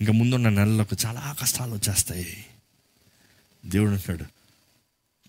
ఇంకా 0.00 0.12
ముందున్న 0.12 0.48
నెలలకు 0.48 0.96
చాలా 1.06 1.36
కష్టాలు 1.40 1.74
వచ్చేస్తాయి. 1.74 2.46
దేవుడు 3.66 3.90
అంటాడు 3.90 4.24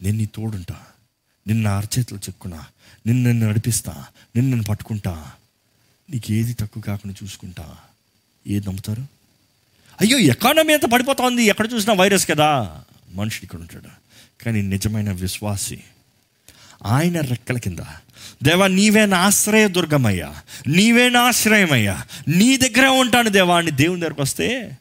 నేను 0.02 0.18
నీ 0.18 0.26
తోడుంటా. 0.26 0.86
నిన్న 1.48 1.68
అరచేతిలో 1.68 2.20
చెక్కున్నా. 2.20 2.66
నిన్ను 3.08 3.30
నన్ను 3.30 3.50
నడిపిస్తా. 3.50 4.06
నిన్ను 4.36 4.52
నన్ను 4.52 4.64
పట్టుకుంటా. 4.64 5.32
నీకు 6.10 6.32
ఏది 6.32 6.54
తక్కువ 6.54 6.84
కాకుండా 6.84 7.16
చూసుకుంటా. 7.24 7.78
ఏది 8.48 8.68
నమ్ముతారు? 8.68 9.02
అయ్యో 10.02 10.18
ఎకానమీ 10.18 10.74
అంతా 10.74 10.88
పడిపోతుంది. 10.88 11.44
ఎక్కడ 11.44 11.70
చూసినా 11.74 11.94
వైరస్ 11.94 12.28
కదా. 12.28 12.84
మనుషుడు 13.12 13.46
ఇక్కడ 13.46 13.60
ఉంటాడు. 13.60 13.90
కానీ 14.44 14.62
నిజమైన 14.62 15.12
విశ్వాసి 15.12 15.84
ఆయన 16.86 17.20
రెక్కల 17.20 17.58
కింద 17.58 17.80
దేవా 18.44 18.68
నీవే 18.68 19.06
నా 19.06 19.18
ఆశ్రయ 19.18 19.68
దుర్గమయ్యా 19.68 20.36
నీవే 20.68 21.10
నా 21.10 21.22
ఆశ్రయమయ్యా. 21.22 22.04
నీ 22.28 22.58
దగ్గరే 22.58 22.88
ఉంటాను 22.88 23.30
దేవా 23.30 23.58
అని 23.58 23.72
దేవుని 23.72 24.02
దగ్గరకు 24.02 24.22
వస్తే 24.22 24.78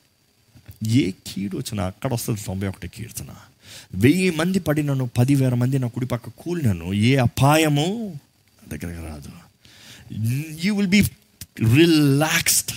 ఏ 0.89 1.11
కీడు 1.27 1.57
వచ్చినా 1.57 1.85
అక్కడ 1.85 2.13
వస్తుంది 2.13 2.41
తొంభై 2.47 2.69
ఒకటి 2.69 2.89
కీర్తన. 2.89 3.27
వెయ్యి 3.95 4.31
మంది 4.31 4.61
పడినను 4.61 5.11
పదివేల 5.19 5.55
మంది 5.55 5.79
నా 5.79 5.89
కుడి 5.89 6.07
పక్క 6.07 6.29
కూలినను 6.29 6.93
ఏ 6.93 7.17
అపాయము 7.17 8.21
దగ్గరకు 8.69 9.07
రాదు. 9.07 9.31
You 10.65 10.77
will 10.77 10.87
be 10.87 11.01
relaxed. 11.61 12.73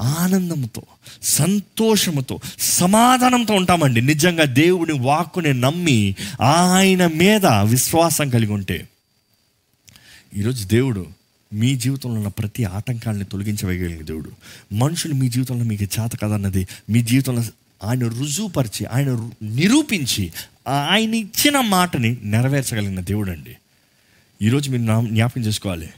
ఆనందంతో 0.00 0.82
సంతోషముతో 1.22 2.40
సమాధానంతో 2.58 3.54
ఉంటామండి. 3.54 4.00
నిజంగా 4.00 4.44
దేవుని 4.44 4.92
వాక్కుని 4.92 5.54
నమ్మి 5.54 6.14
ఆయన 6.40 7.06
మీద 7.06 7.46
విశ్వాసం 7.46 8.30
కలిగి 8.30 8.52
ఉంటే. 8.52 8.88
ఈరోజు 10.36 10.66
దేవుడు 10.66 11.06
మీ 11.52 11.76
జీవితంలో 11.76 12.14
ఉన్న 12.14 12.28
ప్రతి 12.28 12.64
ఆటంకాలని 12.64 13.24
తొలగించవేయగలిగిన 13.24 14.04
దేవుడు. 14.04 14.30
మనుషులు 14.72 15.14
మీ 15.14 15.28
జీవితంలో 15.28 15.64
మీకు 15.64 15.84
చేత 15.84 16.10
కదన్నది 16.22 16.66
మీ 16.90 17.02
జీవితంలో 17.02 17.42
ఆయన 17.84 18.08
రుజువుపరిచి 18.08 18.86
ఆయన 18.86 19.30
నిరూపించి 19.42 20.32
ఆయన 20.66 21.14
ఇచ్చిన 21.14 21.60
మాటని 21.60 22.16
నెరవేర్చగలిగిన 22.24 23.00
దేవుడు 23.00 23.30
అండి 23.30 23.56
ఈరోజు 24.42 24.70
మీరు 24.70 24.82
నా 24.82 25.02
జ్ఞాపకం 25.02 25.40
చేసుకోవాలి. 25.40 25.88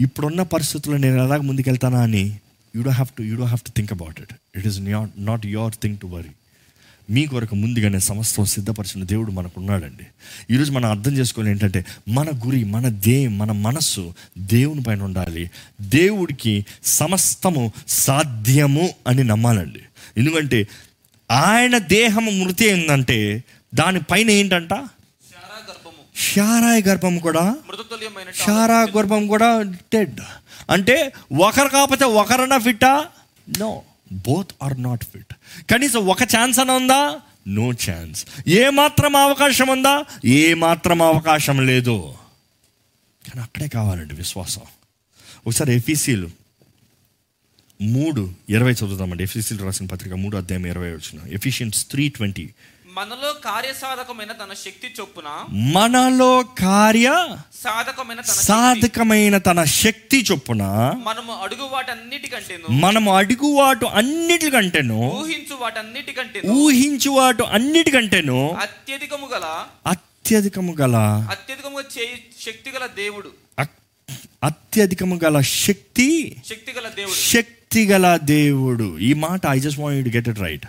ఇప్పుడున్న 0.00 0.42
పరిస్థితుల్లో 0.42 0.98
నేను 0.98 1.24
ఎలాగ 1.24 1.40
ముందుకెళ్తానా 1.40 2.00
అని 2.02 2.38
you 2.76 2.82
do 2.82 2.90
have 2.90 3.08
to 3.18 3.22
you 3.22 3.36
do 3.36 3.44
have 3.44 3.60
to 3.60 3.70
think 3.70 3.92
about 3.92 4.20
it 4.20 4.32
it 4.56 4.66
is 4.66 4.80
not 4.80 5.10
not 5.18 5.46
your 5.46 5.74
thing 5.82 5.98
to 5.98 6.06
worry 6.06 6.30
మీ 7.10 7.26
కొరకు 7.26 7.54
ముందుగానే 7.54 7.98
సమస్తం 7.98 8.44
సిద్ధపరిచిన 8.44 9.04
దేవుడు 9.04 9.32
మనకు 9.32 9.52
ఉన్నాడండి 9.56 10.06
ఈరోజు 10.54 10.72
మనం 10.72 10.90
అర్థం 10.90 11.12
చేసుకోవాలి 11.12 11.50
ఏంటంటే 11.50 11.84
మన 12.08 12.28
గురి 12.46 12.64
మన 12.64 12.88
దే 12.88 13.28
మన 13.28 13.52
మనస్సు 13.52 14.14
దేవుని 14.38 14.82
పైన 14.82 15.02
ఉండాలి. 15.02 15.50
దేవుడికి 15.80 16.66
సమస్తము 16.84 17.72
సాధ్యము 17.88 18.90
అని 19.06 19.24
నమ్మాలండి. 19.24 19.80
ఎందుకంటే 20.16 20.68
ఆయన 21.30 21.78
దేహము 21.78 22.30
మృతి 22.30 22.66
ఏంటంటే 22.66 23.44
దానిపైన 23.74 24.30
ఏంటంట? 24.30 24.70
శారా 24.70 26.58
శారాయ 26.58 26.82
గర్భం 26.82 27.18
కూడా 27.18 27.40
మృతతుల్యమైన 27.40 28.30
శారా 28.46 28.86
గర్భం 28.98 29.26
కూడా 29.26 29.62
డెడ్. 29.62 30.20
అంటే 30.70 31.12
ఒకరు 31.40 31.68
కాకపోతే 31.68 32.04
ఒకరన్నా 32.04 32.58
ఫిట్టా? 32.58 33.06
No. 33.58 33.82
Both 34.12 34.50
are 34.62 34.82
not 34.82 35.04
fit 35.04 35.34
కనీసం 35.70 36.06
ఒక 36.06 36.22
ఛాన్స్ 36.22 36.58
అని 36.58 36.70
ఉందా? 36.70 37.20
నో 37.48 37.72
ఛాన్స్ 37.90 38.26
ఏ 38.48 38.70
మాత్రం 38.70 39.16
అవకాశం 39.16 39.68
ఉందా? 39.68 40.04
ఏ 40.24 40.54
మాత్రం 40.54 41.02
అవకాశం 41.02 41.66
లేదు. 41.66 42.14
కానీ 43.26 43.40
అక్కడే 43.40 43.68
కావాలండి 43.68 44.14
విశ్వాసం. 44.14 44.62
ఒకసారి 45.46 45.74
ఎఫీసీలు 45.74 46.30
మూడు 47.82 48.32
ఇరవై 48.50 48.72
చదువుతామండి 48.72 49.22
ఎఫీసీలు 49.22 49.64
రాసిన 49.64 49.86
పత్రిక 49.86 50.12
మూడు 50.12 50.36
అధ్యాయం 50.36 50.66
ఇరవై 50.66 50.90
వచ్చిన 50.90 51.32
ఎఫిషియన్స్ 51.32 51.86
త్రీ 51.90 52.08
ట్వంటీ 52.08 52.50
మనలో 52.92 53.32
కార్యసాధకమైన 53.44 54.32
తన 54.32 54.52
శక్తి 54.54 54.94
చొప్పున 55.00 55.28
మనలో 55.74 56.42
కార్య 56.58 57.08
సాధకమైన 57.62 58.20
తన 58.20 58.32
శక్తి. 58.32 58.44
సాధకమైన 58.44 59.38
తన 59.38 59.64
శక్తి 59.64 60.24
చొప్పున 60.32 60.62
మనము 61.06 61.32
అడుగు 61.42 61.62
వాటన్నిటికంటేను 61.62 62.66
మనము 62.70 63.16
అడుగు 63.16 63.46
వాటు 63.46 63.86
అన్నిటికంటేను 63.86 64.98
ఊహించు 65.20 65.54
వాటన్నిటికంటే 65.60 66.40
ఊహించు 66.48 67.10
వాటు 67.10 67.42
అన్నిటికంటేను 67.42 68.38
అత్యధికము 68.62 69.26
గల 69.26 69.46
అత్యధికము 69.86 70.72
గల 70.72 70.96
అత్యధికముగా 71.30 71.84
చేయి 71.98 72.16
శక్తి 72.40 72.70
గల 72.70 72.86
దేవుడు. 72.86 73.30
అత్యధికము 74.42 75.20
గల 75.24 75.40
శక్తి 75.40 76.08
శక్తి 76.48 76.72
గల 76.72 76.88
దేవుడు. 76.96 77.14
శక్తి 77.14 77.86
గల 77.86 78.18
దేవుడు. 78.22 78.98
ఈ 78.98 79.12
మాట 79.12 79.40
I 79.50 79.58
just 79.58 79.80
want 79.80 80.08
get 80.08 80.28
it 80.28 80.38
right 80.38 80.66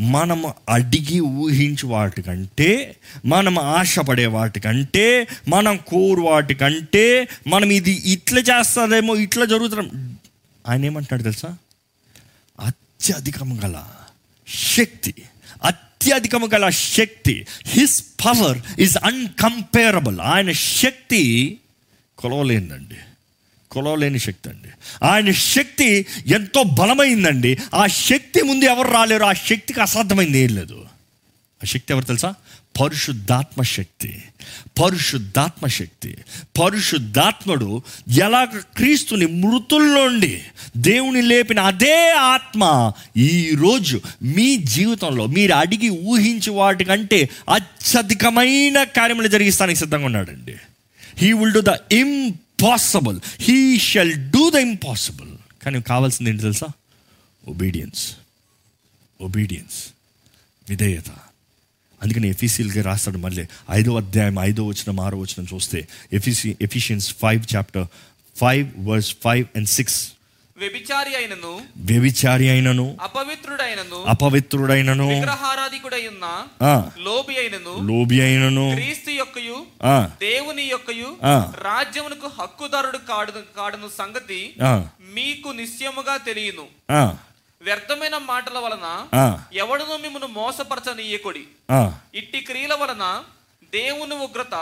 మనం 0.00 0.52
అడిగి 0.68 1.20
ఊహించు 1.20 1.86
వాటికంటే 1.86 2.96
మనం 3.26 3.58
ఆశపడే 3.58 4.26
వాటికంటే 4.26 5.26
మనం 5.48 5.76
కోరు 5.76 6.20
వాటికంటే 6.20 7.28
మనం 7.46 7.70
ఇది 7.70 7.92
ఇట్లా 7.92 8.40
చేస్తారేమో 8.40 9.16
ఇట్లా 9.16 9.44
జరుగుతున్నాం 9.44 10.18
ఆయన 10.68 10.84
ఏమంటాడు 10.84 11.22
తెలుసా? 11.22 11.56
అత్యధికము 12.60 13.54
గల 13.54 13.84
శక్తి 14.48 15.14
అత్యధికము 15.64 16.46
గల 16.46 16.68
శక్తి 16.70 17.46
హిస్ 17.66 18.02
పవర్ 18.02 18.58
ఇస్ 18.78 18.96
అన్కంపేరబుల్ 19.04 20.20
ఆయన 20.20 20.52
శక్తి 20.52 21.58
కొలవలేందండి. 22.18 22.94
కొలవలేని 23.74 24.18
శక్తి 24.18 24.48
అండి. 24.48 24.68
ఆయన 25.06 25.30
శక్తి 25.30 26.06
ఎంతో 26.26 26.62
బలమైందండి. 26.62 27.58
ఆ 27.74 27.86
శక్తి 27.86 28.42
ముందు 28.42 28.64
ఎవరు 28.64 28.90
రాలేరు? 28.90 29.24
ఆ 29.24 29.32
శక్తికి 29.32 29.80
అసాధ్యమైంది 29.80 30.38
ఏం 30.38 30.54
లేదు. 30.54 30.84
ఆ 31.62 31.66
శక్తి 31.66 31.92
ఎవరు 31.92 32.04
తెలుసా? 32.04 32.34
పరిశుద్ధాత్మ 32.80 33.62
శక్తి. 33.62 34.22
పరిశుద్ధాత్మ 34.82 35.66
శక్తి. 35.66 36.16
పరిశుద్ధాత్ముడు 36.62 37.82
ఎలాగ 38.22 38.60
క్రీస్తుని 38.76 39.26
మృతుల్లోండి 39.26 40.42
దేవుని 40.76 41.22
లేపిన 41.22 41.60
అదే 41.60 42.10
ఆత్మ 42.10 42.92
ఈరోజు 43.16 44.00
మీ 44.22 44.56
జీవితంలో 44.56 45.26
మీరు 45.26 45.52
అడిగి 45.52 45.88
ఊహించి 45.88 46.50
వాటికంటే 46.50 47.30
అత్యధికమైన 47.54 48.82
కార్యములు 48.82 49.28
జరిగిస్తానికి 49.28 49.78
సిద్ధంగా 49.78 50.06
ఉన్నాడండి. 50.06 50.54
He 51.18 51.32
will 51.32 51.52
do 51.52 51.60
the 51.60 51.70
impossible 52.60 53.20
he 53.40 53.78
shall 53.78 54.30
do 54.30 54.50
the 54.50 54.54
impossible 54.54 55.28
కానీ 55.62 55.82
కావాల్సింది 55.82 56.30
ఏంటి 56.30 56.42
తెలుసా? 56.42 56.66
ఒబీడియన్స్ 57.48 58.16
ఒబీడియన్స్ 59.20 59.88
విధేయత. 60.68 61.10
అందుకని 62.02 62.28
ఎఫీసీల్గా 62.28 62.82
రాస్తాడు 62.82 63.18
మళ్ళీ 63.18 63.46
ఐదో 63.70 63.96
అధ్యాయం 63.96 64.38
ఐదో 64.40 64.64
వచ్చిన 64.64 65.00
ఆరో 65.00 65.18
వచ్చిన 65.18 65.46
చూస్తే 65.54 65.88
ఎఫిసి 66.12 66.56
Ephesians 66.60 67.14
five 67.14 67.56
chapter 67.56 67.86
five 68.36 68.72
verse 68.78 69.16
five 69.24 69.46
and 69.56 69.68
six 69.68 70.12
వ్యభిచారి 70.56 71.12
అయినను 71.16 71.52
వ్యభిచారి 71.86 72.46
అయినను 72.48 72.84
అపవిత్రుడైనను 73.06 73.98
అపవిత్రుడైనను 74.12 75.06
విగ్రహారాధికుడై 75.10 76.02
ఉన్న 76.06 76.26
ఆ, 76.64 76.74
లోబి 77.06 77.34
అయినను 77.38 77.72
లోబి 77.88 78.18
అయినను 78.20 78.66
క్రీస్తు 78.74 79.10
యొక్కయు 79.12 79.56
దేవుని 80.20 80.64
యొక్కయు. 80.66 81.08
రాజ్యమునకు 81.66 82.30
హక్కుదారుడు 82.38 83.00
కాడు 83.08 83.42
కాడును 83.56 83.88
సంగతి 83.98 84.40
మీకు 85.16 85.48
నిశ్చయముగా 85.52 86.16
తెలియను 86.28 86.66
వ్యర్థమైన 87.60 88.16
మాటల 88.28 88.58
వలన 88.58 88.86
ఎవడును 89.56 89.94
మిమ్మను 89.98 90.28
మోసపరచనీయకుడి. 90.36 91.44
ఇట్టి 92.14 92.40
క్రియల 92.40 92.74
వలన 92.74 93.04
దేవుని 93.72 94.16
ఉగ్రత 94.24 94.54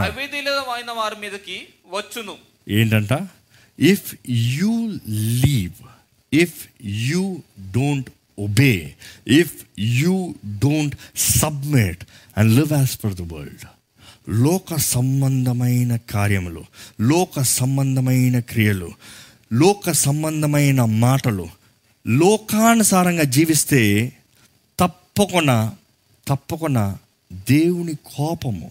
అవిధులైన 0.00 0.90
వారి 0.92 1.16
మీదకి 1.16 1.58
వచ్చును 1.90 2.34
ఏంటంట 2.72 3.12
if 3.80 4.14
you 4.28 4.98
leave 5.10 5.86
if 6.34 6.68
you 6.84 7.42
don't 7.72 8.10
obey 8.38 8.94
if 9.28 9.54
you 9.78 10.34
don't 10.46 10.96
submit 11.16 12.04
and 12.38 12.54
live 12.54 12.72
as 12.72 13.04
per 13.04 13.14
the 13.14 13.20
world 13.20 13.66
లోక 14.28 14.74
సంబంధమైన 14.74 15.96
కార్యములు 15.96 16.64
లోక 17.00 17.40
సంబంధమైన 17.40 18.38
క్రియలు 18.38 18.92
లోక 19.52 19.90
సంబంధమైన 19.90 20.84
మాటలు 20.84 21.48
లోకానుసారంగా 22.06 23.22
జీవిస్తే 23.22 24.12
తప్పకుండా 24.80 25.72
తప్పకుండా 26.28 26.98
దేవుని 27.32 27.94
కోపము 27.94 28.70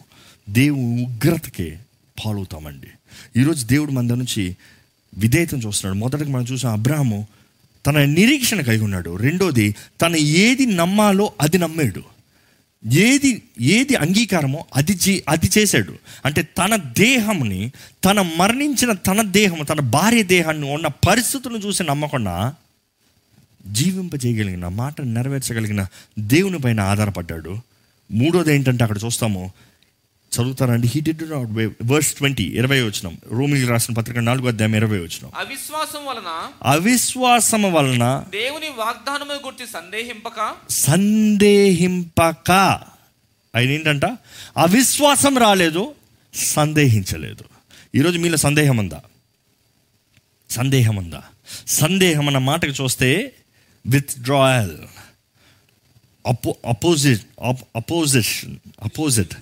దేవుని 0.50 1.06
ఉగ్రతకే 1.06 1.80
పాలవుతామండి. 2.26 2.88
ఈరోజు 3.40 3.66
దేవుడు 3.66 3.92
మన 3.92 4.04
నుంచి 4.04 4.56
విధేయతను 5.20 5.60
చూస్తున్నాడు. 5.60 6.00
మొదటగా 6.00 6.30
మనం 6.30 6.46
చూసాం 6.52 6.72
అబ్రాహము 6.72 7.28
తన 7.88 8.06
నిరీక్షణ 8.06 8.62
కలిగి 8.62 8.84
ఉన్నాడు. 8.84 9.16
రెండోది 9.16 9.76
తన 10.02 10.16
ఏది 10.16 10.66
నమ్మాలో 10.66 11.34
అది 11.42 11.58
నమ్మాడు. 11.58 12.04
ఏది 12.94 13.42
ఏది 13.62 13.96
అంగీకారమో 13.96 14.66
అది 14.76 14.92
చే 14.92 15.24
అది 15.30 15.50
చేశాడు. 15.58 15.94
అంటే 16.26 16.42
తన 16.42 16.76
దేహంని 16.76 17.72
తన 18.06 18.22
మరణించిన 18.22 18.94
తన 18.94 19.22
దేహము 19.22 19.64
తన 19.64 19.80
భార్య 19.80 20.24
దేహాన్ని 20.24 20.72
ఉన్న 20.72 20.88
పరిస్థితులను 20.88 21.58
చూసి 21.58 21.84
నమ్మకుండా 21.84 22.54
జీవింపజేయగలిగిన 23.72 24.68
మాట 24.68 25.02
నెరవేర్చగలిగిన 25.02 25.86
దేవుని 26.20 26.60
పైన 26.60 26.80
ఆధారపడ్డాడు. 26.80 27.58
మూడోది 28.12 28.56
ఏంటంటే 28.56 28.84
అక్కడ 28.84 28.98
చూస్తాము 29.06 29.52
చదువుతారండి 30.32 30.88
he 30.88 31.02
did 31.02 31.24
not 31.32 31.74
verse 31.92 32.14
twenty 32.14 32.44
ఇరవై 32.44 32.82
వచ్చినాం 32.82 33.18
రోమిలి 33.32 33.66
రాసిన 33.68 33.94
పత్రిక 33.94 34.18
నాలుగో 34.18 34.48
అధ్యాయం 34.48 34.76
ఇరవై 34.76 34.98
వచ్చినాం 34.98 35.32
అవిశ్వాసం 35.36 36.06
వలన 36.06 36.48
అవిశ్వాసము 36.64 37.72
వలన 37.72 38.24
దేవుని 38.30 38.70
వాగ్దానము 38.70 39.34
గురించి 39.34 39.68
సందేహింపక? 39.68 40.52
సందేహింపక. 40.70 42.52
ఆయన 43.56 43.70
ఏంటంట 43.70 44.06
అవిశ్వాసం 44.58 45.38
రాలేదు 45.38 45.96
సందేహించలేదు. 46.34 47.44
ఈరోజు 47.96 48.18
మీలో 48.18 48.38
సందేహం 48.38 48.78
ఉందా 48.78 49.02
సందేహం 50.50 50.96
ఉందా 50.96 51.24
సందేహం 51.68 52.28
అన్న 52.28 52.38
మాటకు 52.38 52.84
చూస్తే 52.84 53.32
విత్డ్రాయల్ 53.88 54.78
అపో 56.28 56.56
opposite 56.66 57.26
opposition 57.76 58.58
opposite 58.84 59.34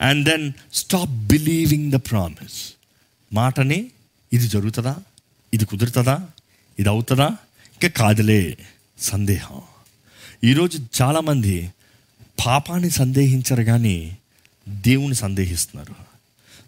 and 0.00 0.28
then 0.28 0.52
stop 0.74 1.10
believing 1.10 1.92
the 1.92 1.94
promise 1.94 2.72
మాటని 3.32 3.90
ఇది 4.32 4.48
జరుగుతుందా? 4.48 4.96
ఇది 5.54 5.64
కుదురుతుందా? 5.64 6.28
ఇది 6.78 6.88
అవుతుందా? 6.88 7.26
ఇంకా 7.82 7.88
కాదులే 7.88 8.58
సందేహం. 9.00 9.60
ఈరోజు 10.44 10.78
చాలామంది 11.02 11.72
పాపాన్ని 12.46 12.90
సందేహించరు 12.90 13.62
కానీ 13.62 14.16
దేవుని 14.68 15.14
సందేహిస్తున్నారు. 15.14 15.94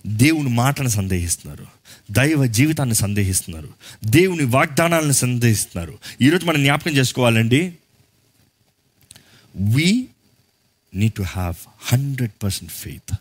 దేవుని 0.06 0.48
మాటను 0.48 0.88
సందేహిస్తున్నారు. 0.88 1.66
దైవ 2.10 2.46
జీవితాన్ని 2.46 2.94
సందేహిస్తున్నారు. 2.94 3.68
దేవుని 4.04 4.44
వాగ్దానాలను 4.44 5.12
సందేహిస్తున్నారు. 5.12 5.98
ఈరోజు 6.20 6.46
మనం 6.46 6.62
జ్ఞాపకం 6.62 6.90
చేసుకోవాలండి. 6.90 7.74
We 9.56 10.06
need 10.94 11.12
to 11.12 11.22
have 11.22 11.54
hundred 11.82 12.32
percent 12.42 12.72
faith 12.72 13.16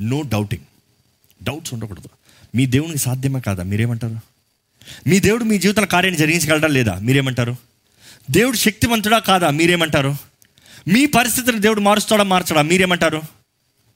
no 0.00 0.22
doubting 0.22 0.62
doubts 1.44 1.74
ఉండకూడదు. 1.74 2.08
మీ 2.54 2.66
దేవునికి 2.66 2.98
సాధ్యమే 2.98 3.40
కాదా? 3.40 3.62
మీరేమంటారు? 3.62 4.20
మీ 5.08 5.20
దేవుడు 5.20 5.44
మీ 5.44 5.58
జీవితంలో 5.58 5.86
కార్యాన్ని 5.86 6.20
జరిగించగలడా 6.20 6.68
లేదా? 6.68 6.94
మీరేమంటారు? 6.94 7.56
దేవుడు 8.30 8.56
శక్తివంతుడా 8.56 9.18
కాదా? 9.18 9.50
మీరేమంటారు? 9.50 10.16
మీ 10.88 11.06
పరిస్థితిని 11.06 11.58
దేవుడు 11.58 11.80
మారుస్తాడా 11.80 12.22
మార్చడా? 12.22 12.62
మీరేమంటారు? 12.62 13.22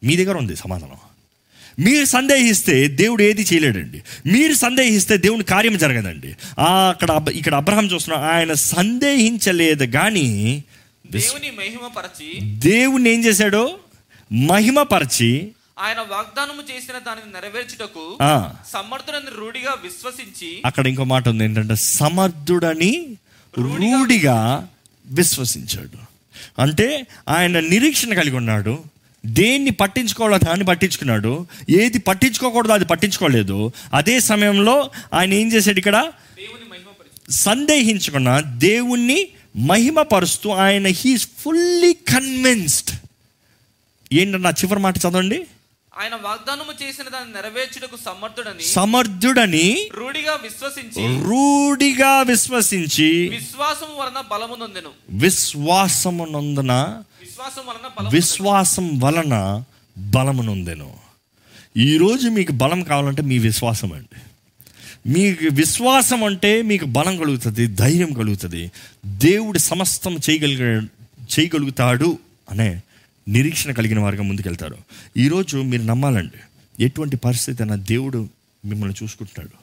మీ 0.05 0.17
దగ్గర 0.17 0.37
ఉంది 0.37 0.57
సమాధానం. 0.57 0.97
మీరు 1.85 2.05
సందేహిస్తే 2.05 2.89
దేవుడు 2.89 3.23
ఏది 3.23 3.43
చేయలేడండి. 3.43 4.03
మీరు 4.27 4.55
సందేహిస్తే 4.55 5.17
దేవుని 5.17 5.45
కార్యం 5.45 5.79
జరగదండి. 5.79 6.37
అక్కడ 6.59 7.25
ఇక్కడ 7.33 7.55
అబ్రహం 7.55 7.87
చూస్తున్నాం 7.87 8.29
ఆయన 8.29 8.53
సందేహించలేదు 8.53 9.85
కానీ 9.85 10.65
దేవుని 11.11 11.51
మహిమ 11.51 11.87
పరచి 11.97 12.41
దేవుని 12.41 13.11
ఏం 13.11 13.25
చేశాడో? 13.25 13.79
మహిమపరిచి 14.33 15.49
ఆయన 15.79 15.97
వాగ్దానము 15.99 16.77
చేసిన 16.77 16.99
దానిని 16.99 17.33
నెరవేర్చుటకు 17.33 18.19
సమర్థుడని 18.73 19.39
రూఢిగా 19.39 19.77
విశ్వసించి 19.83 20.63
అక్కడ 20.67 20.87
ఇంకో 20.87 21.05
మాట 21.05 21.29
ఉంది 21.29 21.45
ఏంటంటే 21.45 21.75
సమర్థుడని 21.75 23.07
రూఢిగా 23.59 24.69
విశ్వసించాడు. 25.07 25.99
అంటే 26.61 27.07
ఆయన 27.29 27.61
నిరీక్షణ 27.61 28.15
కలిగి 28.15 28.37
ఉన్నాడు. 28.37 28.79
దేన్ని 29.27 29.71
పట్టించుకోవాలో 29.71 30.39
దాన్ని 30.39 30.67
పట్టించుకున్నాడు. 30.67 31.47
ఏది 31.71 31.99
పట్టించుకోకూడదో 31.99 32.73
అది 32.73 32.85
పట్టించుకోలేదు. 32.85 33.73
అదే 33.95 34.21
సమయంలో 34.21 34.91
ఆయన 35.15 35.33
ఏం 35.33 35.53
చేశాడు 35.53 35.79
ఇక్కడ? 35.79 36.13
సందేహించకుండా 37.31 38.41
దేవుణ్ణి 38.41 39.29
మహిమపరుస్తూ 39.57 40.51
ఆయన 40.51 40.87
హీస్ 40.87 41.29
ఫుల్లీ 41.39 41.93
కన్విన్స్డ్ 41.93 42.91
ఏంటన్నా 44.13 44.51
చివరి 44.51 44.81
మాట 44.81 44.99
చదవండి? 44.99 45.47
ఆయన 45.99 46.15
వాగ్దానము 46.15 46.73
చేసిన 46.83 47.09
దాన్ని 47.09 47.35
నెరవేర్చుటకు 47.35 47.97
సమర్థుడని 48.05 48.63
సమర్థుడని 48.63 49.91
రూఢిగా 49.95 50.35
విశ్వసించి 50.35 51.23
రూఢిగా 51.23 52.23
విశ్వసించి 52.23 53.29
విశ్వాసం 53.29 53.97
వలన 53.97 54.25
బలము 54.31 54.55
నొందెను. 54.55 54.91
విశ్వాసమునందున 55.11 56.73
విశ్వాసం 57.21 57.67
వలన 57.67 57.91
బలము 57.99 58.11
విశ్వాసం 58.11 59.01
వలన 59.01 59.65
బలమునొందెను 59.99 60.97
ఈరోజు 61.77 62.29
మీకు 62.29 62.53
బలం 62.53 62.83
కావాలంటే 62.83 63.23
మీ 63.23 63.39
విశ్వాసం 63.39 63.93
అండి. 63.93 64.21
మీకు 65.07 65.55
విశ్వాసం 65.55 66.25
అంటే 66.25 66.63
మీకు 66.63 66.85
బలం 66.85 67.17
కలుగుతుంది 67.17 67.67
ధైర్యం 67.67 68.13
కలుగుతుంది. 68.13 68.71
దేవుడు 69.07 69.59
సమస్తం 69.59 70.17
చేయగలిగ 70.31 70.81
చేయగలుగుతాడు 71.31 72.19
అనే 72.51 72.81
నిరీక్షణ 73.29 73.71
కలిగిన 73.73 74.01
వారిగా 74.01 74.23
ముందుకెళ్తారు. 74.23 74.77
ఈరోజు 75.17 75.57
మీరు 75.57 75.83
నమ్మాలండి 75.83 76.41
ఎటువంటి 76.85 77.17
పరిస్థితి 77.17 77.63
అయినా 77.63 77.77
దేవుడు 77.77 78.29
మిమ్మల్ని 78.65 78.95
చూసుకుంటాడు 79.03 79.57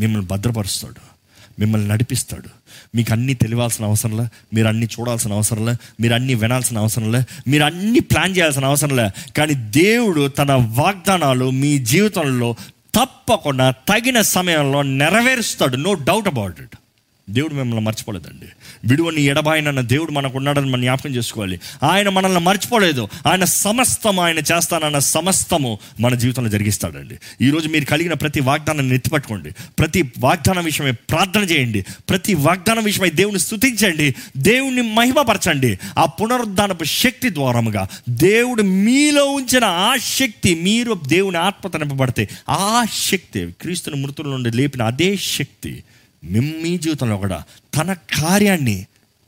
మిమ్మల్ని 0.00 0.26
భద్రపరుస్తాడు 0.26 1.20
మిమ్మల్ని 1.60 1.88
నడిపిస్తాడు. 1.88 2.48
మీకు 2.96 3.12
అన్నీ 3.12 3.34
తెలియాల్సిన 3.34 3.84
అవసరంలే 3.84 4.26
మీరు 4.54 4.66
అన్నీ 4.66 4.86
చూడాల్సిన 4.86 5.32
అవసరంలే 5.32 5.74
మీరు 6.00 6.14
అన్నీ 6.14 6.34
వినాల్సిన 6.34 6.78
అవసరంలే 6.78 7.24
మీరు 7.48 7.62
అన్నీ 7.62 8.00
ప్లాన్ 8.00 8.36
చేయాల్సిన 8.36 8.64
అవసరంలే 8.64 9.32
కానీ 9.36 9.54
దేవుడు 9.54 10.28
తన 10.28 10.52
వాగ్దానాలు 10.52 11.50
మీ 11.50 11.78
జీవితంలో 11.78 12.56
తప్పకుండా 12.94 13.66
తగిన 13.70 14.20
సమయంలో 14.20 14.82
నెరవేరుస్తాడు. 14.82 15.76
నో 15.76 15.94
డౌట్ 15.94 16.28
అబౌట్ 16.28 16.60
ఇట్ 16.60 16.76
దేవుడు 17.30 17.54
మిమ్మల్ని 17.54 17.84
మర్చిపోలేదండి. 17.84 18.46
విడువని 18.84 19.22
ఎడబాయినన్న 19.22 19.80
దేవుడు 19.80 20.12
మనకు 20.12 20.36
ఉన్నాడని 20.36 20.70
మనం 20.70 20.80
జ్ఞాపకం 20.80 21.10
చేసుకోవాలి. 21.10 21.60
ఆయన 21.82 22.08
మనల్ని 22.08 22.40
మర్చిపోలేదు. 22.40 23.08
ఆయన 23.26 23.44
సమస్తం 23.44 24.20
ఆయన 24.20 24.38
చేస్తానన్న 24.38 24.98
సమస్తము 24.98 25.78
మన 26.00 26.14
జీవితంలో 26.14 26.50
జరిగిస్తాడండి. 26.50 27.44
ఈరోజు 27.44 27.68
మీరు 27.68 27.84
కలిగిన 27.84 28.12
ప్రతి 28.12 28.40
వాగ్దానాన్ని 28.40 28.94
ఎత్తిపట్టుకోండి 28.94 29.50
ప్రతి 29.50 30.12
వాగ్దానం 30.18 30.64
విషయమై 30.64 30.90
ప్రార్థన 30.90 31.40
చేయండి. 31.40 31.84
ప్రతి 32.08 32.34
వాగ్దానం 32.34 32.84
విషయమై 32.84 33.10
దేవుని 33.10 33.38
స్థుతించండి 33.38 34.14
దేవుణ్ణి 34.36 34.82
మహిమపరచండి. 34.82 35.78
ఆ 35.98 36.04
పునరుద్ధానపు 36.04 36.84
శక్తి 36.84 37.34
ద్వారముగా 37.34 37.88
దేవుడు 38.08 38.62
మీలో 38.62 39.26
ఉంచిన 39.26 39.64
ఆ 39.64 39.96
శక్తి 39.96 40.54
మీరు 40.54 41.00
దేవుని 41.06 41.38
ఆత్మత 41.38 41.76
నింపబడితే 41.76 42.28
ఆ 42.50 42.84
శక్తి 43.10 43.54
క్రీస్తుని 43.60 44.02
మృతుల 44.02 44.28
నుండి 44.28 44.50
లేపిన 44.50 44.82
అదే 44.82 45.16
శక్తి 45.16 45.82
మీ 46.24 46.78
జీవితంలో 46.78 47.16
కూడా 47.16 47.44
తన 47.74 47.92
కార్యాన్ని 47.92 48.86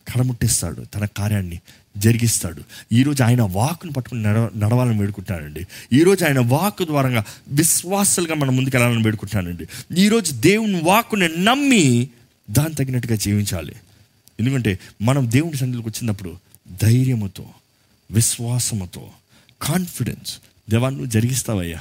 కడముట్టిస్తాడు. 0.09 0.83
తన 0.83 1.05
కార్యాన్ని 1.05 1.61
జరిగిస్తాడు. 1.97 2.63
ఈరోజు 2.93 3.23
ఆయన 3.23 3.43
వాక్కును 3.43 3.93
పట్టుకుని 3.93 4.23
నడవ 4.23 4.51
నడవాలని 4.57 5.01
వేడుకుంటానండి 5.01 5.67
ఈరోజు 5.93 6.25
ఆయన 6.25 6.39
వాక్కు 6.39 6.85
ద్వారా 6.85 7.25
విశ్వాసాలుగా 7.49 8.35
మనం 8.35 8.57
ముందుకెళ్ళాలని 8.57 9.03
వేడుకుంటానండి 9.03 9.67
ఈరోజు 9.99 10.33
దేవుని 10.33 10.81
వాక్కుని 10.81 11.29
నమ్మి 11.29 12.09
దాని 12.51 12.75
తగినట్టుగా 12.75 13.17
జీవించాలి. 13.17 13.77
ఎందుకంటే 14.41 14.79
మనం 15.03 15.31
దేవుని 15.31 15.57
సన్నిధికి 15.57 15.89
వచ్చినప్పుడు 15.89 16.37
ధైర్యముతో 16.83 17.45
విశ్వాసముతో 18.11 19.11
కాన్ఫిడెన్స్ 19.63 20.39
దేవా 20.71 20.91
నువ్వు 20.91 21.07
జరిగిస్తావయ్యా. 21.07 21.81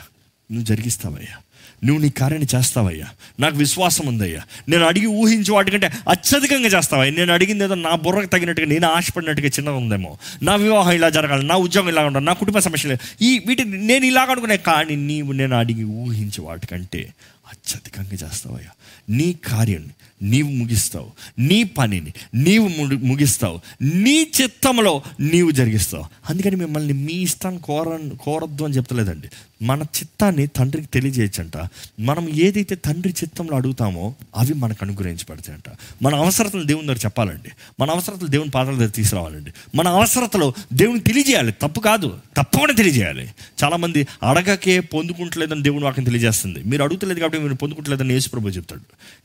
నువ్వు 0.52 0.66
జరిగిస్తావయ్యా. 0.66 1.38
నువ్వు 1.84 2.04
నీ 2.04 2.10
కార్యాన్ని 2.10 2.58
చేస్తావయ్యా. 2.58 3.06
నాకు 3.40 3.58
విశ్వాసం 3.58 4.08
ఉందయ్యా. 4.08 4.42
నేను 4.70 4.86
అడిగి 4.86 5.06
ఊహించి 5.06 5.52
వాటికంటే 5.52 5.92
అత్యధికంగా 6.10 6.68
చేస్తావయ్యా. 6.68 7.16
నేను 7.16 7.34
అడిగింది 7.34 7.64
ఏదో 7.64 7.76
నా 7.76 7.96
బుర్రకు 7.96 8.26
తగినట్టుగా 8.26 8.68
నేను 8.68 8.88
ఆశపడినట్టుగా 8.88 9.48
చిన్నగా 9.48 9.76
ఉందేమో. 9.76 10.18
నా 10.44 10.56
వివాహం 10.56 10.92
ఇలా 10.92 11.10
జరగాలి 11.10 11.48
నా 11.48 11.56
ఉద్యోగం 11.56 11.90
ఇలా 11.90 12.06
ఉండాలి 12.06 12.26
నా 12.26 12.34
కుటుంబ 12.34 12.60
సమస్యలు 12.60 12.98
ఈ 13.22 13.42
వీటిని 13.48 13.78
నేను 13.78 14.06
ఇలాగ 14.06 14.32
అనుకునే 14.32 14.58
కానీ 14.58 14.96
నీవు 14.96 15.32
నేను 15.32 15.56
అడిగి 15.56 15.84
ఊహించే 15.84 16.44
వాటికంటే 16.44 17.14
అత్యధికంగా 17.52 18.28
చేస్తావయ్యా. 18.28 18.70
నీ 19.10 19.34
కార్యాన్ని 19.34 19.90
నీవు 20.22 20.50
ముగిస్తావు. 20.50 21.12
నీ 21.40 21.64
పనిని 21.64 22.14
నీవు 22.34 22.68
ముగిస్తావు. 22.96 23.60
నీ 23.82 24.32
చిత్తంలో 24.42 25.02
నీవు 25.20 25.52
జరిగిస్తావు. 25.52 26.06
అందుకని 26.30 26.56
మిమ్మల్ని 26.56 26.94
మీ 26.94 27.14
ఇష్టం 27.14 27.58
కోర 27.58 28.10
కోరద్దు 28.22 28.64
అని 28.64 28.74
చెప్తలేదండి. 28.74 29.28
మన 29.62 29.82
చిత్తాన్ని 29.82 30.48
తండ్రికి 30.48 30.88
తెలియజేయచ్చంట. 30.88 31.58
మనం 32.00 32.30
ఏదైతే 32.30 32.76
తండ్రి 32.76 33.14
చిత్తంలో 33.24 33.56
అడుగుతామో 33.56 34.16
అవి 34.38 34.54
మనకు 34.54 34.80
అనుగ్రహించబడతాయంట. 34.82 35.64
మన 36.02 36.16
అవసరతలు 36.16 36.64
దేవుని 36.64 36.88
దగ్గర 36.88 36.98
చెప్పాలండి. 36.98 37.50
మన 37.80 37.90
అవసరతలు 37.90 38.28
దేవుని 38.28 38.50
పాదాల 38.50 38.76
దగ్గర 38.76 38.88
తీసుకురావాలండి. 38.88 39.54
మన 39.76 39.88
అవసరతలు 39.88 40.54
దేవుని 40.74 41.00
తెలియజేయాలి. 41.00 41.52
తప్పు 41.52 41.80
కాదు. 41.80 42.20
తప్పకుండా 42.38 42.74
తెలియజేయాలి. 42.74 43.32
చాలామంది 43.64 44.08
అడగకే 44.24 44.80
పొందుకుంటలేదని 44.80 45.64
దేవుని 45.64 45.84
వాక్యం 45.84 46.06
తెలియజేస్తుంది. 46.06 46.64
మీరు 46.64 46.84
అడుగుతలేదు 46.84 47.20
కాబట్టి 47.20 47.40
మీరు 47.40 47.54
పొందుకుంటలేదని 47.54 48.14
యేసుప్రభు 48.14 48.50
చెప్తాడు. 48.50 48.82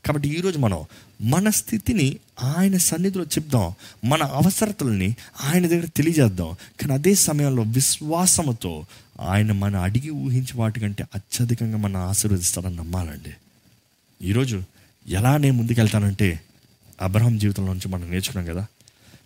కాబట్టి 0.07 0.29
ఈరోజు 0.29 0.59
మనం 0.59 0.83
మన 1.21 1.49
స్థితిని 1.49 2.17
ఆయన 2.43 2.77
సన్నిధిలో 2.77 3.23
చెప్దాం. 3.23 3.73
మన 4.05 4.23
అవసరతల్ని 4.23 5.15
ఆయన 5.43 5.67
దగ్గర 5.67 5.85
తెలియజేద్దాం. 5.85 6.47
కానీ 6.81 6.93
అదే 6.93 7.15
సమయంలో 7.15 7.63
విశ్వాసముతో 7.63 8.85
ఆయన 9.21 9.51
మన 9.51 9.75
అడిగి 9.75 10.09
ఊహించే 10.09 10.53
వాటికంటే 10.55 11.05
అత్యధికంగా 11.15 11.77
మన 11.77 11.97
ఆశీర్వదిస్తాడని 11.97 12.75
నమ్మాలండి. 12.75 13.33
ఈరోజు 14.21 14.63
ఎలా 15.07 15.37
నేను 15.37 15.57
ముందుకెళ్తానంటే 15.57 16.39
అబ్రహం 17.01 17.37
జీవితంలో 17.37 17.73
నుంచి 17.73 17.87
మనం 17.87 18.11
నేర్చుకున్నాం 18.11 18.55
కదా 18.55 18.65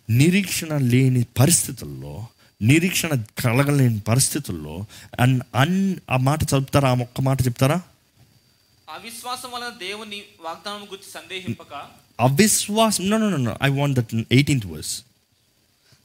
నిరీక్షణ 0.09 0.77
లేని 0.77 1.25
పరిస్థితుల్లో 1.39 2.25
నిరీక్షణ 2.61 3.09
కలగలేని 3.39 3.99
పరిస్థితుల్లో 3.99 4.85
అన్ 5.19 5.39
అన్ 5.55 5.95
ఆ 6.09 6.17
మాట 6.17 6.43
చదువుతారా 6.43 6.89
ఆ 6.89 6.95
ఒక్క 6.95 7.21
మాట 7.21 7.45
చెప్తారా? 7.45 7.81
అవిశ్వాసం 8.89 9.51
వలన 9.51 9.69
దేవుని 9.69 10.23
వాగ్దానం 10.43 10.81
గురించి 10.81 11.11
సందేహింపక 11.13 11.85
అవిశ్వాసం 12.19 13.09
no 13.09 13.17
no 13.17 13.37
no 13.37 13.57
I 13.63 13.69
want 13.69 13.99
that 13.99 14.15
eighteenth 14.31 14.65
verse 14.67 15.01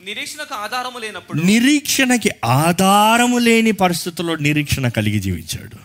నిరీక్షణకు 0.05 0.55
ఆధారము 0.55 0.99
లేనప్పుడు 0.99 1.43
నిరీక్షణకి 1.43 2.31
ఆధారము 2.45 3.39
లేని 3.39 3.73
పరిస్థితుల్లో 3.73 4.37
నిరీక్షణ 4.37 4.89
కలిగి 4.89 5.19
జీవించాడు. 5.19 5.77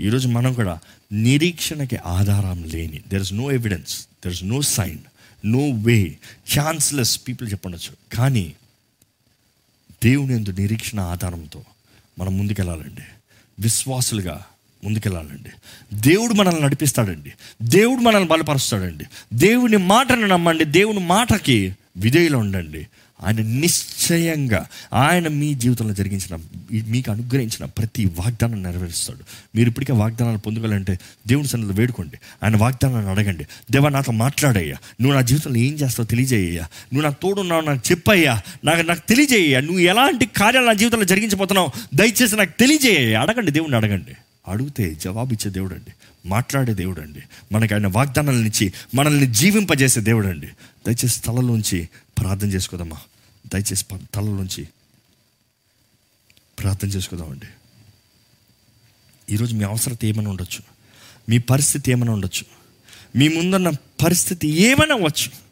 ఈరోజు 0.00 0.28
మనం 0.28 0.52
కూడా 0.52 0.78
నిరీక్షణకి 1.12 1.96
ఆధారం 1.96 2.64
లేని 2.64 2.98
there 3.08 3.22
is 3.22 3.34
no 3.34 3.50
evidence 3.50 4.00
there 4.00 4.34
is 4.34 4.44
no 4.44 4.62
sign 4.62 4.98
no 5.44 5.58
way 5.58 6.16
chanceless 6.58 7.20
people 7.28 7.52
చెప్పండొచ్చు 7.52 8.16
కానీ 8.16 8.52
దేవుని 10.04 10.34
ఎందు 10.34 10.50
నిరీక్షణ 10.50 11.00
ఆధారంతో 11.00 11.64
మనం 12.18 12.38
ముందుకెళ్ళాలండి. 12.38 13.02
విశ్వాసులుగా 13.60 14.44
ముందుకెళ్ళాలండి. 14.84 15.50
దేవుడు 15.96 16.32
మనల్ని 16.32 16.60
నడిపిస్తాడండి. 16.60 17.32
దేవుడు 17.62 18.00
మనల్ని 18.00 18.28
బలపరుస్తాడండి. 18.28 19.04
దేవుని 19.34 19.76
మాటను 19.76 20.26
నమ్మండి. 20.26 20.64
దేవుని 20.64 20.98
మాటకి 20.98 21.74
విధేయులు 21.96 22.36
ఉండండి. 22.36 22.86
ఆయన 23.24 23.40
నిశ్చయంగా 23.40 24.66
ఆయన 24.92 25.28
మీ 25.28 25.54
జీవితంలో 25.54 25.94
జరిగించిన 25.94 26.38
మీకు 26.88 27.10
అనుగ్రహించిన 27.10 27.64
ప్రతి 27.64 28.04
వాగ్దానం 28.04 28.62
నెరవేరుస్తాడు. 28.62 29.18
మీరు 29.56 29.68
ఇప్పటికే 29.68 29.92
వాగ్దానాలు 29.92 30.38
పొందుకోవాలంటే 30.38 30.98
దేవుని 31.26 31.48
సన్నిధిలో 31.48 31.78
వేడుకోండి. 31.78 32.16
ఆయన 32.44 32.56
వాగ్దానాన్ని 32.56 33.10
అడగండి. 33.10 33.46
దేవా 33.70 33.88
నాతో 33.88 34.12
మాట్లాడయ్యా. 34.12 34.76
నువ్వు 35.00 35.14
నా 35.14 35.20
జీవితంలో 35.20 35.58
ఏం 35.58 35.74
చేస్తావు 35.74 36.06
తెలియజేయ్యా. 36.06 36.62
నువ్వు 36.62 37.02
నాకు 37.02 37.16
తోడున్నావు 37.22 37.60
నాకు 37.60 37.80
చెప్పయ్యా. 37.90 38.42
నాకు 38.64 38.80
నాకు 38.80 39.08
తెలియజేయ్యా. 39.08 39.60
నువ్వు 39.60 39.78
ఎలాంటి 39.78 40.26
కార్యాలు 40.26 40.66
నా 40.66 40.72
జీవితంలో 40.72 41.04
జరిగించబోతున్నావు 41.04 41.70
దయచేసి 41.94 42.36
నాకు 42.36 42.58
తెలియజేయ 42.60 43.14
అడగండి 43.14 43.50
దేవుడిని 43.50 43.76
అడగండి. 43.76 44.16
అడిగితే 44.48 44.96
జవాబు 45.04 45.32
ఇచ్చే 45.32 45.50
దేవుడు 45.50 45.74
అండి 45.74 45.92
మాట్లాడే 46.28 46.74
దేవుడు 46.74 47.00
అండి 47.00 47.22
మనకి 47.52 47.74
ఆయన 47.74 47.86
వాగ్దానాలను 47.86 48.46
ఇచ్చి 48.46 48.72
మనల్ని 48.94 49.26
జీవింపజేసే 49.26 50.00
దేవుడు 50.00 50.26
అండి 50.26 50.46
దయచేసి 50.86 51.20
తలలోంచి 51.20 51.88
ప్రార్థన 52.18 52.48
చేసుకోదమ్మా 52.48 52.96
దయచేసి 53.54 53.84
తలలోంచి 54.14 54.68
ప్రార్థన 56.58 56.88
చేసుకుందామండి. 56.88 57.46
ఈరోజు 59.34 59.54
మీ 59.54 59.64
అవసరత 59.64 60.04
ఏమైనా 60.04 60.30
ఉండొచ్చు. 60.30 60.62
మీ 61.28 61.38
పరిస్థితి 61.38 61.90
ఏమైనా 61.90 62.12
ఉండొచ్చు. 62.12 62.44
మీ 63.16 63.28
ముందున్న 63.28 63.70
పరిస్థితి 64.04 64.48
ఏమైనా 64.48 64.94
అవ్వచ్చు 64.94 65.48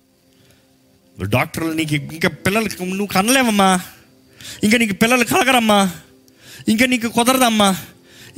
డాక్టర్లు 1.24 1.72
నీకు 1.72 1.94
ఇంకా 1.94 2.28
పిల్లలకి 2.28 2.86
నువ్వు 2.86 3.06
కనలేవమ్మా. 3.06 3.80
ఇంకా 4.64 4.78
నీకు 4.78 4.94
పిల్లలు 4.94 5.24
కలగరమ్మా. 5.24 5.90
ఇంకా 6.68 6.86
నీకు 6.86 7.08
కుదరదమ్మా. 7.08 7.76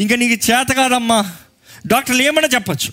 ఇంకా 0.01 0.17
నీకు 0.17 0.51
చేత 0.51 0.67
కాదమ్మా. 0.73 1.37
డాక్టర్లు 1.87 2.23
ఏమైనా 2.23 2.49
చెప్పచ్చు. 2.55 2.93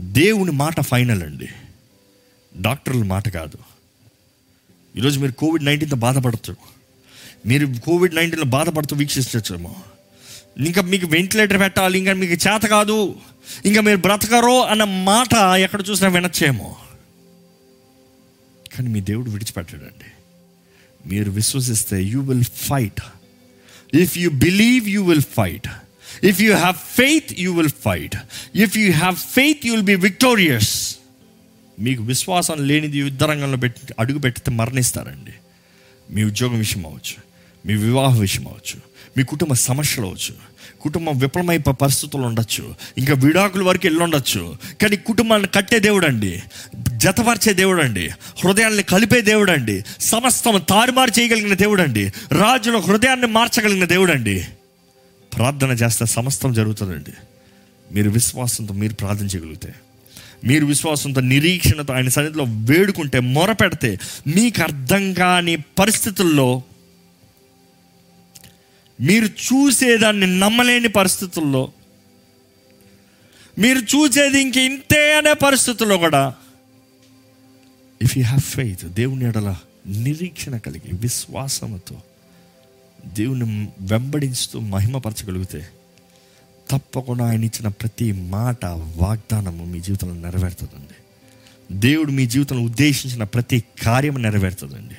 దేవుని 0.00 0.52
మాట 0.52 0.80
ఫైనల్ 0.80 1.22
అండి. 1.22 1.48
డాక్టర్ల 2.60 3.02
మాట 3.02 3.28
కాదు. 3.28 3.58
ఈరోజు 4.96 5.20
మీరు 5.20 5.32
కోవిడ్ 5.32 5.64
నైన్టీన్తో 5.64 5.96
బాధపడచ్చు. 5.96 6.56
మీరు 7.46 7.66
కోవిడ్ 7.84 8.14
నైన్టీన్లో 8.14 8.46
బాధపడుతూ 8.46 8.96
వీక్షించచ్చేమో. 8.96 9.76
ఇంకా 10.58 10.82
మీకు 10.82 11.06
వెంటిలేటర్ 11.06 11.60
పెట్టాలి 11.60 11.98
ఇంకా 11.98 12.12
మీకు 12.12 12.32
చేత 12.32 12.62
కాదు 12.62 13.20
ఇంకా 13.64 13.80
మీరు 13.80 13.96
బ్రతకరో 13.96 14.62
అన్న 14.62 14.84
మాట 14.84 15.34
ఎక్కడ 15.58 15.84
చూసినా 15.90 16.08
వినొచ్చేమో. 16.08 16.76
కానీ 18.76 18.88
మీ 18.88 19.00
దేవుడు 19.00 19.30
విడిచిపెట్టాడండి. 19.30 20.04
మీరు 21.08 21.30
విశ్వసిస్తే 21.30 22.02
you 22.02 22.20
will 22.20 22.44
fight 22.44 23.00
if 23.94 24.18
you 24.18 24.30
believe 24.30 24.88
you 24.88 25.04
will 25.04 25.22
fight 25.22 25.68
if 26.24 26.40
you 26.40 26.54
have 26.54 26.76
faith 26.96 27.40
you 27.40 27.54
will 27.54 27.68
fight 27.68 28.16
if 28.54 28.76
you 28.76 28.92
have 28.92 29.16
faith 29.16 29.66
you 29.66 29.72
will 29.72 29.84
be 29.84 29.94
victorious 29.94 30.96
మీకు 31.78 32.02
విశ్వాసం 32.02 32.66
లేనిది 32.66 32.98
యుద్ధ 32.98 33.24
రంగంలో 33.24 33.56
పెట్టి 33.56 33.94
అడుగు 33.98 34.18
పెట్టితే 34.18 34.50
మరణిస్తారండి. 34.50 35.32
మీ 36.10 36.24
ఉద్యోగం 36.24 36.58
విషయం 36.58 36.86
అవ్వచ్చు 36.86 37.16
మీ 37.66 37.74
వివాహ 37.74 38.18
విషయం 38.18 38.48
అవ్వచ్చు 38.48 38.76
మీ 39.16 39.24
కుటుంబ 39.24 39.52
సమస్యలు 39.52 40.06
అవ్వచ్చు 40.06 40.34
కుటుంబం 40.80 41.18
విఫలమైపో 41.18 41.72
పరిస్థితులు 41.72 42.22
ఉండొచ్చు 42.22 42.74
ఇంకా 42.98 43.14
విడాకుల 43.14 43.62
వరకు 43.62 43.86
వెళ్ళి 43.86 44.02
ఉండొచ్చు 44.02 44.56
కానీ 44.82 44.96
కుటుంబాన్ని 44.96 45.48
కట్టే 45.48 45.78
దేవుడు 45.78 46.06
అండి 46.06 46.42
జతపరిచే 46.96 47.52
దేవుడు 47.52 47.82
అండి 47.82 48.08
హృదయాన్ని 48.44 48.82
కలిపే 48.82 49.20
దేవుడు 49.20 49.50
అండి 49.50 49.84
సమస్తం 50.00 50.64
తారుమారు 50.68 51.20
చేయగలిగిన 51.20 51.54
దేవుడు 51.54 51.82
అండి 51.82 52.12
రాజుల 52.32 52.76
హృదయాన్ని 52.76 53.26
మార్చగలిగిన 53.26 53.84
దేవుడు 53.84 54.12
అండి 54.12 54.44
ప్రార్థన 55.34 55.70
చేస్తే 55.70 56.06
సమస్తం 56.06 56.52
జరుగుతుందండి. 56.52 57.14
మీరు 57.94 58.10
విశ్వాసంతో 58.10 58.74
మీరు 58.74 58.94
ప్రార్థన 58.94 59.26
చేయగలిగితే 59.26 59.70
మీరు 60.44 60.66
విశ్వాసంతో 60.66 61.20
నిరీక్షణతో 61.20 61.92
ఆయన 61.94 62.08
సన్నిధిలో 62.08 62.44
వేడుకుంటే 62.44 63.20
మొరపెడితే 63.20 63.90
మీకు 64.26 64.62
అర్థం 64.62 65.14
కాని 65.14 65.56
పరిస్థితుల్లో 65.78 66.62
మీరు 69.00 69.26
చూసేదాన్ని 69.26 70.38
నమ్మలేని 70.38 70.88
పరిస్థితుల్లో 70.88 71.72
మీరు 73.58 73.78
చూసేది 73.80 74.40
ఇంక 74.40 74.56
ఇంతే 74.56 75.16
అనే 75.16 75.32
పరిస్థితుల్లో 75.32 75.96
కూడా 75.96 76.22
ఇఫ్ 78.02 78.18
యూ 78.18 78.24
హ్యావ్ 78.24 78.40
ఫెయిత్ 78.40 78.84
దేవుని 78.92 79.24
ఎడల 79.24 79.50
నిరీక్షణ 79.86 80.56
కలిగి 80.56 80.96
విశ్వాసముతో 80.96 81.96
దేవుని 83.06 83.68
వెంబడిస్తూ 83.80 84.60
మహిమపరచగలిగితే 84.60 85.66
తప్పకుండా 86.70 87.24
ఆయన 87.24 87.44
ఇచ్చిన 87.44 87.68
ప్రతి 87.68 88.12
మాట 88.12 88.64
వాగ్దానము 88.64 89.64
మీ 89.64 89.80
జీవితంలో 89.80 90.14
నెరవేరుతుందండి. 90.14 90.94
దేవుడు 91.80 92.10
మీ 92.10 92.26
జీవితంలో 92.26 92.62
ఉద్దేశించిన 92.62 93.24
ప్రతి 93.24 93.64
కార్యం 93.82 94.22
నెరవేరుతుందండి. 94.22 94.94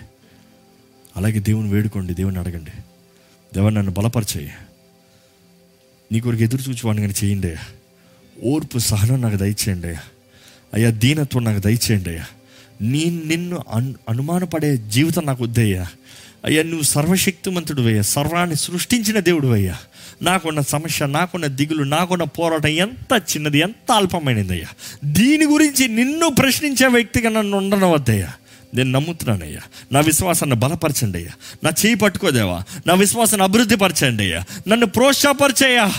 అలాగే 1.17 1.39
దేవుని 1.39 1.69
వేడుకోండి 1.69 2.13
దేవుని 2.13 2.39
అడగండి. 2.39 2.71
దేవుని 3.53 3.75
నన్ను 3.75 3.91
బలపరచేయి. 3.91 4.51
నీ 6.11 6.19
కొరకు 6.19 6.41
ఎదురు 6.41 6.61
చూచువాడిని 6.61 7.07
కానీ 7.07 7.27
చేయండి 7.27 7.55
ఓర్పు 8.43 8.77
సహనం 8.77 9.21
నాకు 9.21 9.35
దయచేయండి 9.35 9.87
అయ్యా. 9.87 10.01
అయ్యా 10.73 10.89
దీనత్వం 10.89 11.43
నాకు 11.43 11.59
దయచేయండి 11.59 12.09
అయ్యా. 12.09 12.25
నీ 12.81 13.21
నిన్ను 13.25 13.59
అను 13.69 13.95
అనుమానపడే 14.09 14.77
జీవితం 14.77 15.25
నాకు 15.25 15.43
వద్దయ్యా. 15.43 15.87
అయ్యా 16.45 16.63
నువ్వు 16.63 16.81
సర్వశక్తిమంతుడు 16.81 17.81
అయ్యా 17.81 18.01
సర్వాన్ని 18.01 18.55
సృష్టించిన 18.55 19.19
దేవుడు 19.19 19.47
అయ్యా 19.47 19.77
నాకున్న 20.21 20.61
సమస్య 20.61 21.05
నాకున్న 21.05 21.45
దిగులు 21.45 21.83
నాకున్న 21.83 22.23
పోరాటం 22.23 22.69
ఎంత 22.69 23.17
చిన్నది 23.17 23.59
ఎంత 23.59 23.91
అల్పమైనది 23.91 24.53
అయ్యా 24.53 24.67
దీని 25.05 25.45
గురించి 25.45 25.87
నిన్ను 25.87 26.29
ప్రశ్నించే 26.29 26.87
వ్యక్తిగా 26.87 27.29
నన్ను 27.29 27.57
ఉండనవద్దయ్యా. 27.57 28.33
నేను 28.75 28.91
నమ్ముతున్నానయ్యా. 28.91 29.61
నా 29.91 29.99
విశ్వాసాన్ని 29.99 30.55
బలపరచండి 30.55 31.17
అయ్యా 31.17 31.31
నా 31.63 31.69
చేయి 31.85 31.95
పట్టుకోదేవా? 31.95 32.63
నా 32.87 32.93
విశ్వాసాన్ని 32.93 33.43
అభివృద్ధి 33.43 33.75
పరచండి 33.75 34.23
అయ్యా 34.23 34.43
నన్ను 34.67 34.85
ప్రోత్సాహపరిచయ్యా. 34.85 35.93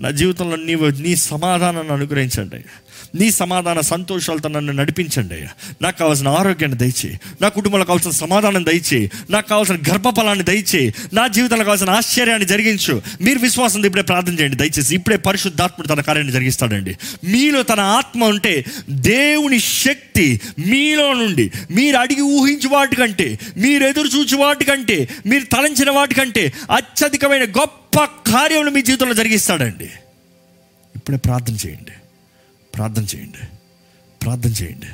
నా 0.00 0.10
జీవితంలో 0.10 0.56
నీవు 0.56 0.86
నీ 0.86 1.16
సమాధానాన్ని 1.16 1.92
అనుగ్రహించండి 1.92 2.56
అయ్యా 2.56 2.80
నీ 3.14 3.30
సమాధాన 3.30 3.80
సంతోషాలతో 3.80 4.48
నన్ను 4.48 4.72
నడిపించండి 4.72 5.34
అయ్యా. 5.34 5.48
నాకు 5.82 5.98
కావాల్సిన 5.98 6.28
ఆరోగ్యాన్ని 6.28 6.78
దయచేయి. 6.78 7.20
నా 7.42 7.48
కుటుంబంలో 7.48 7.84
కావాల్సిన 7.84 8.10
సమాధానం 8.10 8.64
దయచేయి. 8.64 9.10
నాకు 9.30 9.48
కావాల్సిన 9.48 9.76
గర్భఫలాన్ని 9.76 10.44
దయచేయి. 10.44 10.94
నా 11.12 11.26
జీవితంలో 11.26 11.64
కావాల్సిన 11.64 11.90
ఆశ్చర్యాన్ని 11.90 12.46
జరిగించు. 12.46 13.02
మీరు 13.20 13.38
విశ్వాసంతో 13.38 13.86
ఇప్పుడే 13.86 14.02
ప్రార్థన 14.02 14.38
చేయండి. 14.40 14.56
దయచేసి 14.56 14.94
ఇప్పుడే 14.94 15.16
పరిశుద్ధాత్ముడు 15.16 15.88
తన 15.88 16.00
కార్యాన్ని 16.00 16.32
జరిగిస్తాడండి. 16.32 16.96
మీలో 17.24 17.62
తన 17.62 17.80
ఆత్మ 17.80 18.24
ఉంటే 18.24 18.64
దేవుని 18.90 19.60
శక్తి 19.60 20.40
మీలో 20.66 21.12
నుండి 21.12 21.52
మీరు 21.70 21.96
అడిగి 21.96 22.20
ఊహించి 22.20 22.68
వాటికంటే 22.68 23.38
మీరు 23.56 23.84
ఎదురు 23.84 24.08
చూచి 24.08 24.36
వాటికంటే 24.36 25.08
మీరు 25.26 25.44
తలంచిన 25.44 25.90
వాటికంటే 25.90 26.52
అత్యధికమైన 26.70 27.44
గొప్ప 27.44 28.04
కార్యములు 28.04 28.70
మీ 28.70 28.82
జీవితంలో 28.82 29.14
జరిగిస్తాడండి. 29.14 29.90
ఇప్పుడే 30.96 31.18
ప్రార్థన 31.18 31.54
చేయండి. 31.66 31.92
ప్రార్థన 32.74 33.02
చేయండి. 33.02 33.46
ప్రార్థన 34.22 34.50
చేయండి. 34.50 34.86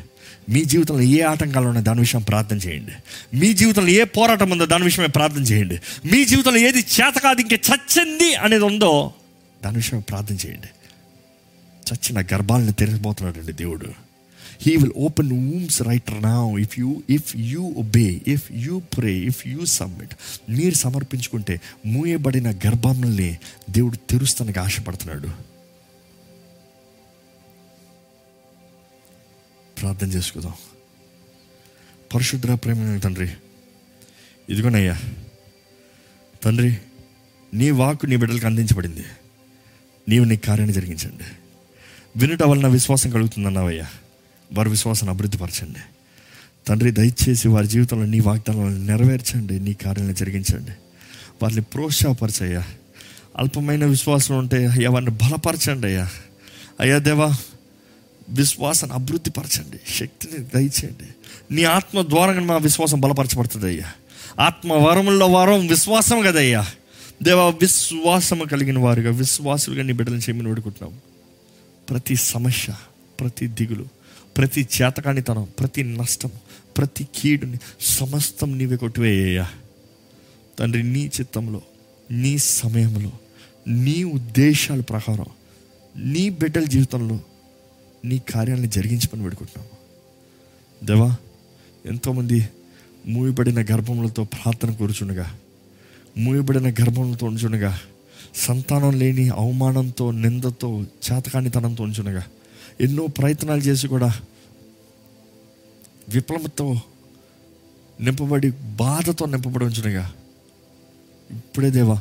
మీ 0.52 0.64
జీవితంలో 0.64 1.00
ఏ 1.00 1.20
ఆటంకాలు 1.20 1.66
ఉన్నాయి 1.66 1.84
దాని 1.84 2.00
విషయం 2.00 2.22
ప్రార్థన 2.22 2.56
చేయండి. 2.56 2.92
మీ 3.36 3.52
జీవితంలో 3.52 3.88
ఏ 3.88 4.04
పోరాటం 4.04 4.50
ఉందో 4.50 4.66
దాని 4.66 4.84
విషయమే 4.84 5.06
ప్రార్థన 5.06 5.42
చేయండి. 5.42 5.80
మీ 6.12 6.24
జీవితంలో 6.24 6.58
ఏది 6.58 6.78
చేతకాదు 6.78 7.40
ఇంకే 7.40 7.60
చచ్చింది 7.68 8.34
అనేది 8.34 8.64
ఉందో 8.64 9.12
దాని 9.64 9.76
విషయమే 9.76 10.02
ప్రార్థన 10.08 10.34
చేయండి. 10.34 10.68
చచ్చిన 11.92 12.20
గర్భాలను 12.20 12.72
తెరిచిపోతున్నాడండి 12.72 13.52
దేవుడు. 13.52 13.86
He 14.62 14.76
will 14.76 14.92
open 14.96 15.32
wombs 15.32 15.82
right 15.82 16.22
now 16.22 16.58
if 16.58 16.78
you 16.78 17.02
if 17.10 17.36
you 17.36 17.62
obey 17.62 18.20
if 18.28 18.52
you 18.52 18.78
pray 18.78 19.12
if 19.12 19.46
you 19.46 19.64
submit 19.64 20.14
మీరు 20.50 20.74
సమర్పించుకుంటే 20.74 21.60
మూయబడిన 21.86 22.50
గర్భాలని 22.50 23.38
దేవుడు 23.70 23.96
తెరుస్తానికి 23.96 24.58
ఆశపడుతున్నాడు. 24.58 25.49
ప్రార్థన 29.80 30.06
చేసుకుందాం. 30.06 30.52
పరిశుద్ర 32.14 32.54
ప్రేమ 32.54 32.98
తండ్రి 32.98 33.30
ఇదిగోనయ్యా 34.48 35.00
తండ్రి 36.44 36.78
నీ 37.54 37.70
వాక్కు 37.70 38.06
నీ 38.06 38.16
బిడ్డలకు 38.16 38.46
అందించబడింది. 38.46 39.04
నీవు 40.08 40.24
నీ 40.24 40.36
కార్యాన్ని 40.36 40.74
జరిగించండి. 40.74 41.24
వినుట 42.16 42.42
వలన 42.42 42.66
విశ్వాసం 42.66 43.10
కలుగుతుందన్నావయ్యా. 43.10 43.86
వారి 44.52 44.70
విశ్వాసాన్ని 44.70 45.10
అభివృద్ధిపరచండి. 45.10 45.78
తండ్రి 46.68 46.90
దయచేసి 46.90 47.48
వారి 47.48 47.66
జీవితంలో 47.66 48.06
నీ 48.06 48.20
వాగ్దానాలను 48.20 48.84
నెరవేర్చండి 48.84 49.60
నీ 49.60 49.72
కార్యాలను 49.72 50.12
జరిగించండి. 50.12 50.70
వారిని 51.42 51.60
ప్రోత్సాహపరచయ్యా. 51.60 52.64
అల్పమైన 53.36 53.84
విశ్వాసం 53.84 54.38
ఉంటే 54.38 54.66
అయ్యా 54.66 54.90
వారిని 54.90 55.10
బలపరచండి 55.10 55.86
అయ్యా. 55.86 56.10
అయ్యా 56.80 56.98
దేవా 56.98 57.36
విశ్వాసాన్ని 58.30 58.98
అభివృద్ధి 58.98 59.30
పరచండి 59.30 59.80
శక్తిని 59.96 60.38
దయచేయండి. 60.38 61.08
నీ 61.50 61.64
ఆత్మ 61.64 62.02
ద్వారా 62.02 62.40
మా 62.40 62.56
విశ్వాసం 62.56 63.00
బలపరచబడుతుంది 63.00 63.66
అయ్యా 63.66 63.92
ఆత్మ 64.40 64.72
వరముల్లో 64.72 65.26
వరం 65.26 65.66
విశ్వాసం 65.66 66.22
కదయ్యా. 66.22 66.66
దేవా 67.22 67.48
విశ్వాసము 67.48 68.44
కలిగిన 68.44 68.78
వారుగా 68.78 69.10
విశ్వాసులుగా 69.10 69.82
నీ 69.82 69.92
బిడ్డలను 69.92 70.18
చేయమని 70.18 70.48
వేడుకుంటున్నాం 70.48 71.00
ప్రతి 71.90 72.16
సమస్య 72.16 72.72
ప్రతి 73.20 73.46
దిగులు 73.46 73.86
ప్రతి 74.36 74.68
చేతకానితనం 74.76 75.44
ప్రతి 75.58 75.82
నష్టం 75.82 76.30
ప్రతి 76.76 77.06
కీడుని 77.16 77.56
సమస్తం 77.80 78.58
నీవే 78.58 78.76
కొట్టివేయ్యా 78.76 79.46
తండ్రి 80.58 80.82
నీ 80.82 81.10
చిత్తంలో 81.20 81.62
నీ 82.10 82.38
సమయంలో 82.38 83.12
నీ 83.68 84.04
ఉద్దేశాల 84.04 84.80
ప్రకారం 84.80 85.26
నీ 85.96 86.28
బిడ్డల 86.28 86.64
జీవితంలో 86.64 87.20
నీ 88.04 88.18
కార్యాలను 88.30 88.66
జరిగించమని 88.68 89.22
పెడుకుంటున్నాము 89.22 89.76
దేవా 90.82 91.10
ఎంతోమంది 91.84 92.38
మూయబడిన 93.06 93.60
గర్భములతో 93.70 94.24
ప్రార్థన 94.34 94.70
కూర్చుండగా 94.70 95.26
మూయబడిన 96.18 96.68
గర్భములతో 96.80 97.26
ఉంచుండగా 97.26 97.72
సంతానం 98.36 98.98
లేని 98.98 99.28
అవమానంతో 99.34 100.10
నిందతో 100.16 100.68
చేతకానితనంతో 101.06 101.84
ఉంచునగా 101.84 102.24
ఎన్నో 102.80 103.06
ప్రయత్నాలు 103.18 103.60
చేసి 103.60 103.86
కూడా 103.86 104.10
విప్లవంతో 106.08 106.66
నింపబడి 108.00 108.48
బాధతో 108.76 109.26
నింపబడి 109.26 109.64
ఉంచునగా 109.64 110.04
ఇప్పుడే 111.30 111.70
దేవా 111.70 111.96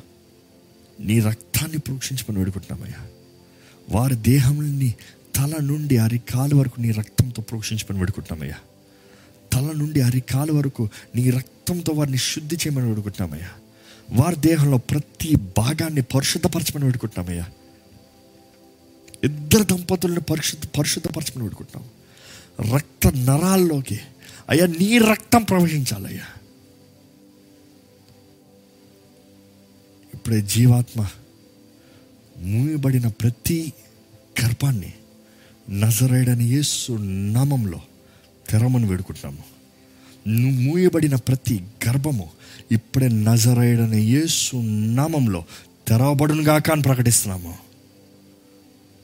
నీ 0.99 1.19
రక్తాన్ని 1.19 1.77
ప్రోక్షించమని 1.77 2.39
వేడుకుంటున్నామయ్యా. 2.39 3.01
వారి 3.87 4.15
దేహంని 4.25 4.89
తల 5.39 5.57
నుండి 5.61 5.97
అరికాలు 5.97 6.55
వరకు 6.55 6.81
నీ 6.81 6.91
రక్తంతో 6.91 7.41
ప్రోక్షించమని 7.41 7.99
పెడుకుంటున్నామయ్యా 7.99 8.57
తల 9.53 9.71
నుండి 9.71 10.01
అరికాలు 10.01 10.53
వరకు 10.53 10.83
నీ 11.15 11.29
రక్తంతో 11.29 11.93
వారిని 11.93 12.17
శుద్ధి 12.23 12.55
చేయమని 12.55 12.89
పెడుకుంటున్నామయ్యా 12.89 13.51
వారి 14.09 14.35
దేహంలో 14.39 14.77
ప్రతి 14.77 15.35
భాగాన్ని 15.57 16.01
పరిశుద్ధపరచమని 16.01 16.85
పెడుకుంటున్నామయ్యా 16.85 17.45
ఇద్దరు 19.23 19.63
దంపతులను 19.63 20.21
పరిశుద్ధ 20.21 20.65
పరిశుద్ధపరచమని 20.77 21.43
పెడుకుంటున్నాం 21.43 21.87
రక్త 22.73 23.07
నరాల్లోకి 23.25 23.99
అయ్యా 24.49 24.65
నీ 24.79 24.97
రక్తం 24.97 25.43
ప్రవహించాలయ్యా. 25.43 26.27
ఇప్పుడే 30.13 30.41
జీవాత్మ 30.41 31.01
మూయబడిన 32.37 33.07
ప్రతి 33.07 33.73
గర్భాన్ని 34.41 34.91
నజరేడని 35.69 36.45
యేసు 36.45 36.91
నామంలో 37.33 37.81
తెరమని 38.49 38.85
వేడుకుంటున్నాము. 38.85 39.59
నువ్వు 40.27 40.61
మూయబడిన 40.61 41.15
ప్రతి 41.15 41.63
గర్భము 41.87 42.29
ఇప్పుడే 42.71 43.07
నజరేడని 43.07 44.01
యేసు 44.01 44.55
నామంలో 44.95 45.45
తెరవబడునుగాక 45.87 46.71
అని 46.71 46.81
ప్రకటిస్తున్నాము. 46.81 47.55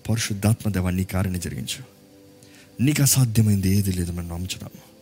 పరిశుద్ధాత్మ 0.10 0.72
దేవా 0.72 0.90
నీ 0.90 1.04
కార్యాన్ని 1.04 1.42
జరిగించు. 1.42 1.84
నీకు 2.84 3.02
అసాధ్యమైంది 3.02 3.78
ఏది 3.78 3.92
లేదు 3.92 4.12
మేము 4.12 4.28
నమ్ముచున్నాము. 4.28 4.96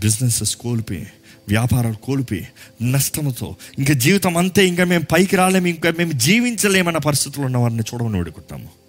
బిజినెసెస్ 0.00 0.56
కోల్పి 0.56 1.06
వ్యాపారాలు 1.48 1.96
కోల్పి 1.96 2.46
నష్టంతో 2.82 3.56
ఇంకా 3.78 3.94
జీవితం 3.94 4.36
అంతే 4.36 4.66
ఇంకా 4.66 4.84
మేము 4.84 5.04
పైకి 5.12 5.36
రాలేము 5.36 5.66
ఇంకా 5.66 5.92
మేము 5.98 6.12
జీవించలేమన్న 6.12 6.98
పరిస్థితుల్లో 6.98 7.46
ఉన్న 7.46 7.56
వారిని 7.56 7.80
చూడమని 7.80 8.16
వేడుకుంటాము 8.16 8.85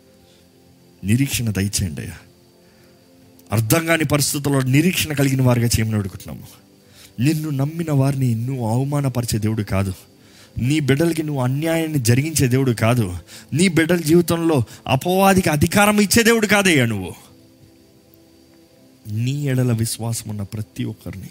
నిరీక్షణ 1.03 1.49
దయచేయండి 1.49 2.01
అయ్యా. 2.01 2.13
అర్థం 3.51 3.85
కాని 3.85 4.05
పరిస్థితుల్లో 4.05 4.61
నిరీక్షణ 4.61 5.13
కలిగిన 5.13 5.41
వారిగా 5.41 5.65
చేయమని 5.65 5.95
అడుగుతున్నాము. 5.95 6.47
నిన్ను 7.19 7.49
నమ్మిన 7.49 7.91
వారిని 7.91 8.35
నువ్వు 8.35 8.67
అవమానపరిచే 8.67 9.39
దేవుడు 9.39 9.63
కాదు. 9.63 9.93
నీ 10.57 10.79
బిడ్డలకి 10.79 11.23
నువ్వు 11.23 11.43
అన్యాయాన్ని 11.43 11.99
జరిగించే 11.99 12.47
దేవుడు 12.47 12.71
కాదు. 12.71 13.17
నీ 13.53 13.67
బిడ్డల 13.67 13.95
జీవితంలో 13.95 14.63
అపవాదికి 14.87 15.49
అధికారం 15.49 16.01
ఇచ్చే 16.01 16.23
దేవుడు 16.23 16.47
కాదయ్యా 16.47 16.85
నువ్వు. 16.85 17.13
నీ 19.11 19.47
ఎడల 19.47 19.71
విశ్వాసం 19.71 20.29
ఉన్న 20.29 20.41
ప్రతి 20.41 20.83
ఒక్కరిని. 20.83 21.29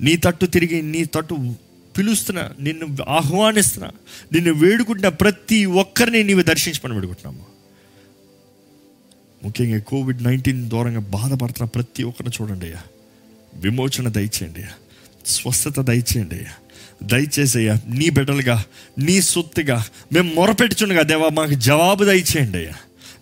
నీ 0.00 0.16
తట్టు 0.16 0.46
తిరిగి 0.46 0.82
నీ 0.82 1.04
తట్టు 1.04 1.54
పిలుస్తున్నా 1.98 2.50
నిన్ను 2.60 2.86
ఆహ్వానిస్తున్నా 3.08 3.90
నిన్ను 4.32 4.52
వేడుకుంటున్న 4.52 5.08
ప్రతి 5.08 5.64
ఒక్కరిని 5.64 6.24
నీవు 6.24 6.42
దర్శించమని 6.42 6.94
వేడుకుంటున్నాము 6.94 7.49
ముఖ్యంగా 9.44 9.78
కోవిడ్ 9.78 10.22
నైన్టీన్ 10.22 10.68
దూరంగా 10.68 11.00
బాధపడుతున్న 11.00 11.64
ప్రతి 11.64 12.02
ఒక్కరిని 12.02 12.42
చూడండి 12.42 12.66
అయ్యా. 12.66 12.82
విమోచన 13.54 14.08
దయచేయండి 14.08 14.60
అయ్యా. 14.60 14.72
స్వస్థత 15.26 15.80
దయచేయండి 15.80 16.34
అయ్యా. 16.34 16.54
దయచేసి 17.02 17.58
అయ్యా 17.58 17.74
నీ 17.88 18.10
బిడ్డలుగా 18.10 18.64
నీ 18.98 19.20
సొత్తుగా 19.20 19.84
మేము 20.12 20.34
మొరపెట్టుచుండగా 20.34 21.02
దేవా 21.02 21.28
మాకు 21.28 21.50
జవాబు 21.50 22.04
దయచేయండి 22.04 22.58
అయ్యా. 22.58 22.72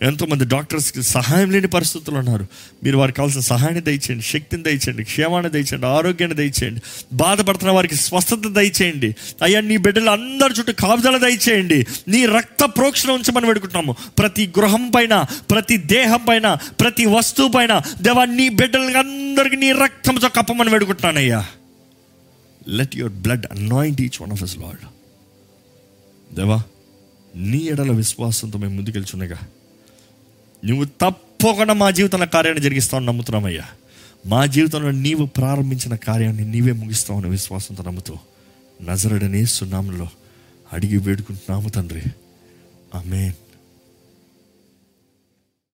ఎంతోమంది 0.03 0.45
డాక్టర్స్కి 0.45 1.03
సహాయం 1.03 1.51
లేని 1.51 1.67
పరిస్థితులు 1.67 2.17
ఉన్నారు. 2.17 2.47
మీరు 2.85 2.99
వారికి 2.99 3.17
కావాల్సిన 3.17 3.41
సహాయాన్ని 3.41 3.81
దయచేయండి 3.81 4.25
శక్తిని 4.25 4.63
దయచేయండి 4.63 5.05
క్షేమాన్ని 5.05 5.51
దయచేయండి 5.51 5.87
ఆరోగ్యాన్ని 5.87 6.37
దయచేయండి 6.37 6.81
బాధపడుతున్న 7.13 7.73
వారికి 7.73 7.97
స్వస్థత 7.97 8.49
దయచేయండి. 8.49 9.15
అయ్యా 9.43 9.61
నీ 9.61 9.77
బిడ్డలు 9.77 10.11
అందరి 10.11 10.55
చుట్టూ 10.59 10.73
కాపుదల 10.73 11.17
దయచేయండి. 11.17 11.87
నీ 12.09 12.27
రక్త 12.27 12.65
ప్రోక్షణ 12.65 13.11
ఉంచమని 13.11 13.47
పెడుకుంటున్నాము 13.47 13.97
ప్రతి 14.19 14.53
గృహం 14.59 14.91
పైన 14.91 15.25
ప్రతి 15.51 15.77
దేహం 15.77 16.25
పైన 16.29 16.55
ప్రతి 16.55 17.07
వస్తువు 17.07 17.49
పైన 17.49 17.81
దేవా 18.03 18.25
నీ 18.25 18.49
బిడ్డలకి 18.49 18.99
అందరికి 18.99 19.57
నీ 19.57 19.73
రక్తంతో 19.73 20.29
కప్పమని 20.29 20.71
పెడుకుంటున్నానయ్యా 20.71 21.47
let 22.69 22.97
your 22.97 23.13
blood 23.13 23.47
anoint 23.53 24.01
each 24.01 24.23
one 24.23 24.33
of 24.33 24.43
us 24.43 24.59
Lord 24.59 24.85
దేవా 26.35 26.63
నీ 27.37 27.59
ఎడల 27.59 27.91
విశ్వాసంతో 27.91 28.59
మేము 28.59 28.75
ముందుకెళ్చున్నగా 28.75 29.39
నువ్వు 30.65 30.85
తప్పకుండా 30.85 31.75
మా 31.75 31.91
జీవితంలో 31.91 32.27
కార్యాన్ని 32.27 32.63
జరిగిస్తావు 32.63 33.03
నమ్ముతున్నామయ్యా. 33.03 33.65
మా 34.27 34.47
జీవితంలో 34.47 34.91
నీవు 34.91 35.27
ప్రారంభించిన 35.27 35.95
కార్యాన్ని 35.95 36.45
నీవే 36.45 36.73
ముగిస్తావని 36.73 37.29
విశ్వాసంతో 37.29 37.83
నమ్ముతూ 37.83 38.17
నజరడనే 38.89 39.45
సున్నాములో 39.45 40.09
అడిగి 40.73 40.97
వేడుకుంటున్నాము 40.97 41.69
తండ్రి. 41.69 42.03
ఆమెన్. 42.95 43.33